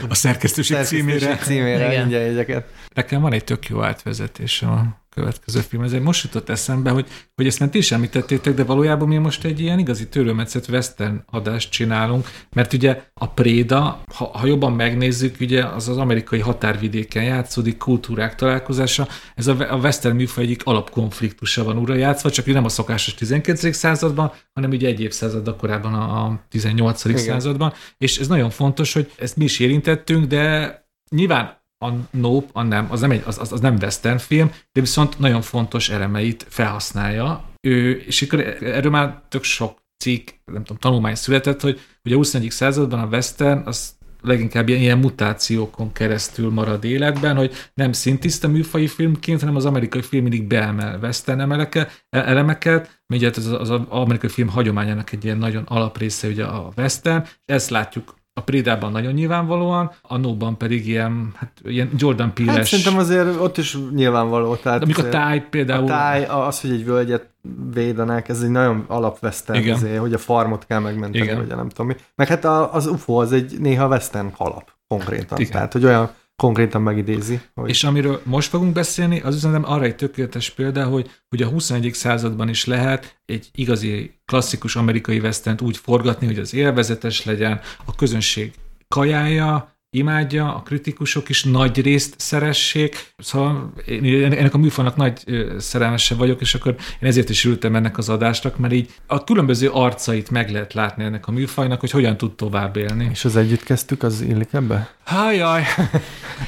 [0.10, 1.38] a szerkesztőség, szerkesztőség címére.
[1.38, 2.64] címére Igen.
[2.96, 5.84] Nekem van egy tök jó átvezetés a következő film.
[5.84, 9.44] Ezért most jutott eszembe, hogy, hogy ezt nem ti is említettétek, de valójában mi most
[9.44, 15.36] egy ilyen igazi törőmetszett western adást csinálunk, mert ugye a Préda, ha, ha jobban megnézzük,
[15.40, 21.64] ugye az az amerikai határvidéken játszódik, kultúrák találkozása, ez a, a western műfaj egyik alapkonfliktusa
[21.64, 23.76] van ura játszva, csak nem a szokásos 19.
[23.76, 27.06] században, hanem ugye egy évszázad korábban a, a 18.
[27.06, 27.18] Igen.
[27.18, 30.76] században, és ez nagyon fontos, hogy ezt mi is érintettünk, de
[31.10, 34.82] nyilván a Nope, a nem, az nem, egy, az, az, az nem western film, de
[34.82, 37.44] viszont nagyon fontos elemeit felhasználja.
[37.62, 42.18] Ő, és akkor erről már tök sok cikk, nem tudom, tanulmány született, hogy ugye a
[42.18, 42.52] 21.
[42.52, 48.88] században a western az leginkább ilyen, ilyen mutációkon keresztül marad életben, hogy nem szintiszta műfai
[48.88, 54.30] filmként, hanem az amerikai film mindig beemel western emeleket, elemeket, ugye az, az, az amerikai
[54.30, 59.92] film hagyományának egy ilyen nagyon alaprésze ugye a western, ezt látjuk a Prédában nagyon nyilvánvalóan,
[60.02, 62.58] a Nóban pedig ilyen, hát, ilyen Jordan Peele-es.
[62.58, 64.56] Hát szerintem azért ott is nyilvánvaló.
[64.56, 65.84] Tehát De a táj például.
[65.84, 67.30] A táj, az, hogy egy völgyet
[67.74, 71.38] védenek, ez egy nagyon alapvesztern, azért, hogy a farmot kell megmenteni, Igen.
[71.38, 71.96] vagy nem tudom mi.
[72.16, 75.40] Meg hát az UFO az egy néha western alap konkrétan.
[75.40, 75.52] Igen.
[75.52, 76.10] Tehát, hogy olyan
[76.42, 77.42] konkrétan megidézi.
[77.54, 77.70] Hogy...
[77.70, 81.94] És amiről most fogunk beszélni, az üzenem arra egy tökéletes példa, hogy, hogy a 21.
[81.94, 87.96] században is lehet egy igazi klasszikus amerikai vesztent úgy forgatni, hogy az élvezetes legyen, a
[87.96, 88.54] közönség
[88.88, 95.24] kajája, imádja, a kritikusok is nagy részt szeressék, szóval én ennek a műfajnak nagy
[95.58, 99.70] szerelmese vagyok, és akkor én ezért is ültem ennek az adásnak, mert így a különböző
[99.70, 103.08] arcait meg lehet látni ennek a műfajnak, hogy hogyan tud tovább élni.
[103.12, 104.94] És az együtt kezdtük, az illik ebbe?
[105.04, 105.64] Hájaj!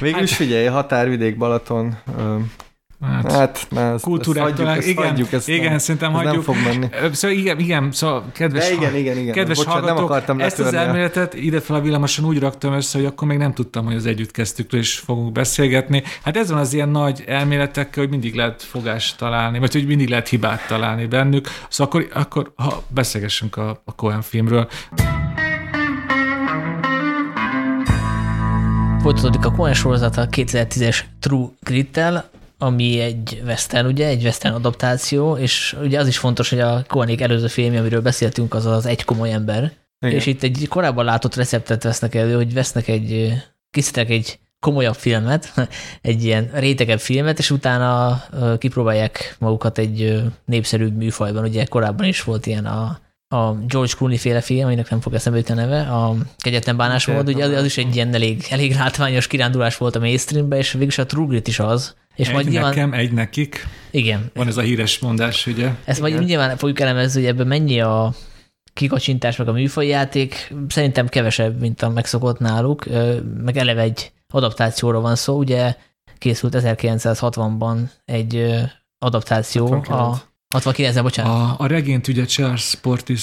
[0.00, 1.96] Végül is figyelj, határvidék, Balaton,
[3.12, 6.32] Hát, hát na, ezt, kultúrák ezt hagyjuk, igen, hagyjuk, ezt igen, nem, szerintem hagyjuk.
[6.32, 6.88] Nem fog menni.
[7.12, 9.32] Szóval igen, igen, szóval kedves, De igen, igen, igen.
[9.34, 12.98] kedves Bocsánat, hallgatók, nem akartam ezt az elméletet ide fel a villamoson úgy raktam össze,
[12.98, 16.02] hogy akkor még nem tudtam, hogy az együtt kezdtük, és fogunk beszélgetni.
[16.22, 20.08] Hát ez van az ilyen nagy elméletekkel, hogy mindig lehet fogást találni, vagy hogy mindig
[20.08, 21.48] lehet hibát találni bennük.
[21.68, 24.68] Szóval akkor, akkor ha beszélgessünk a, a Cohen filmről.
[29.04, 32.30] Folytatódik a Cohen sorozata a 2010-es True Grit-tel,
[32.64, 37.20] ami egy western, ugye, egy western adaptáció, és ugye az is fontos, hogy a Koenig
[37.20, 39.72] előző filmje, amiről beszéltünk, az az egy komoly ember.
[40.06, 40.16] Igen.
[40.16, 43.32] És itt egy korábban látott receptet vesznek elő, hogy vesznek egy,
[43.70, 45.52] készítenek egy komolyabb filmet,
[46.02, 48.22] egy ilyen rétegebb filmet, és utána
[48.58, 51.44] kipróbálják magukat egy népszerűbb műfajban.
[51.44, 55.38] Ugye korábban is volt ilyen a a George Clooney féle film, aminek nem fog eszembe
[55.38, 59.26] jutni a neve, a Kegyetlen bánásmód, ugye az, az, is egy ilyen elég, elég látványos
[59.26, 61.94] kirándulás volt a mainstreambe, és végülis a True Grit is az.
[62.14, 62.68] És egy majd nyilván...
[62.68, 63.66] nekem, egy nekik.
[63.90, 64.30] Igen.
[64.34, 65.70] Van ez a híres mondás, ugye?
[65.84, 66.12] Ezt Igen.
[66.12, 68.14] majd nyilván fogjuk elemezni, hogy ebben mennyi a
[68.72, 70.54] kikacsintás, meg a műfaj játék.
[70.68, 72.84] Szerintem kevesebb, mint a megszokott náluk,
[73.44, 75.36] meg eleve egy adaptációra van szó.
[75.36, 75.76] Ugye
[76.18, 78.54] készült 1960-ban egy
[78.98, 80.18] adaptáció 69.
[80.18, 81.32] a 69 bocsánat.
[81.32, 83.22] A, a regényt ugye Charles Portis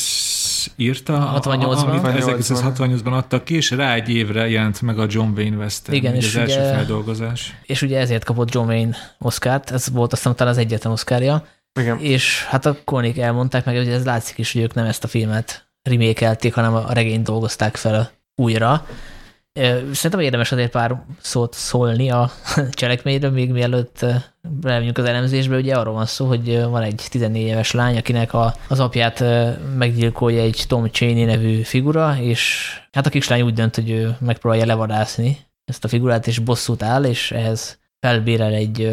[0.76, 2.00] írta, 68-ban.
[2.04, 6.26] 1968-ban adtak ki, és rá egy évre jelent meg a John Wayne Western, Igen, és
[6.26, 7.56] az ugye, első feldolgozás.
[7.64, 11.46] És ugye ezért kapott John Wayne Oscárt, ez volt aztán talán az egyetlen Oscarja.
[11.80, 12.00] Igen.
[12.00, 15.08] És hát a Konik elmondták meg, hogy ez látszik is, hogy ők nem ezt a
[15.08, 18.86] filmet remékelték, hanem a regényt dolgozták fel újra.
[19.92, 22.32] Szerintem érdemes azért pár szót szólni a
[22.72, 24.06] cselekményről, még mielőtt
[24.42, 25.58] belemegyünk az elemzésbe.
[25.58, 29.24] Ugye arról van szó, hogy van egy 14 éves lány, akinek a, az apját
[29.78, 34.66] meggyilkolja egy Tom Cheney nevű figura, és hát a kislány úgy dönt, hogy ő megpróbálja
[34.66, 38.90] levadászni ezt a figurát, és bosszút áll, és ehhez felbérel egy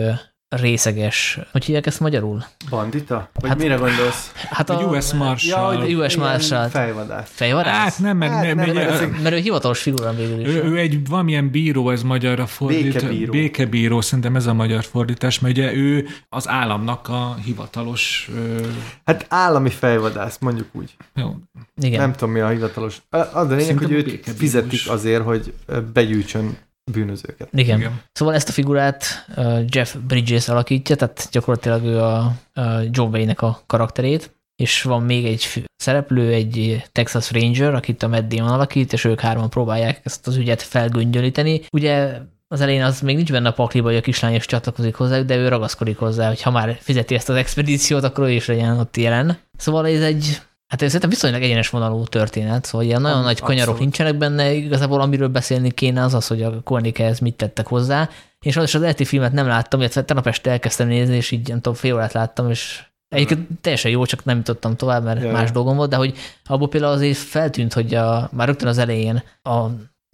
[0.49, 2.45] részeges, hogy hívják ezt magyarul?
[2.71, 3.29] Bandita?
[3.35, 4.33] Vagy hát, mire gondolsz?
[4.51, 5.89] Hát a, US Marshal.
[5.89, 6.69] Ja, US Marshal.
[6.69, 7.31] Fejvadász.
[7.33, 7.75] Fejvadász?
[7.75, 10.47] Hát nem, mert, hát, nem, nem, mert, mert, mert ő hivatalos figura végül is.
[10.47, 12.93] Ő, ő egy valamilyen bíró, ez magyarra fordít.
[12.93, 13.33] Békebíró.
[13.33, 18.31] Békebíró, szerintem ez a magyar fordítás, mert ugye ő az államnak a hivatalos...
[18.35, 18.67] Ö...
[19.05, 20.97] Hát állami fejvadász, mondjuk úgy.
[21.15, 21.35] Jó.
[21.81, 22.01] Igen.
[22.01, 23.03] Nem tudom, mi a hivatalos.
[23.11, 25.55] Az a lényeg, hogy őt fizetik azért, hogy
[25.93, 26.57] begyűjtsön
[26.89, 27.49] bűnözőket.
[27.53, 27.79] Igen.
[27.79, 28.01] Igen.
[28.13, 29.27] Szóval ezt a figurát
[29.67, 32.17] Jeff Bridges alakítja, tehát gyakorlatilag ő a,
[32.53, 38.09] a John Wayne-nek a karakterét, és van még egy szereplő, egy Texas Ranger, akit a
[38.09, 41.61] Matt Damon alakít, és ők hárman próbálják ezt az ügyet felgöngyölíteni.
[41.73, 45.21] Ugye az elején az még nincs benne a pakliba, hogy a kislány is csatlakozik hozzá,
[45.21, 48.79] de ő ragaszkodik hozzá, hogy ha már fizeti ezt az expedíciót, akkor ő is legyen
[48.79, 49.39] ott jelen.
[49.57, 53.75] Szóval ez egy Hát ez szerintem viszonylag egyenes vonalú történet, szóval ilyen nagyon nagy kanyarok
[53.75, 53.81] abszolút.
[53.81, 58.09] nincsenek benne, igazából amiről beszélni kéne az az, hogy a Kornikhez mit tettek hozzá,
[58.41, 61.57] és az, az elti filmet nem láttam, illetve tegnap este elkezdtem nézni, és így nem
[61.57, 65.33] tudom, fél órát láttam, és Egyébként teljesen jó, csak nem jutottam tovább, mert Jaj.
[65.33, 69.23] más dolgom volt, de hogy abból például azért feltűnt, hogy a, már rögtön az elején
[69.43, 69.67] a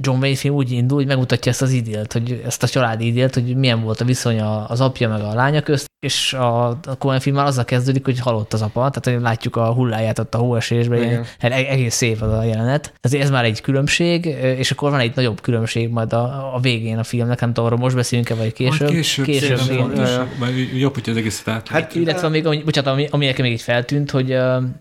[0.02, 3.34] John Wayne film úgy indul, hogy megmutatja ezt az idélt, hogy ezt a családi idélt,
[3.34, 7.20] hogy milyen volt a viszony az apja meg a lánya közt, és a, a Cohen
[7.20, 10.38] film már azzal kezdődik, hogy halott az apa, tehát hogy látjuk a hulláját ott a
[10.38, 12.94] hóesésben, ilyen, hát e- egész szép az a jelenet.
[13.00, 14.24] Tehát ez már egy különbség,
[14.58, 17.78] és akkor van egy nagyobb különbség majd a, a végén a filmnek, nem tudom, arról
[17.78, 18.80] most beszélünk-e, vagy később.
[18.80, 20.76] Majd később, később, később igen.
[20.76, 21.68] jobb, hogy az egészet át.
[21.68, 24.36] Hát, illetve még, bocsánat, ami, ami nekem még így feltűnt, hogy,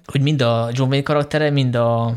[0.06, 2.14] hogy mind a John Wayne karaktere, mind a,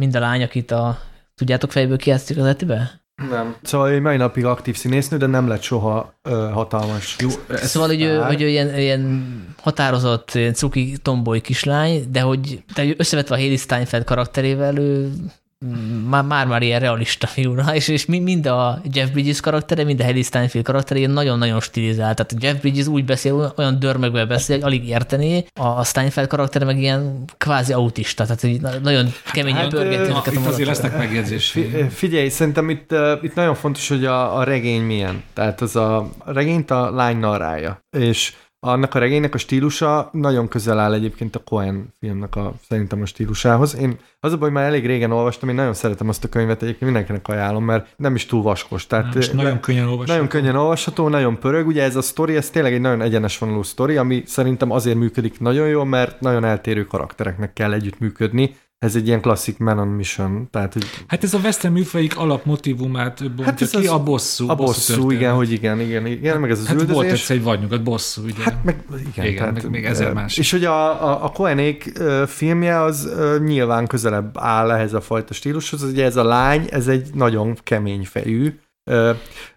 [0.00, 0.98] mind a lány, akit a
[1.40, 3.00] Tudjátok fejből ki játszik az etibe?
[3.30, 3.56] Nem.
[3.62, 7.16] Szóval ő mai napig aktív színésznő, de nem lett soha ö, hatalmas.
[7.18, 12.62] Jó, szóval, hogy ő, hogy ő ilyen, ilyen határozott, ilyen cuki tomboly kislány, de hogy
[12.74, 15.12] de összevetve a Haley Steinfeld karakterével, ő
[16.08, 20.04] már, már, már ilyen realista figura, és, és mind a Jeff Bridges karaktere, mind a
[20.04, 22.16] Haley Steinfeld karaktere ilyen nagyon-nagyon stilizált.
[22.16, 26.64] Tehát a Jeff Bridges úgy beszél, olyan dörmögvel beszél, hogy alig értené, a Steinfeld karaktere
[26.64, 31.58] meg ilyen kvázi autista, tehát hogy nagyon keményen hát, pörgeti ezeket a azért lesznek megjegyzés.
[31.90, 35.22] Figyelj, szerintem itt, itt nagyon fontos, hogy a, a regény milyen.
[35.32, 37.80] Tehát az a, a regényt a lány narrálja.
[37.98, 43.02] És annak a regénynek a stílusa nagyon közel áll egyébként a Cohen filmnek a, szerintem
[43.02, 43.76] a stílusához.
[43.76, 46.84] Én az a baj, már elég régen olvastam, én nagyon szeretem azt a könyvet, egyébként
[46.84, 48.86] mindenkinek ajánlom, mert nem is túl vaskos.
[48.86, 50.12] Tehát nem, nagyon könnyen olvasható.
[50.12, 51.66] Nagyon könnyen olvasható, nagyon pörög.
[51.66, 55.40] Ugye ez a sztori, ez tényleg egy nagyon egyenes vonalú sztori, ami szerintem azért működik
[55.40, 60.48] nagyon jól, mert nagyon eltérő karaktereknek kell együttműködni, ez egy ilyen klasszik man on mission.
[60.50, 60.84] Tehát, hogy...
[61.06, 64.48] Hát ez a western műfajik alapmotívumát bontja hát ez ki, az, a bosszú.
[64.48, 66.94] A bosszú, bosszú igen, hogy igen, igen, igen, meg ez az hát üldözés.
[66.94, 68.42] volt egyszer egy vadnyugat, bosszú, ugye.
[68.42, 68.82] Hát meg,
[69.12, 70.38] igen, igen tehát, meg, még ezer más.
[70.38, 71.92] És hogy a, a, a Koenék
[72.26, 73.10] filmje az
[73.44, 78.04] nyilván közelebb áll ehhez a fajta stílushoz, ugye ez a lány, ez egy nagyon kemény
[78.04, 78.58] fejű,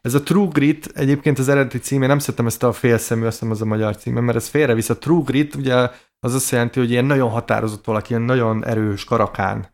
[0.01, 3.61] ez a True Grit, egyébként az eredeti címe, nem szeretem ezt a félszemű, azt az
[3.61, 4.89] a magyar címe, mert ez félrevisz.
[4.89, 5.89] A True Grit ugye
[6.23, 9.67] az azt jelenti, hogy ilyen nagyon határozott valaki, ilyen nagyon erős karakán.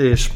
[0.00, 0.30] És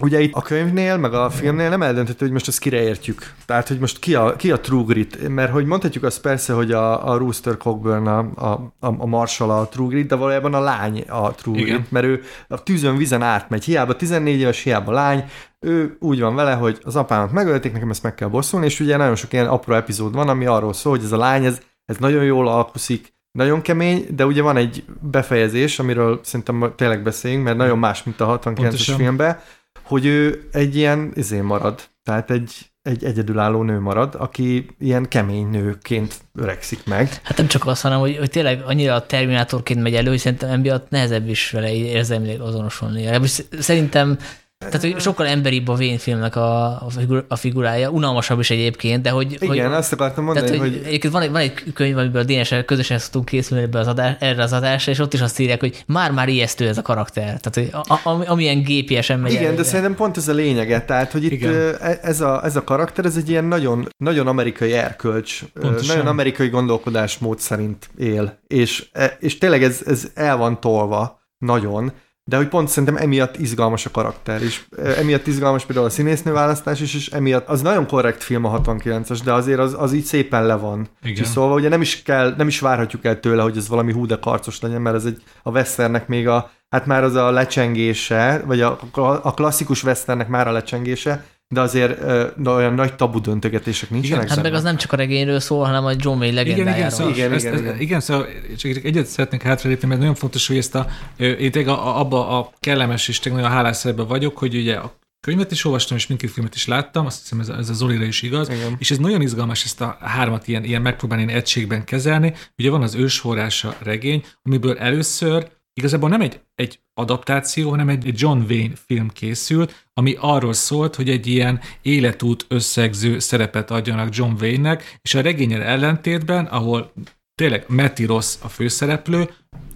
[0.00, 3.34] ugye itt a könyvnél, meg a filmnél nem eldönthető, hogy most ezt kire értjük.
[3.46, 5.28] Tehát, hogy most ki a, ki a True Grit.
[5.28, 9.68] Mert hogy mondhatjuk azt persze, hogy a, a Rooster Cockburn a, a, a Marshall a
[9.68, 11.76] True Grit, de valójában a lány a True Igen.
[11.76, 13.64] Grit, mert ő a tűzön vizen átmegy.
[13.64, 15.24] Hiába 14 éves, hiába lány,
[15.58, 18.96] ő úgy van vele, hogy az apámat megölték, nekem ezt meg kell bosszulni, és ugye
[18.96, 21.96] nagyon sok ilyen apró epizód van, ami arról szól, hogy ez a lány, ez, ez
[21.96, 27.56] nagyon jól alkuszik, nagyon kemény, de ugye van egy befejezés, amiről szerintem tényleg beszéljünk, mert
[27.56, 29.38] nagyon más, mint a 69-es filmben,
[29.82, 31.80] hogy ő egy ilyen izé marad.
[32.02, 37.20] Tehát egy, egy egyedülálló nő marad, aki ilyen kemény nőként öregszik meg.
[37.22, 40.50] Hát nem csak azt, hanem hogy, hogy tényleg annyira a Terminátorként megy elő, hogy szerintem
[40.50, 43.20] emiatt nehezebb is vele érzelmileg azonosulni.
[43.58, 44.18] Szerintem
[44.58, 46.82] tehát, hogy sokkal emberibb a Vén filmnek a,
[47.28, 49.32] a figurája, unalmasabb is egyébként, de hogy...
[49.32, 50.70] Igen, hogy, azt akartam mondani, tehát, hogy...
[50.70, 50.86] hogy...
[50.86, 54.16] Egyébként van, egy, van egy könyv, amiből a dns közösen szoktunk készülni ebbe az adás,
[54.18, 57.40] erre az adásra, és ott is azt írják, hogy már-már ijesztő ez a karakter.
[57.40, 60.84] Tehát, hogy a, a, amilyen gépiesen megy Igen, el, de szerintem pont ez a lényege.
[60.84, 61.76] Tehát, hogy itt Igen.
[61.80, 65.86] E- ez a, ez a karakter, ez egy ilyen nagyon, nagyon amerikai erkölcs, Pontosan.
[65.86, 68.38] nagyon amerikai gondolkodásmód szerint él.
[68.46, 71.92] És, e- és tényleg ez, ez el van tolva nagyon,
[72.28, 74.64] de hogy pont szerintem emiatt izgalmas a karakter, és
[74.96, 79.20] emiatt izgalmas például a színésznő választás is, és emiatt az nagyon korrekt film a 69-es,
[79.24, 80.88] de azért az, az így szépen le van.
[81.02, 81.24] Igen.
[81.24, 84.16] Szóval ugye nem is, kell, nem is várhatjuk el tőle, hogy ez valami hú de
[84.16, 88.60] karcos legyen, mert ez egy a Westernek még a, hát már az a lecsengése, vagy
[88.60, 88.78] a,
[89.22, 94.28] a klasszikus Westernek már a lecsengése, de azért ö, olyan nagy tabu döntögetések nincsenek.
[94.28, 96.90] Hát meg az nem csak a regényről szól, hanem a John Wayne Igen, igen, legendájáról.
[96.98, 97.80] szóval, Igen, ezt, igen, ezt, igen.
[97.80, 98.26] igen, szóval
[98.56, 102.52] csak egyet szeretnék hátralépni, mert nagyon fontos, hogy ezt a, én tényleg a- abba a
[102.60, 106.30] kellemes és tényleg nagyon hálás szerepben vagyok, hogy ugye a könyvet is olvastam, és mindkét
[106.30, 108.76] filmet is láttam, azt hiszem ez, a- ez a Zolira is igaz, Igen.
[108.78, 112.32] és ez nagyon izgalmas ezt a hármat ilyen, ilyen megpróbálni egységben kezelni.
[112.58, 115.48] Ugye van az ősforrása regény, amiből először
[115.78, 121.08] igazából nem egy, egy adaptáció, hanem egy John Wayne film készült, ami arról szólt, hogy
[121.10, 126.92] egy ilyen életút összegző szerepet adjanak John Wayne-nek, és a regényel ellentétben, ahol
[127.34, 129.30] tényleg Matty Ross a főszereplő,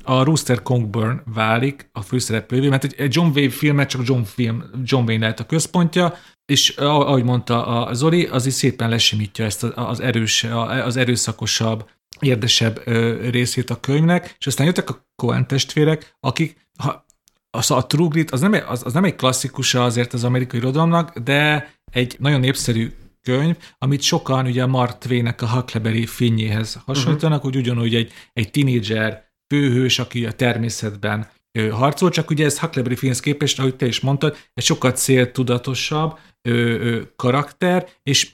[0.04, 5.04] a Rooster Cogburn válik a főszereplővé, mert egy- John Wayne filmet csak John, film, John
[5.04, 6.14] Wayne lehet a központja,
[6.52, 10.44] és ah- ahogy mondta a Zoli, az is szépen lesimítja ezt az, erős,
[10.84, 11.90] az erőszakosabb,
[12.22, 17.04] érdesebb ö, részét a könyvnek, és aztán jöttek a Coen testvérek, akik, ha,
[17.50, 20.58] az a True Grit, az nem, egy- az, az nem egy klasszikusa azért az amerikai
[20.58, 22.92] irodalomnak, de egy nagyon népszerű
[23.22, 27.52] könyv, amit sokan ugye a Mark Twain-nek a Huckleberry finnyéhez hasonlítanak, uh-huh.
[27.52, 32.96] hogy ugyanúgy egy, egy tinédzser főhős, aki a természetben ö, harcol, csak ugye ez Huckleberry
[32.96, 38.30] Finnhez képest, ahogy te is mondtad, egy sokkal céltudatosabb ö, ö, karakter, és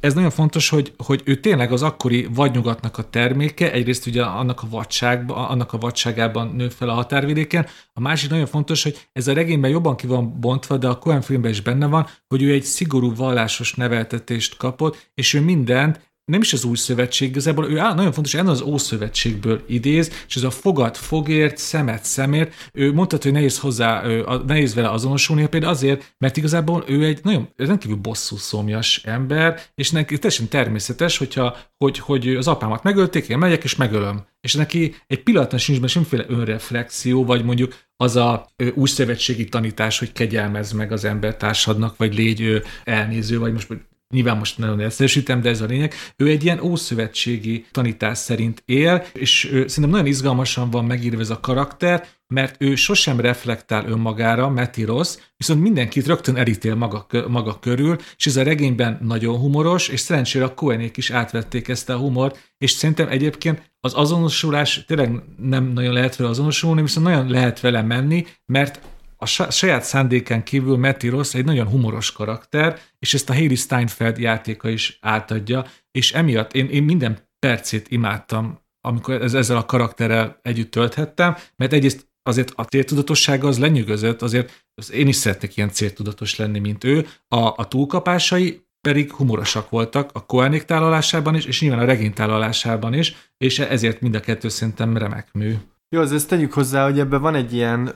[0.00, 4.62] ez nagyon fontos, hogy, hogy ő tényleg az akkori vadnyugatnak a terméke, egyrészt ugye annak
[4.62, 9.28] a, vadságban, annak a vadságában nő fel a határvidéken, a másik nagyon fontos, hogy ez
[9.28, 12.52] a regényben jobban ki van bontva, de a Coen filmben is benne van, hogy ő
[12.52, 17.78] egy szigorú vallásos neveltetést kapott, és ő mindent nem is az új szövetség, igazából ő
[17.78, 22.92] áll, nagyon fontos, hogy az ószövetségből idéz, és ez a fogad fogért, szemet szemért, ő
[22.92, 27.48] mondhatja, hogy nehéz hozzá, ő, nehéz vele azonosulni, például azért, mert igazából ő egy nagyon
[27.56, 33.38] rendkívül bosszú szomjas ember, és neki teljesen természetes, hogyha, hogy, hogy az apámat megölték, én
[33.38, 34.28] megyek és megölöm.
[34.40, 39.44] És neki egy pillanatban sincs benne semmiféle önreflexió, vagy mondjuk az a ö, új szövetségi
[39.44, 43.66] tanítás, hogy kegyelmez meg az embertársadnak, vagy légy elnéző, vagy most
[44.10, 45.94] nyilván most nagyon egyszerűsítem, de ez a lényeg.
[46.16, 51.30] Ő egy ilyen ószövetségi tanítás szerint él, és ő, szerintem nagyon izgalmasan van megírva ez
[51.30, 57.58] a karakter, mert ő sosem reflektál önmagára, Matty Ross, viszont mindenkit rögtön elítél maga, maga
[57.58, 61.96] körül, és ez a regényben nagyon humoros, és szerencsére a Coenék is átvették ezt a
[61.96, 67.60] humort, és szerintem egyébként az azonosulás tényleg nem nagyon lehet vele azonosulni, viszont nagyon lehet
[67.60, 68.80] vele menni, mert
[69.22, 73.54] a sa- saját szándékán kívül Matty Ross egy nagyon humoros karakter, és ezt a Haley
[73.54, 79.64] Steinfeld játéka is átadja, és emiatt én, én minden percét imádtam, amikor ez, ezzel a
[79.64, 85.56] karakterrel együtt tölthettem, mert egyrészt azért a céltudatossága az lenyűgözött, azért az én is szeretnék
[85.56, 87.06] ilyen céltudatos lenni, mint ő.
[87.28, 92.94] A, a túlkapásai pedig humorosak voltak a Koenék tálalásában is, és nyilván a regény tálalásában
[92.94, 95.54] is, és ezért mind a kettő szerintem remek mű.
[95.92, 97.94] Jó, az ezt tegyük hozzá, hogy ebben van egy ilyen,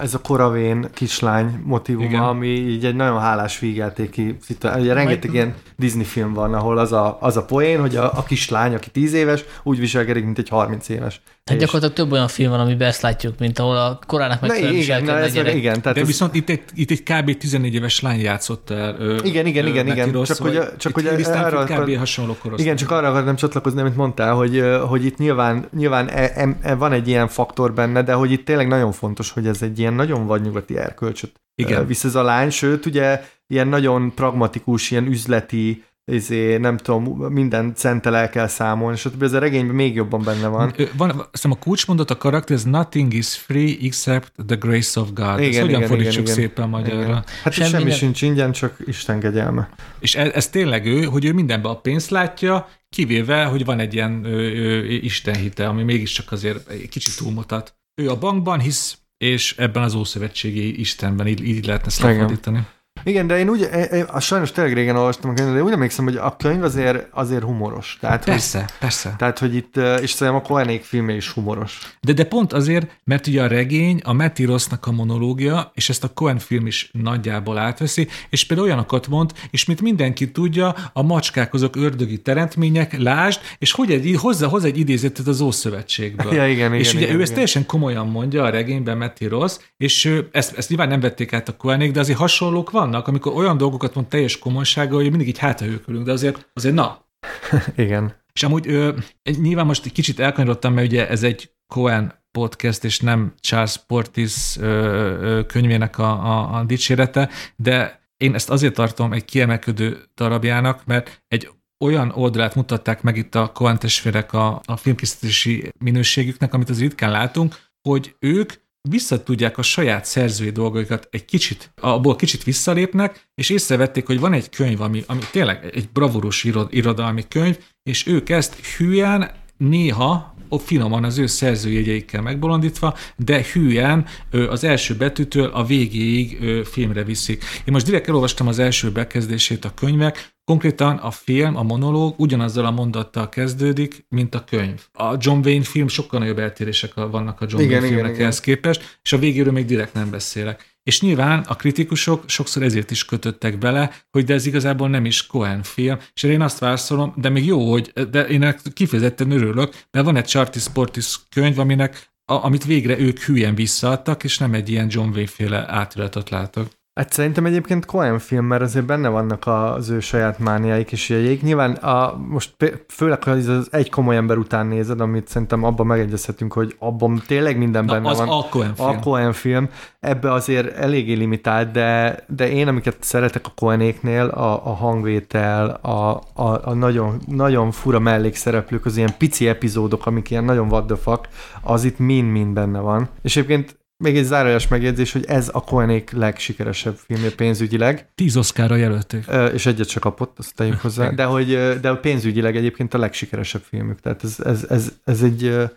[0.00, 2.22] ez a koravén kislány motivuma, Igen.
[2.22, 4.36] ami így egy nagyon hálás vígjátéki.
[4.76, 8.22] Ugye rengeteg ilyen Disney film van, ahol az a, az a poén, hogy a, a
[8.22, 11.20] kislány, aki 10 éves, úgy viselkedik, mint egy 30 éves.
[11.44, 14.46] Hát És- gyakorlatilag több olyan film van, amiben ezt látjuk, mint ahol a korának Na,
[14.46, 15.54] megfelelően igen, na, a ez meg, gyerek.
[15.54, 17.36] igen, tehát De ez, viszont itt egy, itt egy kb.
[17.36, 18.96] 14 éves lány játszott el.
[18.98, 20.10] Ö, Igen, igen, ö, igen, igen.
[20.12, 21.70] Ross, Csak hogy- csak itt hogy Haley Steinfeld arra kb.
[21.70, 22.64] akar- hasonló korosztály.
[22.66, 26.74] Igen, csak arra akartam csatlakozni, amit mondtál, hogy, hogy itt nyilván, nyilván e, e, e,
[26.74, 29.94] van egy ilyen faktor benne, de hogy itt tényleg nagyon fontos, hogy ez egy ilyen
[29.94, 31.86] nagyon vadnyugati erkölcsöt Igen.
[31.86, 37.74] visz ez a lány, sőt, ugye ilyen nagyon pragmatikus, ilyen üzleti, izé, nem tudom, minden
[37.74, 40.74] centtel el kell számolni, és ez a regényben még jobban benne van.
[40.96, 45.08] Van, azt hiszem a kulcsmondat a karakter, ez nothing is free except the grace of
[45.12, 45.38] God.
[45.38, 46.34] Igen, Ezt hogyan igen, fordítsuk igen, igen.
[46.34, 47.02] szépen magyarra?
[47.02, 47.24] Igen.
[47.42, 49.68] Hát semmi, Semmi nem- sincs ingyen, csak Isten kegyelme.
[49.98, 53.94] És ez, ez tényleg ő, hogy ő mindenben a pénzt látja, kivéve, hogy van egy
[53.94, 57.74] ilyen ö, ö, istenhite, ami mégiscsak azért egy kicsit túlmutat.
[58.02, 62.66] Ő a bankban hisz, és ebben az ószövetségi istenben így, így lehetne ezt Igen.
[63.04, 66.04] Igen, de én úgy, e- a sajnos tényleg régen olvastam a könyvet, de úgy emlékszem,
[66.04, 67.98] hogy a könyv azért, azért humoros.
[68.00, 69.14] Tehát, hogy, Persze, persze.
[69.18, 71.78] tehát, hogy itt, és szerintem a Koenék filmje is humoros.
[72.00, 76.04] De, de pont azért, mert ugye a regény, a Matty Rossnak a monológia, és ezt
[76.04, 81.02] a Cohen film is nagyjából átveszi, és például olyanokat mond, és mint mindenki tudja, a
[81.02, 86.32] macskák azok ördögi teremtmények, lásd, és hogy egy, hozzá, hozzá egy idézetet az Ószövetségből.
[86.40, 87.32] Ja, igen, és igen, ugye igen, ő ezt igen.
[87.32, 91.56] teljesen komolyan mondja a regényben Matty Ross, és ezt, ezt nyilván nem vették át a
[91.56, 96.04] Cohenék, de azért hasonlók vannak, amikor olyan dolgokat mond teljes komolysággal, hogy mindig így hátrahőkölünk,
[96.04, 97.04] de azért, azért na,
[97.76, 98.14] Igen.
[98.32, 98.96] és amúgy ö,
[99.40, 104.56] nyilván most egy kicsit elkanyarodtam, mert ugye ez egy Cohen podcast, és nem Charles Portis
[104.56, 110.82] ö, ö, könyvének a, a, a dicsérete, de én ezt azért tartom egy kiemelkedő darabjának,
[110.86, 111.50] mert egy
[111.84, 117.10] olyan oldalát mutatták meg itt a Cohen testvérek a, a filmkészítési minőségüknek, amit az ritkán
[117.10, 117.56] látunk,
[117.88, 118.52] hogy ők
[118.88, 124.48] visszatudják a saját szerzői dolgokat egy kicsit, abból kicsit visszalépnek, és észrevették, hogy van egy
[124.48, 129.30] könyv, ami, ami tényleg egy bravúros irodalmi könyv, és ők ezt hülyen
[129.60, 134.06] néha finoman az ő szerzőjegyeikkel megbolondítva, de hülyen
[134.48, 137.44] az első betűtől a végéig filmre viszik.
[137.64, 142.64] Én most direkt elolvastam az első bekezdését a könyvek, Konkrétan a film, a monológ ugyanazzal
[142.64, 144.80] a mondattal kezdődik, mint a könyv.
[144.92, 148.98] A John Wayne film sokkal nagyobb eltérések vannak a John igen, Wayne filmnek ehhez képest,
[149.02, 150.69] és a végéről még direkt nem beszélek.
[150.82, 155.26] És nyilván a kritikusok sokszor ezért is kötöttek bele, hogy de ez igazából nem is
[155.26, 160.06] Cohen film, és én azt várszolom, de még jó, hogy de én kifejezetten örülök, mert
[160.06, 164.68] van egy Charty Sportis könyv, aminek, a, amit végre ők hülyen visszaadtak, és nem egy
[164.68, 166.79] ilyen John Wayne féle átiratot látok.
[166.94, 171.42] Hát szerintem egyébként Cohen film, mert azért benne vannak az ő saját mániáik és jegyék.
[171.42, 172.54] Nyilván a, most
[172.88, 177.58] főleg, ha az egy komoly ember után nézed, amit szerintem abban megegyezhetünk, hogy abban tényleg
[177.58, 178.28] minden benne Na, az van.
[178.28, 178.88] a Cohen film.
[178.88, 179.68] A Cohen film.
[180.00, 186.20] Ebbe azért eléggé limitált, de, de én, amiket szeretek a Cohenéknél, a, a hangvétel, a,
[186.34, 190.96] a, a nagyon, nagyon fura mellékszereplők, az ilyen pici epizódok, amik ilyen nagyon what the
[190.96, 191.28] fuck,
[191.62, 193.08] az itt mind-mind benne van.
[193.22, 198.10] És egyébként még egy zárójeles megjegyzés, hogy ez a Koenék legsikeresebb filmje pénzügyileg.
[198.14, 199.24] Tíz oszkára jelölték.
[199.52, 201.10] És egyet csak kapott, azt tegyük hozzá.
[201.10, 201.46] De hogy
[201.80, 204.00] de pénzügyileg egyébként a legsikeresebb filmük.
[204.00, 205.70] Tehát ez, ez, ez, ez egy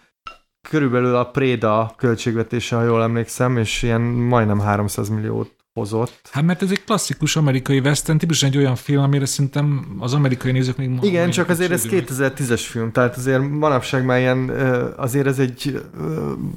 [0.70, 6.30] körülbelül a Préda költségvetése, ha jól emlékszem, és ilyen majdnem 300 milliót hozott.
[6.32, 10.52] Hát mert ez egy klasszikus amerikai western, típusan egy olyan film, amire szerintem az amerikai
[10.52, 14.50] nézők még Igen, csak azért ez 2010-es film, tehát azért manapság már ilyen,
[14.98, 15.82] azért ez egy,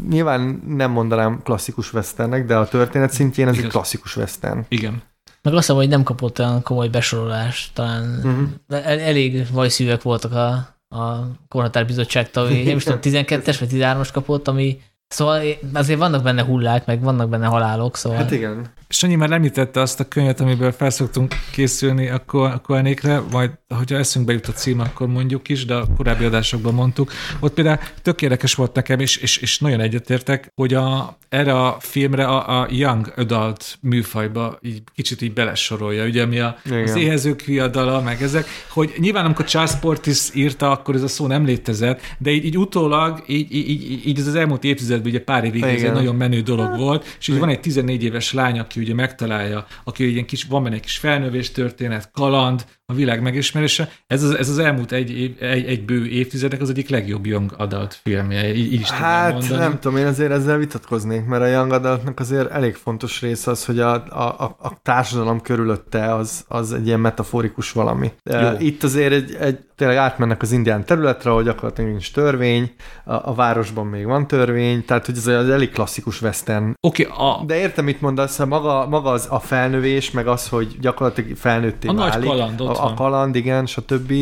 [0.08, 3.64] nyilván nem mondanám klasszikus westernnek, de a történet szintjén ez Igaz.
[3.64, 4.64] egy klasszikus western.
[4.68, 5.02] Igen.
[5.42, 8.86] Meg azt hiszem, hogy nem kapott olyan komoly besorolást, talán uh-huh.
[8.86, 10.50] elég vajszűvek voltak a,
[10.96, 15.42] a Kornatár Bizottság tagjai, nem is tudom, 12-es vagy 13-as kapott, ami Szóval
[15.72, 18.18] azért vannak benne hullák, meg vannak benne halálok, szóval...
[18.18, 18.74] Hát igen.
[18.88, 22.24] Sanyi már említette azt a könyvet, amiből felszoktunk készülni a
[22.62, 27.12] Koenékre, majd hogyha eszünkbe jut a cím, akkor mondjuk is, de a korábbi adásokban mondtuk.
[27.40, 31.76] Ott például tök érdekes volt nekem, és, és, és nagyon egyetértek, hogy a, erre a
[31.80, 36.82] filmre a, a Young Adult műfajba így kicsit így belesorolja, ugye mi a, Igen.
[36.82, 41.26] az éhezők viadala, meg ezek, hogy nyilván amikor Charles Portis írta, akkor ez a szó
[41.26, 44.64] nem létezett, de így, így utólag, így, így, így, így ez az elmúlt
[44.96, 48.04] évtizedben ugye pár évig ez egy nagyon menő dolog volt, és így van egy 14
[48.04, 52.64] éves lány, aki ugye megtalálja, aki ugye kis, van benne egy kis felnövés történet, kaland,
[52.88, 53.88] a világ megismerése.
[54.06, 57.54] Ez az, ez az elmúlt egy, év, egy, egy bő évtizedek az egyik legjobb Young
[57.56, 59.60] Adult filmje, így, így is Hát mondani.
[59.60, 63.64] nem tudom, én azért ezzel vitatkoznék, mert a Young Adultnak azért elég fontos része az,
[63.64, 68.12] hogy a, a, a társadalom körülötte az, az egy ilyen metaforikus valami.
[68.22, 68.48] Jó.
[68.58, 73.34] Itt azért egy, egy, tényleg átmennek az indián területre, ahol gyakorlatilag nincs törvény, a, a
[73.34, 76.74] városban még van törvény, tehát hogy ez az elég klasszikus western.
[76.80, 77.44] Oké, okay, a...
[77.46, 81.94] De értem, mit mondasz, maga, maga az a felnövés, meg az, hogy gyakorlatilag felnőtté a
[81.94, 82.14] válik.
[82.14, 84.12] Nagy kalandot a, a kaland, igen, stb.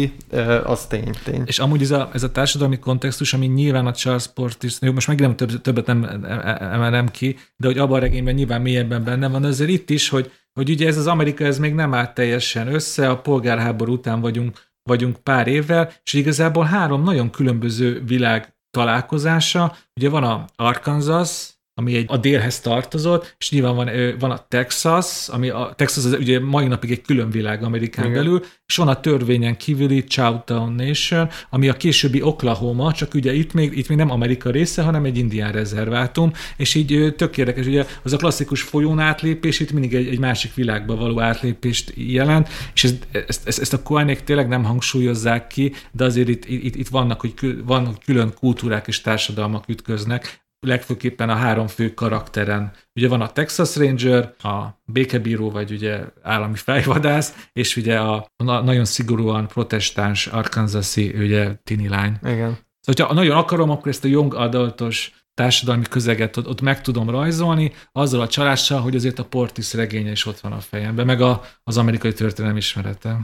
[0.64, 1.42] Az tény, tény.
[1.44, 5.06] És amúgy ez a, ez a társadalmi kontextus, ami nyilván a Charles Portis, jó, most
[5.06, 6.24] megint nem több, többet nem
[6.58, 10.32] emelem ki, de hogy abban a regényben nyilván mélyebben benne van, azért itt is, hogy,
[10.52, 14.60] hogy ugye ez az Amerika, ez még nem állt teljesen össze, a polgárháború után vagyunk,
[14.82, 19.76] vagyunk pár évvel, és igazából három nagyon különböző világ találkozása.
[19.94, 25.28] Ugye van a Arkansas, ami egy, a délhez tartozott, és nyilván van, van a Texas,
[25.28, 28.16] ami a Texas az ugye mai napig egy külön világ Amerikán Igen.
[28.16, 33.52] belül, és van a törvényen kívüli Chowtown Nation, ami a későbbi Oklahoma, csak ugye itt
[33.52, 37.86] még, itt még nem Amerika része, hanem egy indián rezervátum, és így tök érdekes, ugye
[38.02, 42.84] az a klasszikus folyón átlépés itt mindig egy, egy másik világba való átlépést jelent, és
[42.84, 46.88] ezt, ezt, ezt, ezt a Koenék tényleg nem hangsúlyozzák ki, de azért itt, itt, itt
[46.88, 47.34] vannak, hogy
[47.64, 52.72] vannak külön kultúrák és társadalmak ütköznek, legfőképpen a három fő karakteren.
[52.94, 58.60] Ugye van a Texas Ranger, a békebíró, vagy ugye állami fejvadász, és ugye a, a
[58.60, 62.18] nagyon szigorúan protestáns arkansasi ugye tini lány.
[62.22, 62.58] Igen.
[62.80, 67.10] Szóval, ha nagyon akarom, akkor ezt a young adultos társadalmi közeget ott, ott meg tudom
[67.10, 71.20] rajzolni, azzal a csalással, hogy azért a Portis regénye is ott van a fejemben, meg
[71.20, 73.20] a, az amerikai történelem ismerete.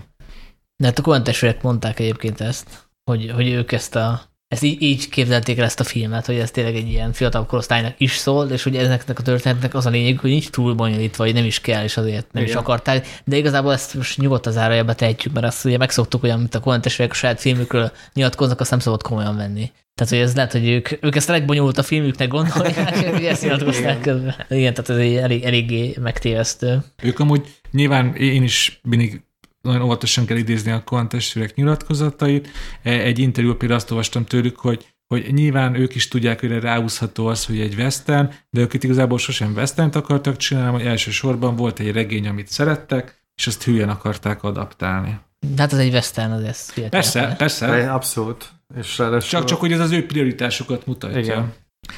[0.77, 5.09] De hát a kontestvérek mondták egyébként ezt, hogy, hogy ők ezt a ezt így, így
[5.09, 8.63] képzelték el ezt a filmet, hogy ez tényleg egy ilyen fiatal korosztálynak is szól, és
[8.63, 11.85] hogy ezeknek a történetnek az a lényeg, hogy nincs túl bonyolítva, vagy nem is kell,
[11.85, 12.55] és azért nem Igen.
[12.55, 13.21] is akarták.
[13.25, 17.13] De igazából ezt most nyugodtan zárójelbe tehetjük, mert azt ugye megszoktuk, hogy amit a kontestvérek
[17.13, 19.71] a saját filmükről nyilatkoznak, azt nem szabad komolyan venni.
[19.95, 23.43] Tehát, hogy ez lehet, hogy ők, ők ezt a legbonyolult a filmüknek gondolják, hogy ezt
[23.43, 24.35] nyilatkozták közben.
[24.49, 26.79] Igen, tehát ez egy elég, eléggé megtévesztő.
[27.03, 29.23] Ők amúgy nyilván én is mindig
[29.61, 32.49] nagyon óvatosan kell idézni a Cohen testvérek nyilatkozatait.
[32.83, 37.27] E, egy interjú például azt olvastam tőlük, hogy hogy nyilván ők is tudják, hogy ráhúzható
[37.27, 41.79] az, hogy egy western, de ők itt igazából sosem western akartak csinálni, hogy elsősorban volt
[41.79, 45.19] egy regény, amit szerettek, és azt hülyen akarták adaptálni.
[45.57, 46.89] Hát ez egy western, az ez.
[46.89, 47.93] Persze, persze.
[47.93, 48.53] Abszolút.
[48.77, 51.19] És csak, csak hogy ez az ő prioritásokat mutatja.
[51.19, 51.53] Igen.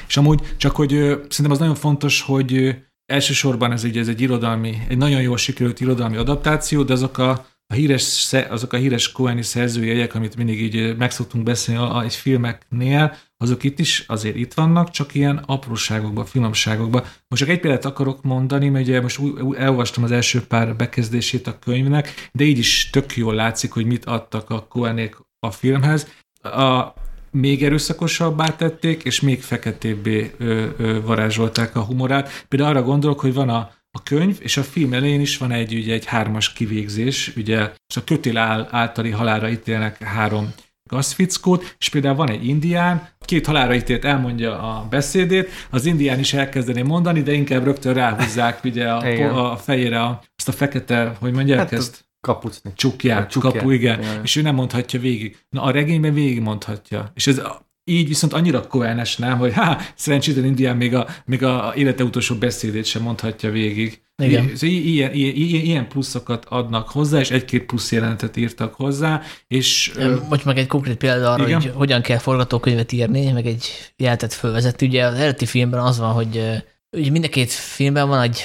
[0.07, 0.89] És amúgy csak, hogy
[1.29, 2.75] szerintem az nagyon fontos, hogy
[3.05, 7.45] elsősorban ez, ugye, ez egy irodalmi, egy nagyon jól sikerült irodalmi adaptáció, de azok a,
[7.67, 13.15] a híres, azok a híres Coeni szerzőjegyek, amit mindig így meg szoktunk beszélni egy filmeknél,
[13.37, 17.03] azok itt is azért itt vannak, csak ilyen apróságokban, finomságokban.
[17.27, 19.19] Most csak egy példát akarok mondani, mert ugye most
[19.57, 24.05] elolvastam az első pár bekezdését a könyvnek, de így is tök jól látszik, hogy mit
[24.05, 26.07] adtak a Coenék a filmhez.
[26.41, 26.93] A,
[27.31, 32.45] még erőszakosabbá tették, és még feketébbé ö, ö, varázsolták a humorát.
[32.47, 35.73] Például arra gondolok, hogy van a, a könyv, és a film elején is van egy,
[35.73, 37.59] ugye, egy hármas kivégzés, ugye
[37.95, 38.37] a kötél
[38.71, 40.53] általi halára ítélnek három
[40.89, 46.33] gazfickót, és például van egy indián, két halára ítélt elmondja a beszédét, az indián is
[46.33, 51.33] elkezdené mondani, de inkább rögtön ráhúzzák ugye a, a fejére a, azt a fekete, hogy
[51.33, 52.05] mondják hát ezt?
[52.19, 52.71] Kapucni.
[52.75, 53.99] Csukját, csukját, kapu, igen.
[53.99, 54.23] igen.
[54.23, 55.37] És ő nem mondhatja végig.
[55.49, 57.11] Na a regényben végig mondhatja.
[57.13, 57.41] És ez
[57.83, 62.35] így viszont annyira koelnes, nem, hogy ha szerencsétlen Indián még a, még a élete utolsó
[62.35, 64.01] beszédét sem mondhatja végig.
[64.17, 64.51] Igen.
[64.59, 65.35] I- ilyen, ilyen,
[65.65, 69.93] ilyen pluszokat adnak hozzá, és egy-két plusz jelentet írtak hozzá, és...
[70.29, 71.61] Most meg egy konkrét példa arra, igen?
[71.61, 74.87] hogy hogyan kell forgatókönyvet írni, meg egy jelentet fölvezetni.
[74.87, 76.61] Ugye az eredeti filmben az van, hogy
[76.91, 78.37] ugye mind a két filmben van egy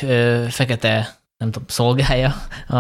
[0.51, 2.35] fekete nem tudom, szolgálja
[2.69, 2.77] a,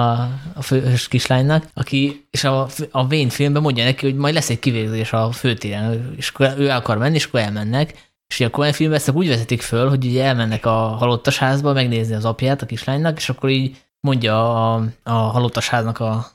[0.55, 4.59] a fős kislánynak, aki, és a, a Wayne filmben mondja neki, hogy majd lesz egy
[4.59, 8.98] kivégzés a főtéren, és ő el akar menni, és akkor elmennek, és a Coen filmben
[8.98, 13.16] ezt úgy vezetik föl, hogy ugye elmennek a halottas házba megnézni az apját a kislánynak,
[13.16, 16.26] és akkor így mondja a, a halottas háznak a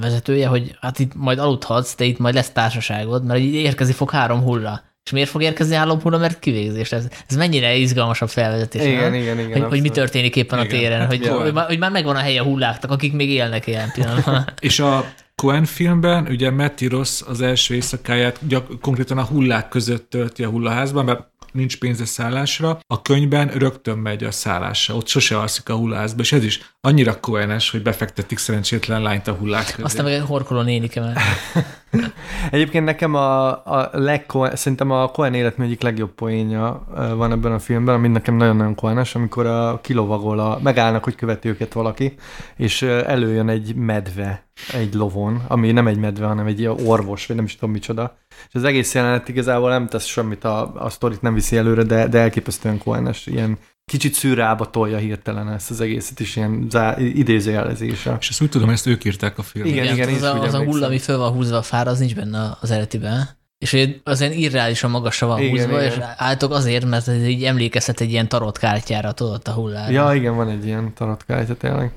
[0.00, 4.10] vezetője, hogy hát itt majd aludhatsz, de itt majd lesz társaságod, mert így érkezni fog
[4.10, 4.82] három hulla.
[5.08, 6.92] És miért fog érkezni állomhullam, mert kivégzés.
[6.92, 8.82] Ez, ez mennyire izgalmasabb felvezetés.
[8.82, 9.14] Igen, nem?
[9.14, 9.60] igen, igen.
[9.60, 12.16] Hogy, hogy, mi történik éppen igen, a téren, hát hogy, hogy, már, hogy már megvan
[12.16, 14.44] a helye a hulláknak, akik még élnek ilyen pillanatban.
[14.60, 15.04] És a
[15.34, 20.48] Cohen filmben ugye Matty Ross az első éjszakáját gyak, konkrétan a hullák között tölti a
[20.48, 21.20] hullaházban, mert
[21.58, 26.32] nincs pénze szállásra, a könyvben rögtön megy a szállásra, ott sose alszik a hullázba, és
[26.32, 29.82] ez is annyira koenes, hogy befektetik szerencsétlen lányt a hullák közé.
[29.82, 31.16] Aztán meg egy horkoló nénike már.
[32.50, 36.86] Egyébként nekem a, a legko- szerintem a Cohen életmű egyik legjobb poénja
[37.16, 41.48] van ebben a filmben, ami nekem nagyon-nagyon koenes, amikor a kilovagol, a, megállnak, hogy követi
[41.48, 42.14] őket valaki,
[42.56, 47.44] és előjön egy medve egy lovon, ami nem egy medve, hanem egy orvos, vagy nem
[47.44, 48.16] is tudom micsoda.
[48.48, 52.08] És az egész jelenet igazából nem tesz semmit, a, a sztorit nem viszi előre, de,
[52.08, 53.58] de elképesztően koenes, ilyen
[53.88, 58.16] kicsit szűrába tolja hirtelen ezt az egészet is ilyen zá, idézőjelezése.
[58.20, 59.72] És ezt úgy tudom, ezt ők írták a filmet.
[59.72, 61.98] Igen, igen, igen az, a, az a hulla, ami föl van húzva a fára, az
[61.98, 63.28] nincs benne az eredetiben.
[63.58, 65.92] És az ilyen irreálisan magasra van igen, húzva, igen.
[65.92, 69.92] és álltok azért, mert ez így emlékezhet egy ilyen tarotkártyára, tudod, a hullára.
[69.92, 71.92] Ja, igen, van egy ilyen tarotkártya tényleg.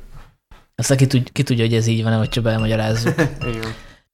[0.76, 3.14] Aztán ki, tud, ki tudja, hogy ez így van, vagy csak belmagyarázzuk.
[3.50, 3.74] igen.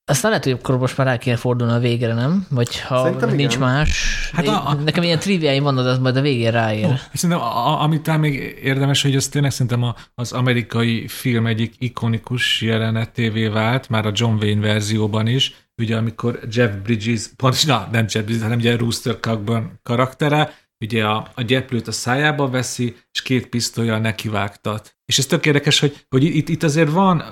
[0.09, 2.45] Aztán lehet, hogy akkor most már rá kéne fordulni a végre, nem?
[2.49, 3.67] Vagy ha Szerintem nincs igen.
[3.67, 4.29] más.
[4.33, 6.85] Hát a, a, nekem ilyen triviáim van, de az majd a végén ráér.
[6.85, 11.07] Ó, szerintem, a, a, amit talán még érdemes, hogy az tényleg szerintem a, az amerikai
[11.07, 17.29] film egyik ikonikus jelenetévé vált, már a John Wayne verzióban is, ugye amikor Jeff Bridges,
[17.35, 21.91] pont, na, nem Jeff Bridges, hanem ugye Rooster Cockburn karaktere, ugye a, a gyeplőt a
[21.91, 24.97] szájába veszi, és két pisztolyjal nekivágtat.
[25.05, 27.23] És ez tök érdekes, hogy, hogy itt, itt azért van,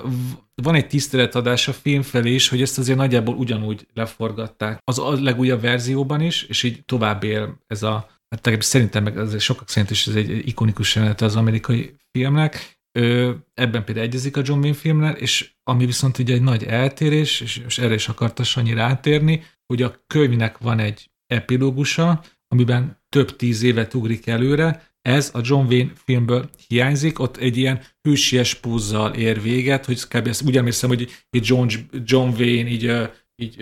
[0.62, 4.78] van egy tiszteletadás a film felé is, hogy ezt azért nagyjából ugyanúgy leforgatták.
[4.84, 9.42] Az a legújabb verzióban is, és így tovább él ez a, hát szerintem meg azért
[9.42, 12.74] sokak szerint is ez egy ikonikus jelenete az amerikai filmnek.
[12.98, 17.40] Ö, ebben például egyezik a John Wayne filmnel, és ami viszont ugye egy nagy eltérés,
[17.40, 23.36] és, és erre is akarta Sanyi rátérni, hogy a könyvnek van egy epilógusa, amiben több
[23.36, 29.14] tíz évet ugrik előre, ez a John Wayne filmből hiányzik, ott egy ilyen hősies púzzal
[29.14, 30.26] ér véget, hogy kb.
[30.26, 31.00] ezt úgy emlékszem, hogy
[31.30, 31.68] így John,
[32.04, 33.56] John Wayne így, így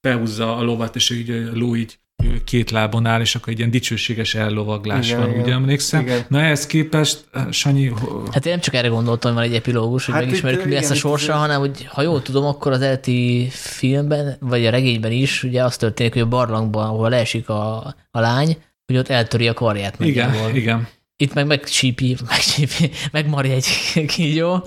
[0.00, 1.98] behúzza a lovat, és így a ló így
[2.44, 5.42] két lábon áll, és akkor egy ilyen dicsőséges ellovaglás igen, van, igen.
[5.42, 6.00] úgy emlékszem.
[6.00, 6.24] Igen.
[6.28, 7.92] Na ehhez képest, Sanyi...
[8.30, 10.90] Hát én nem csak erre gondoltam, hogy van egy epilógus, hogy hát megismerjük, mi lesz
[10.90, 15.12] a sorsa, itt, hanem hogy ha jól tudom, akkor az elti filmben, vagy a regényben
[15.12, 17.76] is, ugye az történik, hogy a barlangban, ahol leesik a,
[18.10, 18.56] a lány,
[18.86, 19.96] hogy ott eltöri a karját.
[20.00, 20.88] Igen, igen.
[21.16, 23.66] Itt meg megcsípi, megcsípi, megmarja egy
[24.06, 24.66] kígyó,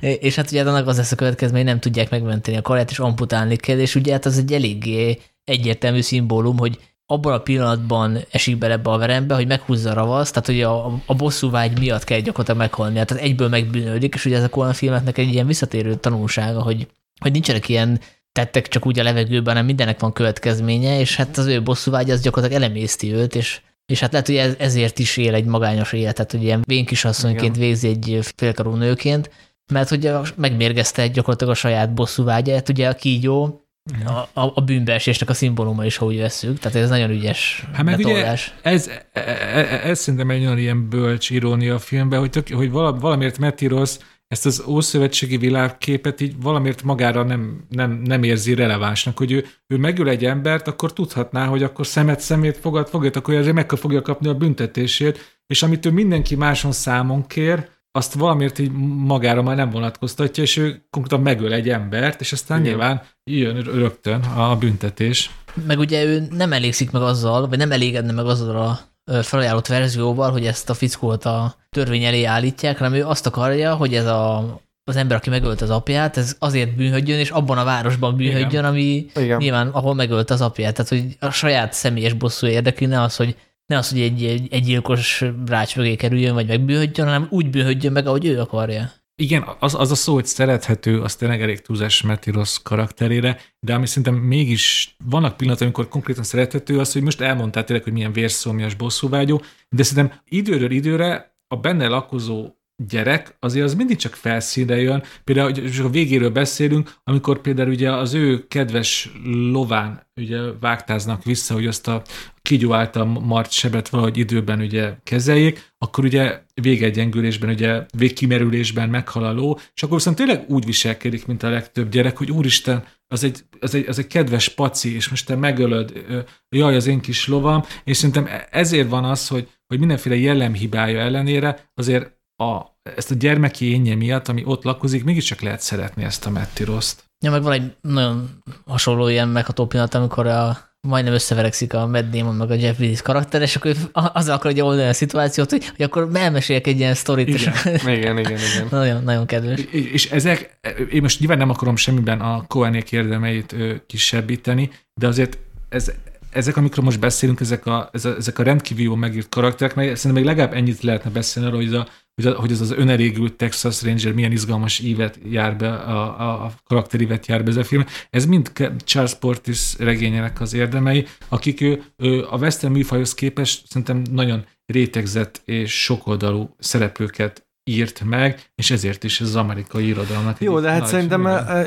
[0.00, 2.98] és hát ugye annak az lesz a következmény, hogy nem tudják megmenteni a karját, és
[2.98, 8.58] amputálni kell, és ugye hát az egy eléggé egyértelmű szimbólum, hogy abban a pillanatban esik
[8.58, 12.04] bele ebbe a verembe, hogy meghúzza a ravasz, tehát hogy a, a bosszú vágy miatt
[12.04, 16.62] kell gyakorlatilag meghalni, tehát egyből megbűnődik, és ugye ezek olyan filmeknek egy ilyen visszatérő tanulsága,
[16.62, 16.86] hogy,
[17.20, 18.00] hogy nincsenek ilyen
[18.34, 22.20] tettek csak úgy a levegőben, hanem mindennek van következménye, és hát az ő bosszúvágy az
[22.20, 26.30] gyakorlatilag elemészti őt, és, és hát lehet, hogy ez, ezért is él egy magányos életet,
[26.30, 29.30] hogy ilyen vénkisasszonyként végzi egy félkarú nőként,
[29.72, 33.64] mert ugye megmérgezte gyakorlatilag a saját bosszúvágyát, ugye a kígyó,
[34.04, 36.58] a, a, a bűnbeesésnek a szimbóluma is, ha úgy veszük.
[36.58, 40.88] Tehát ez nagyon ügyes hát meg ugye ez, ez, ez, ez szerintem egy olyan ilyen
[40.88, 43.96] bölcs irónia a filmben, hogy, tök, hogy valamiért Matty Ross
[44.28, 49.76] ezt az ószövetségi világképet így valamiért magára nem, nem, nem érzi relevánsnak, hogy ő, ő
[49.76, 54.02] megöl egy embert, akkor tudhatná, hogy akkor szemet szemét fogad, fogad, akkor ezért meg fogja
[54.02, 58.72] kapni a büntetését, és amit ő mindenki máson számon kér, azt valamiért így
[59.06, 62.70] magára már nem vonatkoztatja, és ő konkrétan megöl egy embert, és aztán Igen.
[62.70, 65.30] nyilván jön rögtön a büntetés.
[65.66, 68.80] Meg ugye ő nem elégszik meg azzal, vagy nem elégedne meg azzal a
[69.22, 73.94] felajánlott verzióval, hogy ezt a fickót a törvény elé állítják, hanem ő azt akarja, hogy
[73.94, 74.38] ez a,
[74.84, 78.64] az ember, aki megölt az apját, ez azért bűnhődjön, és abban a városban bűnhődjön, Igen.
[78.64, 79.38] ami Igen.
[79.38, 80.74] nyilván ahol megölt az apját.
[80.74, 83.36] Tehát, hogy a saját személyes bosszú érdekli, ne az, hogy
[83.66, 87.92] ne az, hogy egy, egy, egy gyilkos rács mögé kerüljön, vagy megbűhödjön, hanem úgy bűhödjön
[87.92, 88.90] meg, ahogy ő akarja.
[89.16, 93.74] Igen, az, az a szó, hogy szerethető, az tényleg elég túlzás Meti rossz karakterére, de
[93.74, 98.12] ami szerintem mégis vannak pillanatok, amikor konkrétan szerethető, az, hogy most elmondtál tényleg, hogy milyen
[98.12, 104.80] vérszomjas bosszúvágyó, de szerintem időről időre a benne lakozó gyerek, azért az mindig csak felszínre
[104.80, 105.02] jön.
[105.24, 111.54] Például, hogy a végéről beszélünk, amikor például ugye az ő kedves lován ugye vágtáznak vissza,
[111.54, 112.02] hogy azt a
[112.44, 119.32] kígyó által mart sebet valahogy időben ugye kezeljék, akkor ugye végegyengülésben, ugye végkimerülésben meghal a
[119.32, 123.44] ló, és akkor viszont tényleg úgy viselkedik, mint a legtöbb gyerek, hogy úristen, az egy,
[123.60, 126.04] az egy, az egy kedves paci, és most te megölöd,
[126.48, 131.00] jaj, az én kis lovam, és szerintem e-, ezért van az, hogy, hogy mindenféle jellemhibája
[131.00, 132.60] ellenére azért a,
[132.96, 137.04] ezt a gyermeki énje miatt, ami ott lakozik, mégiscsak lehet szeretni ezt a Mettiroszt.
[137.24, 142.10] Ja, meg van egy nagyon hasonló ilyen megható pillanat, amikor a, majdnem összeverekszik a Matt
[142.10, 145.84] Damon meg a Jeff Bridges karakter, és akkor azzal akarja oldani a szituációt, hogy, hogy
[145.84, 147.28] akkor elmeséljek egy ilyen sztorit.
[147.28, 147.54] Igen,
[147.96, 148.66] igen, igen, igen.
[148.70, 149.60] nagyon, nagyon kedves.
[149.70, 150.58] És, és ezek,
[150.90, 153.54] én most nyilván nem akarom semmiben a Cohenék érdemeit
[153.86, 155.38] kisebbíteni, de azért
[155.68, 155.92] ez,
[156.34, 160.24] ezek, amikről most beszélünk, ezek a, ezek a rendkívül jó megírt karakterek, mert szerintem még
[160.24, 164.12] legalább ennyit lehetne beszélni arról, hogy, a, hogy, a, hogy az az önelégült Texas Ranger
[164.12, 167.84] milyen izgalmas ívet jár be, a, a, a karakterívet jár be ez a film.
[168.10, 168.52] Ez mind
[168.84, 175.42] Charles Portis regényének az érdemei, akik ő, ő a western műfajhoz képest szerintem nagyon rétegzett
[175.44, 180.40] és sokoldalú szereplőket írt meg, és ezért is ez az amerikai irodalomnak.
[180.40, 181.20] Jó, de hát szerintem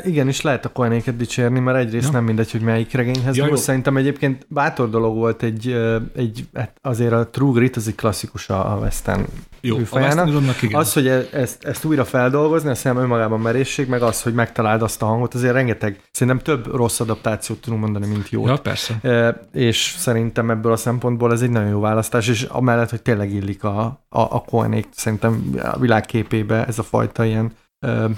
[0.04, 2.12] igen igenis lehet a koenéket dicsérni, mert egyrészt ja.
[2.12, 5.76] nem mindegy, hogy melyik regényhez ja, Szerintem egyébként bátor dolog volt egy,
[6.16, 9.24] egy hát azért a True Grit az egy klasszikus a Western
[9.60, 10.28] jó, műfajának.
[10.72, 14.82] Az, hogy e- ezt, ezt újra feldolgozni, azt hiszem önmagában merészség, meg az, hogy megtaláld
[14.82, 18.46] azt a hangot, azért rengeteg, szerintem több rossz adaptációt tudunk mondani, mint jó.
[18.46, 18.98] Ja, persze.
[19.02, 23.32] E, és szerintem ebből a szempontból ez egy nagyon jó választás, és amellett, hogy tényleg
[23.32, 28.08] illik a, a, a Koenék, szerintem a világképébe ez a fajta ilyen e,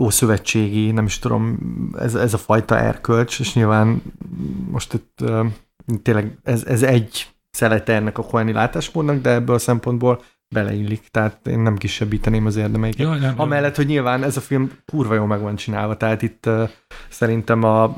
[0.00, 1.58] ószövetségi, nem is tudom,
[1.98, 4.02] ez, ez a fajta erkölcs, és nyilván
[4.70, 5.44] most itt e,
[6.02, 10.22] tényleg ez, ez egy szelete ennek a Koeni látásmódnak, de ebből a szempontból
[10.54, 13.00] beleillik, tehát én nem kisebbíteném az érdemeiket.
[13.00, 16.46] Ja, nem, Amellett, hogy nyilván ez a film kurva jól meg van csinálva, tehát itt
[16.46, 16.68] uh,
[17.08, 17.94] szerintem a,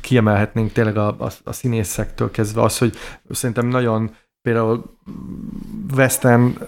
[0.00, 2.96] kiemelhetnénk tényleg a, a, a színészektől kezdve az, hogy
[3.30, 4.98] szerintem nagyon például
[5.94, 6.58] Western,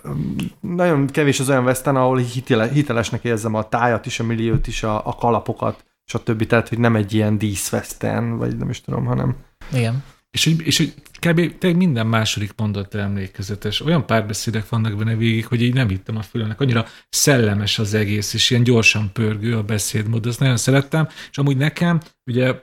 [0.60, 4.82] nagyon kevés az olyan Western, ahol hitele, hitelesnek érzem a tájat is, a milliót is,
[4.82, 6.46] a, a kalapokat, stb.
[6.46, 9.36] Tehát, hogy nem egy ilyen dísz-western, vagy nem is tudom, hanem...
[9.72, 10.04] Igen.
[10.30, 11.64] És hogy, és hogy kb.
[11.64, 13.80] minden második mondat emlékezetes.
[13.80, 16.60] Olyan párbeszédek vannak benne végig, hogy így nem hittem a fülemnek.
[16.60, 20.26] Annyira szellemes az egész, és ilyen gyorsan pörgő a beszédmód.
[20.26, 21.08] Ezt nagyon szerettem.
[21.30, 22.54] És amúgy nekem, ugye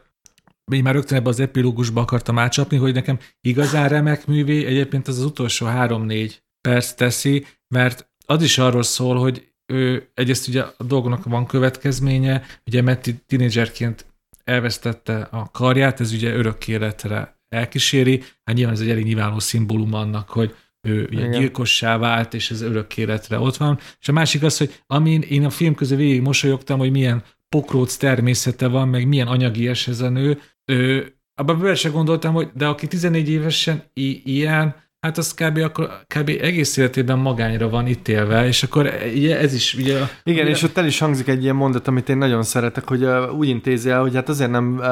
[0.72, 5.18] én már rögtön ebbe az epilógusba akartam átcsapni, hogy nekem igazán remek művé egyébként az
[5.18, 10.84] az utolsó három-négy perc teszi, mert az is arról szól, hogy ő egyrészt ugye a
[10.84, 14.06] dolgoknak van következménye, ugye Metti tínédzserként
[14.44, 19.94] elvesztette a karját, ez ugye örök életre elkíséri, hát nyilván ez egy elég nyilvánvaló szimbólum
[19.94, 23.80] annak, hogy ő ugye gyilkossá vált, és ez örök életre ott van.
[24.00, 27.98] És a másik az, hogy amin én a film közül végig mosolyogtam, hogy milyen pokróc
[27.98, 32.68] természete van, meg milyen anyagi ez a nő, ő, abban bele se gondoltam, hogy de
[32.68, 35.58] aki 14 évesen i- ilyen, Hát az kb.
[35.58, 36.30] Akkor, kb.
[36.42, 39.98] egész életében magányra van ítélve, és akkor ugye ez is ugye...
[40.24, 40.54] Igen, ugye...
[40.56, 43.48] és ott el is hangzik egy ilyen mondat, amit én nagyon szeretek, hogy uh, úgy
[43.48, 44.86] intézi el, hogy hát azért nem uh,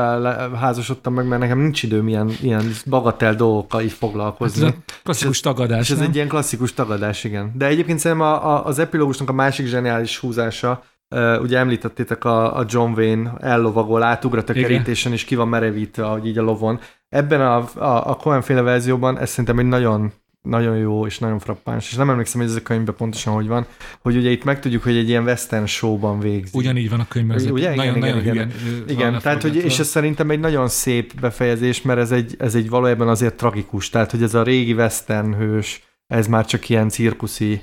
[0.60, 4.64] házasodtam meg, mert nekem nincs időm ilyen, ilyen bagatel dolgokkal így foglalkozni.
[4.66, 6.08] Hát ez klasszikus tagadás, És ez nem?
[6.08, 7.52] egy ilyen klasszikus tagadás, igen.
[7.56, 10.84] De egyébként szerintem a, a, az epilógusnak a másik zseniális húzása,
[11.16, 14.70] Uh, ugye említettétek a, a John Wayne ellovagol, átugrat a Igen.
[14.70, 16.80] kerítésen, és ki van merevítve, ahogy így a lovon.
[17.10, 20.12] Ebben a, a, a Cohen féle verzióban ez szerintem egy nagyon
[20.48, 23.66] nagyon jó és nagyon frappáns, és nem emlékszem, hogy ez a könyvben pontosan hogy van,
[24.00, 26.58] hogy ugye itt megtudjuk, hogy egy ilyen western showban végzi.
[26.58, 27.52] Ugyanígy van a könyvben.
[27.52, 27.74] Ugye?
[27.74, 28.52] Igen, nagyon, igen, nagyon igen.
[28.64, 32.36] hülyen, Igen, van tehát hogy, és ez szerintem egy nagyon szép befejezés, mert ez egy,
[32.40, 36.70] ez egy valójában azért tragikus, tehát hogy ez a régi western hős, ez már csak
[36.70, 37.62] ilyen cirkuszi,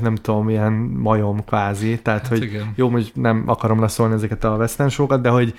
[0.00, 2.72] nem tudom, ilyen majom kvázi, tehát Hát hogy igen.
[2.76, 5.54] jó, hogy nem akarom leszólni ezeket a western show de hogy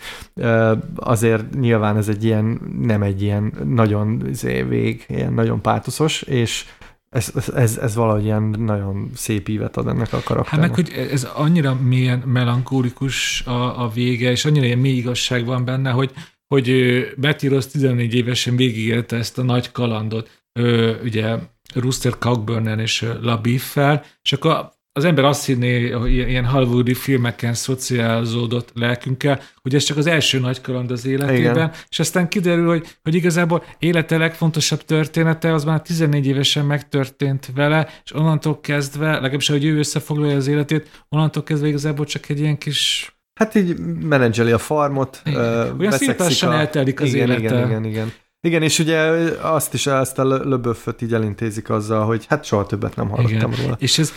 [0.96, 6.66] azért nyilván ez egy ilyen, nem egy ilyen nagyon izé, vég, ilyen nagyon pátoszos, és
[7.10, 10.68] ez, ez, ez, valahogy ilyen nagyon szép ívet ad ennek a Hát karakternek.
[10.68, 15.66] meg, hogy ez annyira mélyen melankólikus a, a vége, és annyira ilyen mély igazság van
[15.66, 16.12] benne, hogy,
[16.48, 16.70] hogy
[17.18, 21.36] Betty Ross 14 évesen végigélte ezt a nagy kalandot, ö, ugye
[21.80, 27.54] Rooster Cockburn és ö, LaBeef-fel, és akkor az ember azt hinné, hogy ilyen- hollywoodi filmeken
[27.54, 31.72] szociálzódott lelkünkkel, hogy ez csak az első nagy kaland az életében, Igen.
[31.90, 37.88] és aztán kiderül, hogy, hogy igazából élete legfontosabb története az már 14 évesen megtörtént vele,
[38.04, 42.58] és onnantól kezdve, legalábbis, hogy ő összefoglalja az életét, onnantól kezdve igazából csak egy ilyen
[42.58, 45.40] kis Hát így menedzseli a farmot, Igen.
[45.42, 47.44] Olyan veszekszik lassan eltelik az igen, élete.
[47.44, 48.14] Igen, igen, igen.
[48.46, 48.98] Igen, és ugye
[49.42, 53.64] azt is, ezt a löböföt így elintézik azzal, hogy hát soha többet nem hallottam Igen.
[53.64, 53.76] róla.
[53.80, 54.12] És ez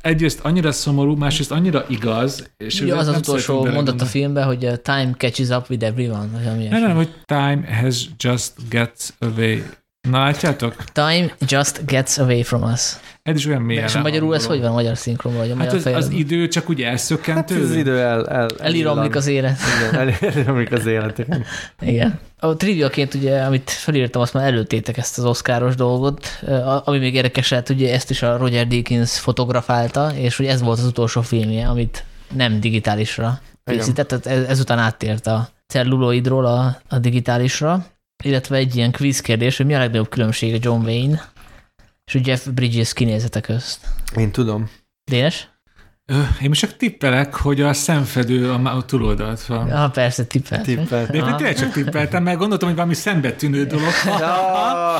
[0.00, 2.50] egyrészt annyira szomorú, másrészt annyira igaz.
[2.56, 6.26] És Ugye az az utolsó mondat a filmben, hogy uh, time catches up with everyone,
[6.32, 9.62] vagy Nem, nem, hogy time has just gets away.
[10.10, 10.84] Na látjátok?
[10.92, 12.96] Time just gets away from us.
[13.22, 13.84] Ez is olyan mélyen.
[13.84, 16.48] És magyarul ez hogy van a magyar szinkronban, vagy a Hát magyar az, az idő
[16.48, 19.58] csak úgy elszökkent Hát az idő el, el, Elíramlik az élet.
[19.92, 21.18] Igen, az élet.
[21.18, 21.44] Igen.
[21.80, 22.18] Igen.
[22.38, 26.26] A triviaként ugye, amit felírtam, azt már előttétek ezt az oszkáros dolgot,
[26.84, 30.78] ami még érdekes lehet, ugye ezt is a Roger Deakins fotografálta, és hogy ez volt
[30.78, 32.04] az utolsó filmje, amit
[32.34, 33.78] nem digitálisra Igen.
[33.78, 37.86] készített, tehát ez, ezután áttért a celluloidról a, a digitálisra,
[38.24, 41.32] illetve egy ilyen quiz kérdés, hogy mi a legnagyobb különbség a John Wayne
[42.04, 43.86] és a Jeff Bridges kinézete közt.
[44.16, 44.70] Én tudom.
[45.10, 45.52] Dénes?
[46.42, 49.68] Én most csak tippelek, hogy a szemfedő a, a túloldalt van.
[49.68, 50.62] Ja, persze, tippelt.
[50.62, 51.10] Tippelt.
[51.10, 53.92] De én tényleg csak tippeltem, mert gondoltam, hogy valami szembetűnő dolog.
[54.06, 54.98] Ja,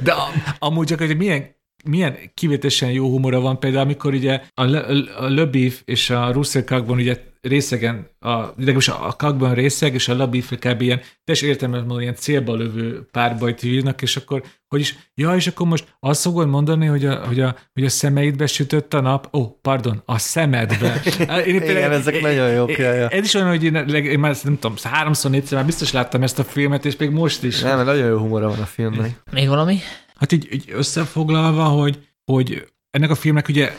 [0.00, 0.14] De
[0.58, 4.80] amúgy csak, hogy milyen, milyen kivételesen jó humora van például, amikor ugye a, Le,
[5.16, 10.16] a LeBeef és a Russell Cockburn ugye részegen, a, legalábbis a Cockburn részeg, és a
[10.16, 10.80] LeBeef kb.
[10.80, 15.46] ilyen teljes értelmet mondani, ilyen célba lövő párbajt vívnak, és akkor, hogy is, ja, és
[15.46, 19.28] akkor most azt fogod mondani, hogy a, hogy a, hogy a szemeidbe sütött a nap,
[19.32, 21.02] ó, oh, pardon, a szemedbe.
[21.46, 23.08] Én Igen, ezek nagyon jók, ja.
[23.08, 26.22] Ez is olyan, hogy én, leg- én már nem tudom, háromszor, négyszer már biztos láttam
[26.22, 27.60] ezt a filmet, és még most is.
[27.60, 29.22] nem, mert nagyon jó humora van a filmnek.
[29.30, 29.78] Még valami?
[30.14, 33.72] Hát így, így összefoglalva, hogy, hogy ennek a filmnek ugye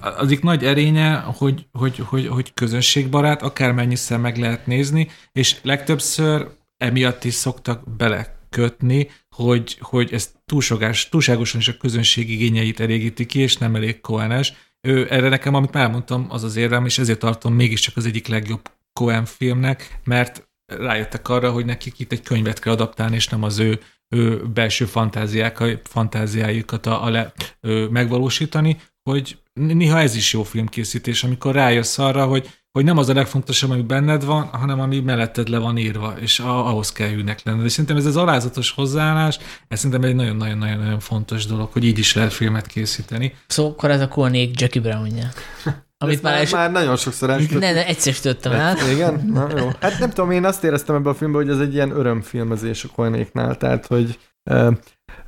[0.00, 6.48] az egyik nagy erénye, hogy, hogy, hogy, hogy közönségbarát, akármennyiszer meg lehet nézni, és legtöbbször
[6.76, 13.38] emiatt is szoktak belekötni, hogy, hogy ez túlsogás, túlságosan is a közönség igényeit elégíti ki,
[13.40, 14.52] és nem elég koenes.
[14.80, 18.26] Ő, erre nekem, amit már mondtam, az az érvem, és ezért tartom mégiscsak az egyik
[18.26, 23.42] legjobb Coen filmnek, mert rájöttek arra, hogy nekik itt egy könyvet kell adaptálni, és nem
[23.42, 30.32] az ő, ő belső fantáziák, fantáziájukat a, a le, ő, megvalósítani, hogy néha ez is
[30.32, 34.80] jó filmkészítés, amikor rájössz arra, hogy, hogy nem az a legfontosabb, ami benned van, hanem
[34.80, 37.64] ami melletted le van írva, és a, ahhoz kell hűnek lenned.
[37.64, 42.14] És szerintem ez az alázatos hozzáállás, ez szerintem egy nagyon-nagyon-nagyon fontos dolog, hogy így is
[42.14, 43.34] lehet filmet készíteni.
[43.46, 45.28] Szóval akkor ez a Kornék Jackie Brownja.
[46.02, 47.60] Amit Ezt már, már, is, már nagyon sokszor elsütöttük.
[47.60, 48.80] ne, ne, egyszer is töttem át.
[48.94, 49.30] Igen?
[49.32, 49.70] Na, jó.
[49.80, 52.88] Hát nem tudom, én azt éreztem ebben a filmben, hogy ez egy ilyen örömfilmezés a
[52.94, 54.18] Koenéknál, tehát hogy
[54.50, 54.76] uh,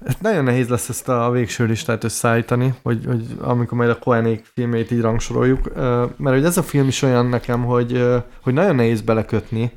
[0.07, 4.45] hát nagyon nehéz lesz ezt a végső listát összeállítani, hogy, hogy amikor majd a Koenék
[4.55, 5.75] filmét így rangsoroljuk,
[6.17, 8.05] mert hogy ez a film is olyan nekem, hogy,
[8.43, 9.73] hogy nagyon nehéz belekötni,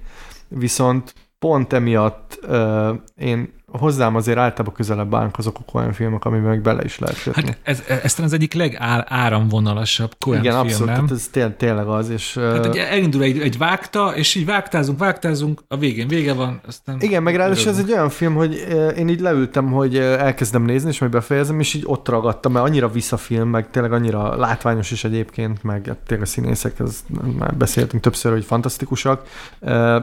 [0.47, 2.39] viszont pont emiatt
[3.15, 7.23] én hozzám azért általában közelebb állnak azok a Coen filmek, amiben meg bele is lehet
[7.23, 7.43] kötni.
[7.45, 11.07] Hát ez, ez talán az egyik legáramvonalasabb Coen Igen, film, abszolút, nem?
[11.11, 12.33] ez té- tényleg az, és...
[12.33, 16.97] Hát egy, elindul egy, egy vágta, és így vágtázunk, vágtázunk, a végén vége van, aztán...
[16.99, 18.65] Igen, meg ráadásul ez egy olyan film, hogy
[18.97, 22.89] én így leültem, hogy elkezdem nézni, és majd befejezem, és így ott ragadtam, mert annyira
[22.89, 27.03] visszafilm, meg tényleg annyira látványos is egyébként, meg hát tényleg a színészek, ez
[27.37, 29.27] már beszéltünk többször, hogy fantasztikusak,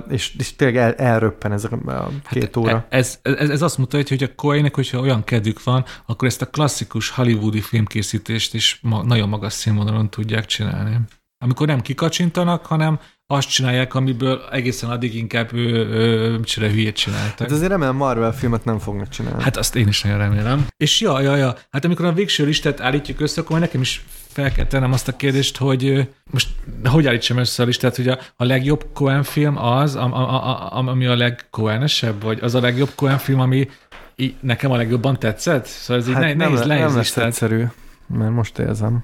[0.08, 2.84] és, és tényleg el, elröppen ez a a két óra.
[2.88, 6.50] Ez, ez, ez azt mutatja, hogy a Coennek, hogyha olyan kedvük van, akkor ezt a
[6.50, 10.98] klasszikus hollywoodi filmkészítést is ma, nagyon magas színvonalon tudják csinálni.
[11.38, 17.38] Amikor nem kikacsintanak, hanem azt csinálják, amiből egészen addig inkább ő, ő, micsoda hülyét csináltak.
[17.38, 19.42] Hát azért remélem Marvel filmet nem fognak csinálni.
[19.42, 20.66] Hát azt én is nagyon remélem.
[20.76, 24.52] És ja, ja, ja, hát amikor a végső listát állítjuk össze, akkor nekem is fel
[24.52, 26.48] kell tennem azt a kérdést, hogy most
[26.84, 30.88] hogy állítsam össze a listát, hogy a, a legjobb Coen film az, a, a, a,
[30.88, 33.68] ami a legcoenesebb, vagy az a legjobb Coen film, ami
[34.16, 35.66] í- nekem a legjobban tetszett?
[35.66, 37.64] Szóval ez így hát ne, nem, nehéz, le- nehéz nem lesz egyszerű,
[38.06, 39.02] mert most érzem.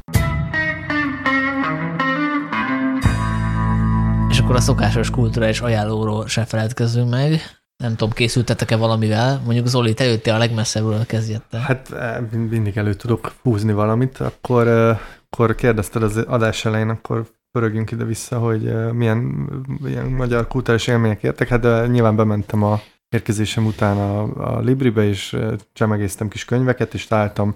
[4.30, 7.40] És akkor a szokásos kulturális ajánlóról se feledkezzünk meg.
[7.76, 9.40] Nem tudom, készültetek-e valamivel?
[9.44, 11.60] Mondjuk Zoli, te jöttél a legmesszebbről kezdjettel.
[11.60, 14.98] Hát eh, mind- mindig elő tudok húzni valamit, akkor, eh,
[15.30, 19.48] akkor kérdezted az adás elején, akkor pörögjünk ide-vissza, hogy milyen
[19.84, 21.48] ilyen magyar kulturális élmények értek.
[21.48, 24.22] Hát de nyilván bementem a érkezésem után a,
[24.56, 25.36] a Libribe, és
[25.72, 27.55] csemegéztem kis könyveket, és találtam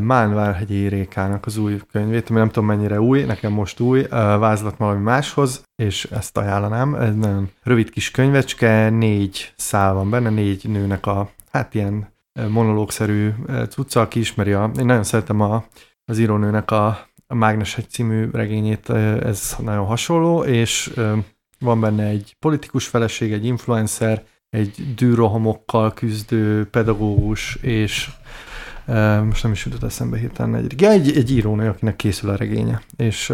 [0.00, 5.02] Mánvárhegyi Rékának az új könyvét, ami nem tudom mennyire új, nekem most új, vázlat valami
[5.02, 6.94] máshoz, és ezt ajánlanám.
[6.94, 12.12] Ez nagyon rövid kis könyvecske, négy szál van benne, négy nőnek a, hát ilyen
[12.48, 13.30] monológszerű
[13.68, 14.70] cucca, aki ismeri a...
[14.78, 15.64] Én nagyon szeretem a,
[16.04, 16.86] az írónőnek a,
[17.26, 20.92] a Mágnes egy című regényét, ez nagyon hasonló, és
[21.58, 28.10] van benne egy politikus feleség, egy influencer, egy dűrohamokkal küzdő pedagógus, és
[29.24, 32.82] most nem is jutott eszembe hirtelen egy, ja, egy, egy írónő, akinek készül a regénye,
[32.96, 33.32] és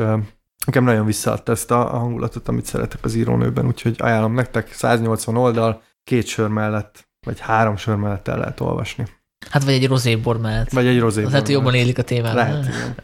[0.66, 5.36] nekem nagyon visszaadta ezt a, a hangulatot, amit szeretek az írónőben, úgyhogy ajánlom nektek, 180
[5.36, 9.06] oldal, két sör mellett, vagy három sör mellett el lehet olvasni.
[9.50, 10.70] Hát vagy egy rozébor mellett.
[10.70, 11.22] Vagy egy rozé.
[11.22, 12.34] Az lehet, hogy jobban élik a témát.
[12.34, 12.94] Lehet, igen.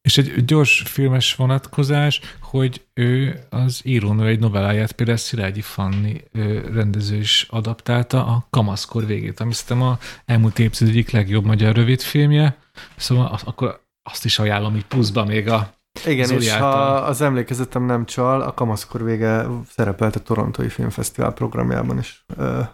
[0.00, 6.24] És egy gyors filmes vonatkozás, hogy ő az írónő egy novelláját, például Szilágyi Fanni
[6.72, 12.56] rendező is adaptálta, a Kamaszkor végét, ami szerintem a elmúlt évtized egyik legjobb magyar rövidfilmje,
[12.96, 17.04] szóval az, akkor azt is ajánlom így pluszba még a Igen, Zoli és ha által.
[17.04, 22.24] az emlékezetem nem csal, a Kamaszkor vége szerepelt a Torontói Filmfesztivál programjában is,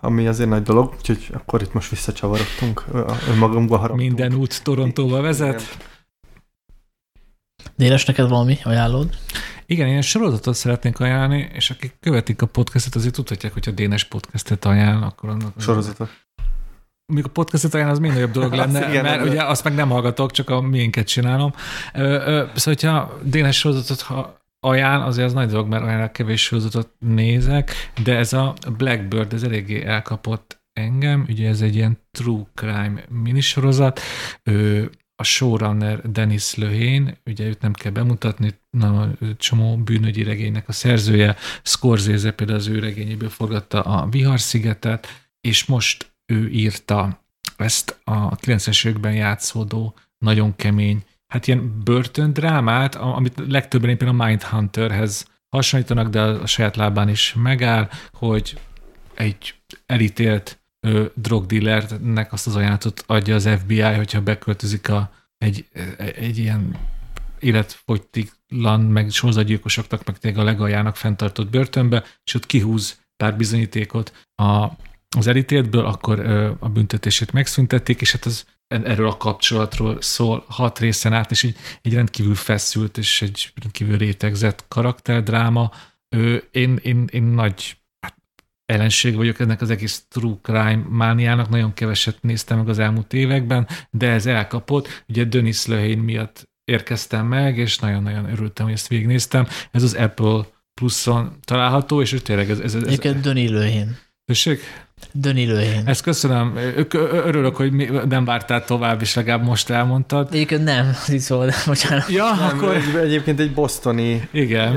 [0.01, 2.85] ami azért nagy dolog, úgyhogy akkor itt most visszacsavarodtunk,
[3.29, 4.01] önmagunkba haraptunk.
[4.09, 5.61] minden út Torontóba vezet.
[5.61, 5.93] Igen.
[7.77, 9.09] Déles, neked valami ajánlód?
[9.67, 14.05] Igen, én sorozatot szeretnék ajánlani, és akik követik a podcastet, azért tudhatják, hogy a Dénes
[14.05, 15.53] podcastet ajánl, akkor annak...
[15.59, 16.09] Sorozatot.
[17.07, 19.65] Mondjuk a podcastet ajánl, az még nagyobb dolog Azt lenne, igen, mert ez- ugye azt
[19.65, 21.53] meg nem hallgatok, csak a miénket csinálom.
[21.95, 26.43] Ö, ö, szóval, hogyha Dénes sorozatot ha ajánl, azért az nagy dolog, mert olyan kevés
[26.43, 27.73] sorozatot nézek,
[28.03, 34.01] de ez a Blackbird, ez eléggé elkapott engem, ugye ez egy ilyen true crime minisorozat,
[34.43, 34.85] Ö,
[35.17, 41.37] a showrunner Dennis Lehane, ugye őt nem kell bemutatni, na, csomó bűnögyi regénynek a szerzője,
[41.63, 45.07] Scorsese például az ő regényéből forgatta a Viharszigetet,
[45.41, 47.25] és most ő írta
[47.57, 55.27] ezt a 90-es években játszódó, nagyon kemény, hát ilyen börtöndrámát, amit legtöbben éppen a Mindhunterhez
[55.49, 58.61] hasonlítanak, de a saját lábán is megáll, hogy
[59.15, 59.55] egy
[59.87, 65.69] elítélt ö, drogdealernek azt az ajánlatot adja az FBI, hogyha beköltözik a, egy,
[66.17, 66.77] egy ilyen
[67.39, 74.67] életfogytiglan, meg sorozatgyilkosoknak, meg tényleg a legaljának fenntartott börtönbe, és ott kihúz pár bizonyítékot a,
[75.17, 76.21] az elítéltből, akkor
[76.59, 81.57] a büntetését megszüntették, és hát az erről a kapcsolatról szól hat részen át, és egy,
[81.83, 85.71] egy rendkívül feszült és egy rendkívül rétegzett karakterdráma.
[86.51, 88.17] Én, én, én nagy hát,
[88.67, 93.69] ellenség vagyok ennek az egész true crime mániának, nagyon keveset néztem meg az elmúlt években,
[93.91, 95.05] de ez elkapott.
[95.09, 99.47] Ugye Denis Lehane miatt érkeztem meg, és nagyon-nagyon örültem, hogy ezt végignéztem.
[99.71, 102.59] Ez az Apple pluszon található, és tényleg ez...
[102.59, 103.97] ez, ez, Egyébként Döni Lőhén.
[104.25, 104.61] Tessék?
[105.13, 105.83] Döni Lőhén.
[105.87, 106.59] Ezt köszönöm.
[107.13, 110.29] Örülök, hogy mi- nem vártál tovább, és legalább most elmondtad.
[110.33, 112.09] Egyébként nem, az így szól, de bocsánat.
[112.09, 112.75] Ja, Nem, akkor...
[112.75, 114.77] egy, egyébként egy bostoni Igen.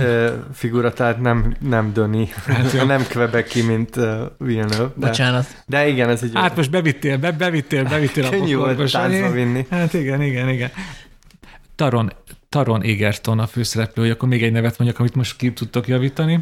[0.53, 2.83] figura, tehát nem, nem Döni, Hát jó.
[2.83, 3.95] nem Quebeci, mint
[4.37, 4.91] Villeneuve.
[4.95, 5.63] De, Bocsánat.
[5.65, 9.65] de igen, ez egy Hát most bevittél, be, bevittél, bevittél a könnyű volt táncba vinni.
[9.69, 10.69] Hát igen, igen, igen.
[11.75, 12.13] Taron,
[12.49, 16.39] Taron Egerton a főszereplő, hogy akkor még egy nevet mondjak, amit most ki tudtok javítani.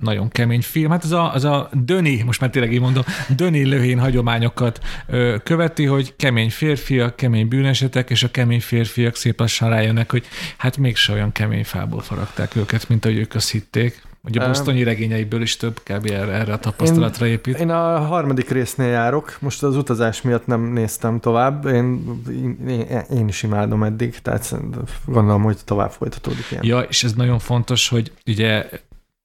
[0.00, 0.90] Nagyon kemény film.
[0.90, 3.02] Hát az a, az a Döni, most már tényleg így mondom,
[3.36, 9.40] Döni Löhén hagyományokat ö, követi, hogy kemény férfiak, kemény bűnesetek, és a kemény férfiak szép
[9.40, 14.02] lassan rájönnek, hogy hát mégse olyan kemény fából faragták őket, mint ahogy ők azt hitték.
[14.24, 14.48] Ugye a Öm.
[14.48, 16.10] bosztoni regényeiből is több kb.
[16.10, 17.58] erre, erre a tapasztalatra épít.
[17.58, 22.20] Én a harmadik résznél járok, most az utazás miatt nem néztem tovább, én,
[22.68, 24.56] én, én is imádom eddig, tehát
[25.04, 26.64] gondolom, hogy tovább folytatódik ilyen.
[26.64, 28.68] Ja, és ez nagyon fontos, hogy ugye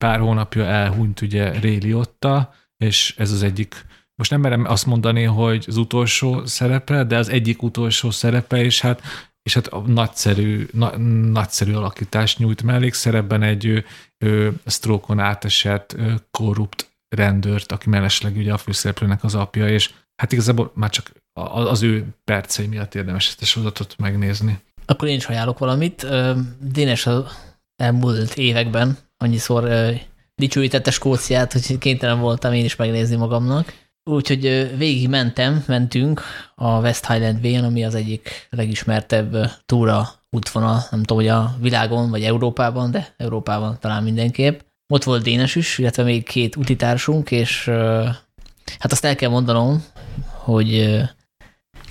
[0.05, 5.23] pár hónapja elhunyt ugye Ray Liotta, és ez az egyik, most nem merem azt mondani,
[5.23, 9.01] hogy az utolsó szerepe, de az egyik utolsó szerepe, és hát
[9.43, 10.97] és hát a nagyszerű, na,
[11.31, 13.65] nagyszerű alakítást nyújt mellékszerepben egy
[14.17, 20.31] ő, sztrókon átesett ő, korrupt rendőrt, aki mellesleg ugye a főszereplőnek az apja, és hát
[20.31, 24.59] igazából már csak az ő percei miatt érdemes ezt a sorozatot megnézni.
[24.85, 26.07] Akkor én is ajánlok valamit.
[26.59, 27.23] Dénes az
[27.75, 29.93] elmúlt években annyiszor
[30.35, 33.73] dicsőítette Skóciát, hogy kénytelen voltam én is megnézni magamnak.
[34.09, 36.21] Úgyhogy végig mentem, mentünk
[36.55, 42.09] a West Highland Way-en, ami az egyik legismertebb túra útvonal, nem tudom, hogy a világon
[42.09, 44.59] vagy Európában, de Európában talán mindenképp.
[44.87, 47.65] Ott volt Dénes is, illetve még két utitársunk, és
[48.79, 49.83] hát azt el kell mondanom,
[50.25, 51.01] hogy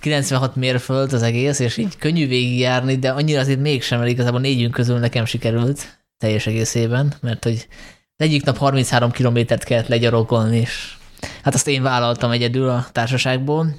[0.00, 4.72] 96 mérföld az egész, és így könnyű végigjárni, de annyira azért mégsem, mert igazából négyünk
[4.72, 7.68] közül nekem sikerült teljes egészében, mert hogy
[8.16, 10.96] egyik nap 33 kilométert kellett legyarogolni, és
[11.42, 13.74] hát azt én vállaltam egyedül a társaságból,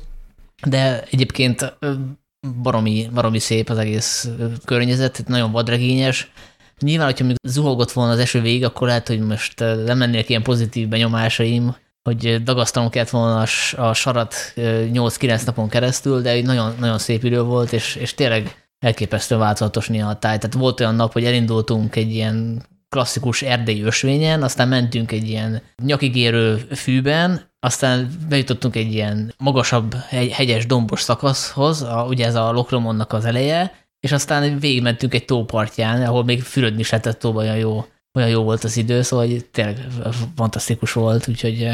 [0.68, 1.78] de egyébként
[2.62, 4.30] baromi, baromi szép az egész
[4.66, 6.32] környezet, nagyon vadregényes.
[6.80, 10.44] Nyilván, hogyha még zuhogott volna az eső végig, akkor lehet, hogy most nem lennének ilyen
[10.44, 13.46] pozitív benyomásaim, hogy dagasztanom kellett volna
[13.76, 18.65] a sarat 8-9 napon keresztül, de egy nagyon, nagyon szép idő volt, és, és tényleg
[18.86, 20.38] elképesztően változatos néha a táj.
[20.38, 25.62] Tehát volt olyan nap, hogy elindultunk egy ilyen klasszikus erdei ösvényen, aztán mentünk egy ilyen
[25.84, 29.96] nyakigérő fűben, aztán bejutottunk egy ilyen magasabb
[30.32, 36.02] hegyes dombos szakaszhoz, a, ugye ez a Lokromonnak az eleje, és aztán végigmentünk egy tópartján,
[36.02, 37.86] ahol még fürödni se tett tóba, olyan jó,
[38.18, 39.78] olyan jó volt az idő, szóval tényleg
[40.36, 41.70] fantasztikus volt, úgyhogy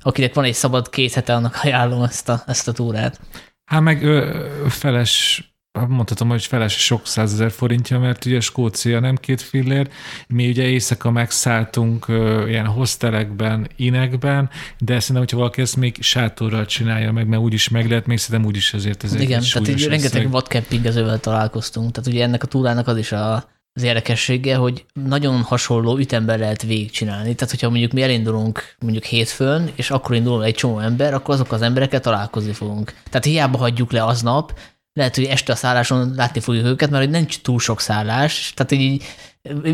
[0.00, 3.20] akinek van egy szabad két hete, annak ajánlom ezt a, ezt a túrát.
[3.64, 5.42] Hát meg ö, feles
[5.80, 9.88] mondhatom, hogy feles sok százezer forintja, mert ugye Skócia nem két fillér,
[10.28, 16.66] mi ugye éjszaka megszálltunk ö, ilyen hostelekben, inekben, de szerintem, hogyha valaki ezt még sátorral
[16.66, 19.86] csinálja meg, mert úgyis meg lehet, még szerintem úgyis azért ez Igen, egy tehát így
[19.86, 25.42] rengeteg vadkempingezővel találkoztunk, tehát ugye ennek a túrának az is a, az érdekessége, hogy nagyon
[25.42, 27.34] hasonló ütemben lehet végigcsinálni.
[27.34, 31.52] Tehát, hogyha mondjuk mi elindulunk mondjuk hétfőn, és akkor indul egy csomó ember, akkor azok
[31.52, 32.94] az emberekkel találkozni fogunk.
[33.10, 34.52] Tehát hiába hagyjuk le aznap,
[34.94, 39.04] lehet, hogy este a szálláson látni fogjuk őket, mert nincs túl sok szállás, tehát így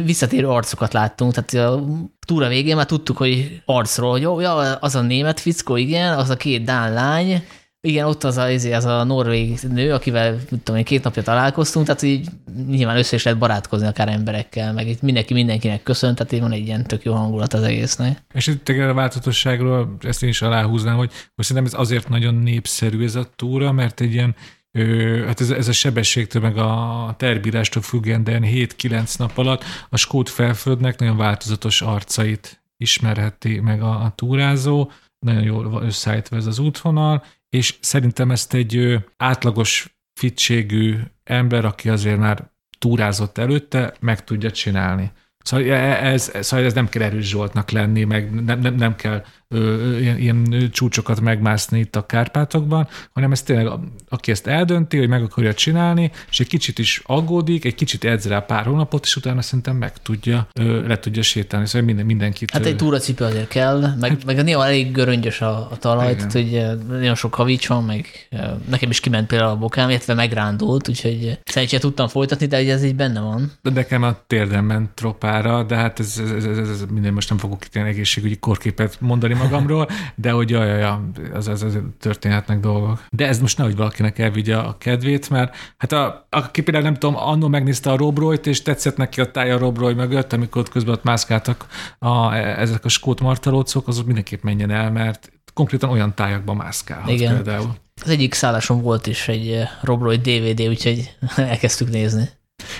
[0.05, 1.85] visszatérő arcokat láttunk, tehát a
[2.27, 6.31] túra végén már tudtuk, hogy arcról, hogy jó, ja, az a német fickó, igen, az
[6.31, 7.45] a két dán lány,
[7.83, 8.45] igen, ott az a,
[8.75, 12.29] az a norvég nő, akivel tudom én, két napja találkoztunk, tehát így
[12.69, 16.53] nyilván össze is lehet barátkozni akár emberekkel, meg itt mindenki mindenkinek köszönt, tehát így van
[16.53, 18.23] egy ilyen tök jó hangulat az egésznek.
[18.33, 23.05] És itt a változatosságról ezt én is aláhúznám, hogy, hogy szerintem ez azért nagyon népszerű
[23.05, 24.35] ez a túra, mert egy ilyen
[24.79, 29.97] Ö, hát ez, ez a sebességtől, meg a terbírástól függően, de 7-9 nap alatt a
[29.97, 36.59] skót felföldnek nagyon változatos arcait ismerheti meg a, a túrázó, nagyon jól összeállítva ez az
[36.59, 44.25] útvonal, és szerintem ezt egy ö, átlagos fitségű ember, aki azért már túrázott előtte, meg
[44.25, 45.13] tudja csinálni.
[45.45, 49.25] Szóval ez, ez, szóval ez nem kell erős Zsoltnak lenni, meg nem, nem, nem kell
[49.55, 53.73] ö, ilyen, ilyen csúcsokat megmászni itt a Kárpátokban, hanem ez tényleg,
[54.09, 58.27] aki ezt eldönti, hogy meg akarja csinálni, és egy kicsit is aggódik, egy kicsit edz
[58.27, 61.67] rá pár hónapot, és utána szerintem meg tudja, ö, le tudja sétálni.
[61.67, 62.51] Szóval minden, mindenkit.
[62.51, 66.33] Hát egy túracipő azért kell, meg, hát, meg néha elég göröngyös a, a talaj, tehát
[66.33, 68.29] hogy nagyon sok havics van, meg
[68.69, 72.97] nekem is kiment például a bokám, illetve megrándult, úgyhogy szerencsére tudtam folytatni, de ez így
[72.97, 73.53] benne van.
[73.63, 77.29] De nekem a térdem ment tropára, de hát ez, ez, ez, ez, ez minden most
[77.29, 80.99] nem fogok itt ilyen egészségügyi korképet mondani magamról, de hogy jaj, jaj,
[81.35, 83.05] az, az, az történhetnek dolgok.
[83.11, 87.17] De ez most nehogy valakinek elvigye a kedvét, mert hát a, aki például nem tudom,
[87.17, 90.95] annó megnézte a Robroyt, és tetszett neki a tája a Robroy mögött, amikor ott közben
[90.95, 91.67] ott mászkáltak
[91.99, 97.35] a, ezek a skót martalócok, azok mindenképp menjen el, mert konkrétan olyan tájakban mászkálhat Igen.
[97.35, 97.75] például.
[98.03, 102.29] Az egyik szálláson volt is egy eh, Robroy DVD, úgyhogy elkezdtük nézni.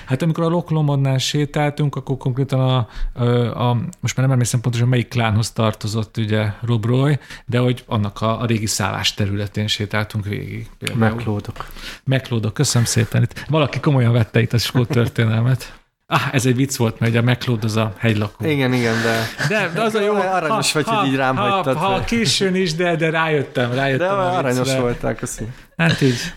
[0.05, 4.87] Hát amikor a Loklomodnál sétáltunk, akkor konkrétan a, a, a, most már nem emlékszem pontosan
[4.87, 10.25] melyik klánhoz tartozott ugye Rob Roy, de hogy annak a, a régi szállás területén sétáltunk
[10.25, 10.69] végig.
[10.95, 11.71] Meglódok.
[12.03, 13.21] Meglódok, köszönöm szépen.
[13.21, 15.79] Itt valaki komolyan vette itt a skót történelmet.
[16.07, 18.45] Ah, ez egy vicc volt, mert ugye a McLeod az a hegylakó.
[18.45, 19.27] Igen, igen, de...
[19.47, 20.15] De, de az a jó...
[20.15, 21.77] Aranyos vagy, ha, hogy így rám ha, hagytad.
[21.77, 24.07] Ha, későn is, de, de rájöttem, rájöttem.
[24.07, 25.53] De aranyos voltál, köszönöm.
[25.77, 26.33] Hát így.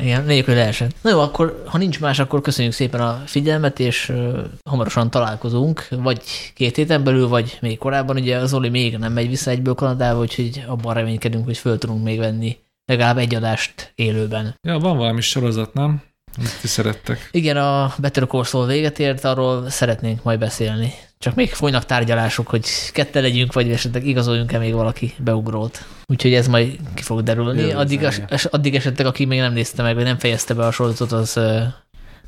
[0.00, 0.94] Igen, nélkül leesett.
[1.02, 4.38] Na jó, akkor ha nincs más, akkor köszönjük szépen a figyelmet, és uh,
[4.70, 6.22] hamarosan találkozunk, vagy
[6.54, 8.16] két héten belül, vagy még korábban.
[8.16, 12.04] Ugye az Oli még nem megy vissza egyből Kanadába, úgyhogy abban reménykedünk, hogy föl tudunk
[12.04, 12.56] még venni
[12.88, 14.54] legalább egy adást élőben.
[14.62, 16.02] Ja, van valami sorozat, nem?
[16.38, 17.28] Mit szerettek?
[17.30, 20.92] Igen, a Better Call Saul véget ért, arról szeretnénk majd beszélni.
[21.18, 25.84] Csak még folynak tárgyalások, hogy kette legyünk, vagy esetleg igazoljunk-e még valaki beugrót.
[26.06, 27.72] Úgyhogy ez majd ki fog derülni.
[27.72, 31.12] Addig, es, addig esetleg, aki még nem nézte meg, vagy nem fejezte be a sorozatot,
[31.12, 31.40] az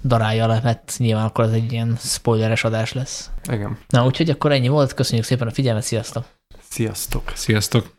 [0.05, 3.31] darálja le, mert nyilván akkor az egy ilyen spoileres adás lesz.
[3.53, 3.79] Igen.
[3.89, 4.95] Na, úgyhogy akkor ennyi volt.
[4.95, 6.25] Köszönjük szépen a figyelmet, sziasztok!
[6.71, 7.33] Sziasztok!
[7.35, 7.87] Sziasztok!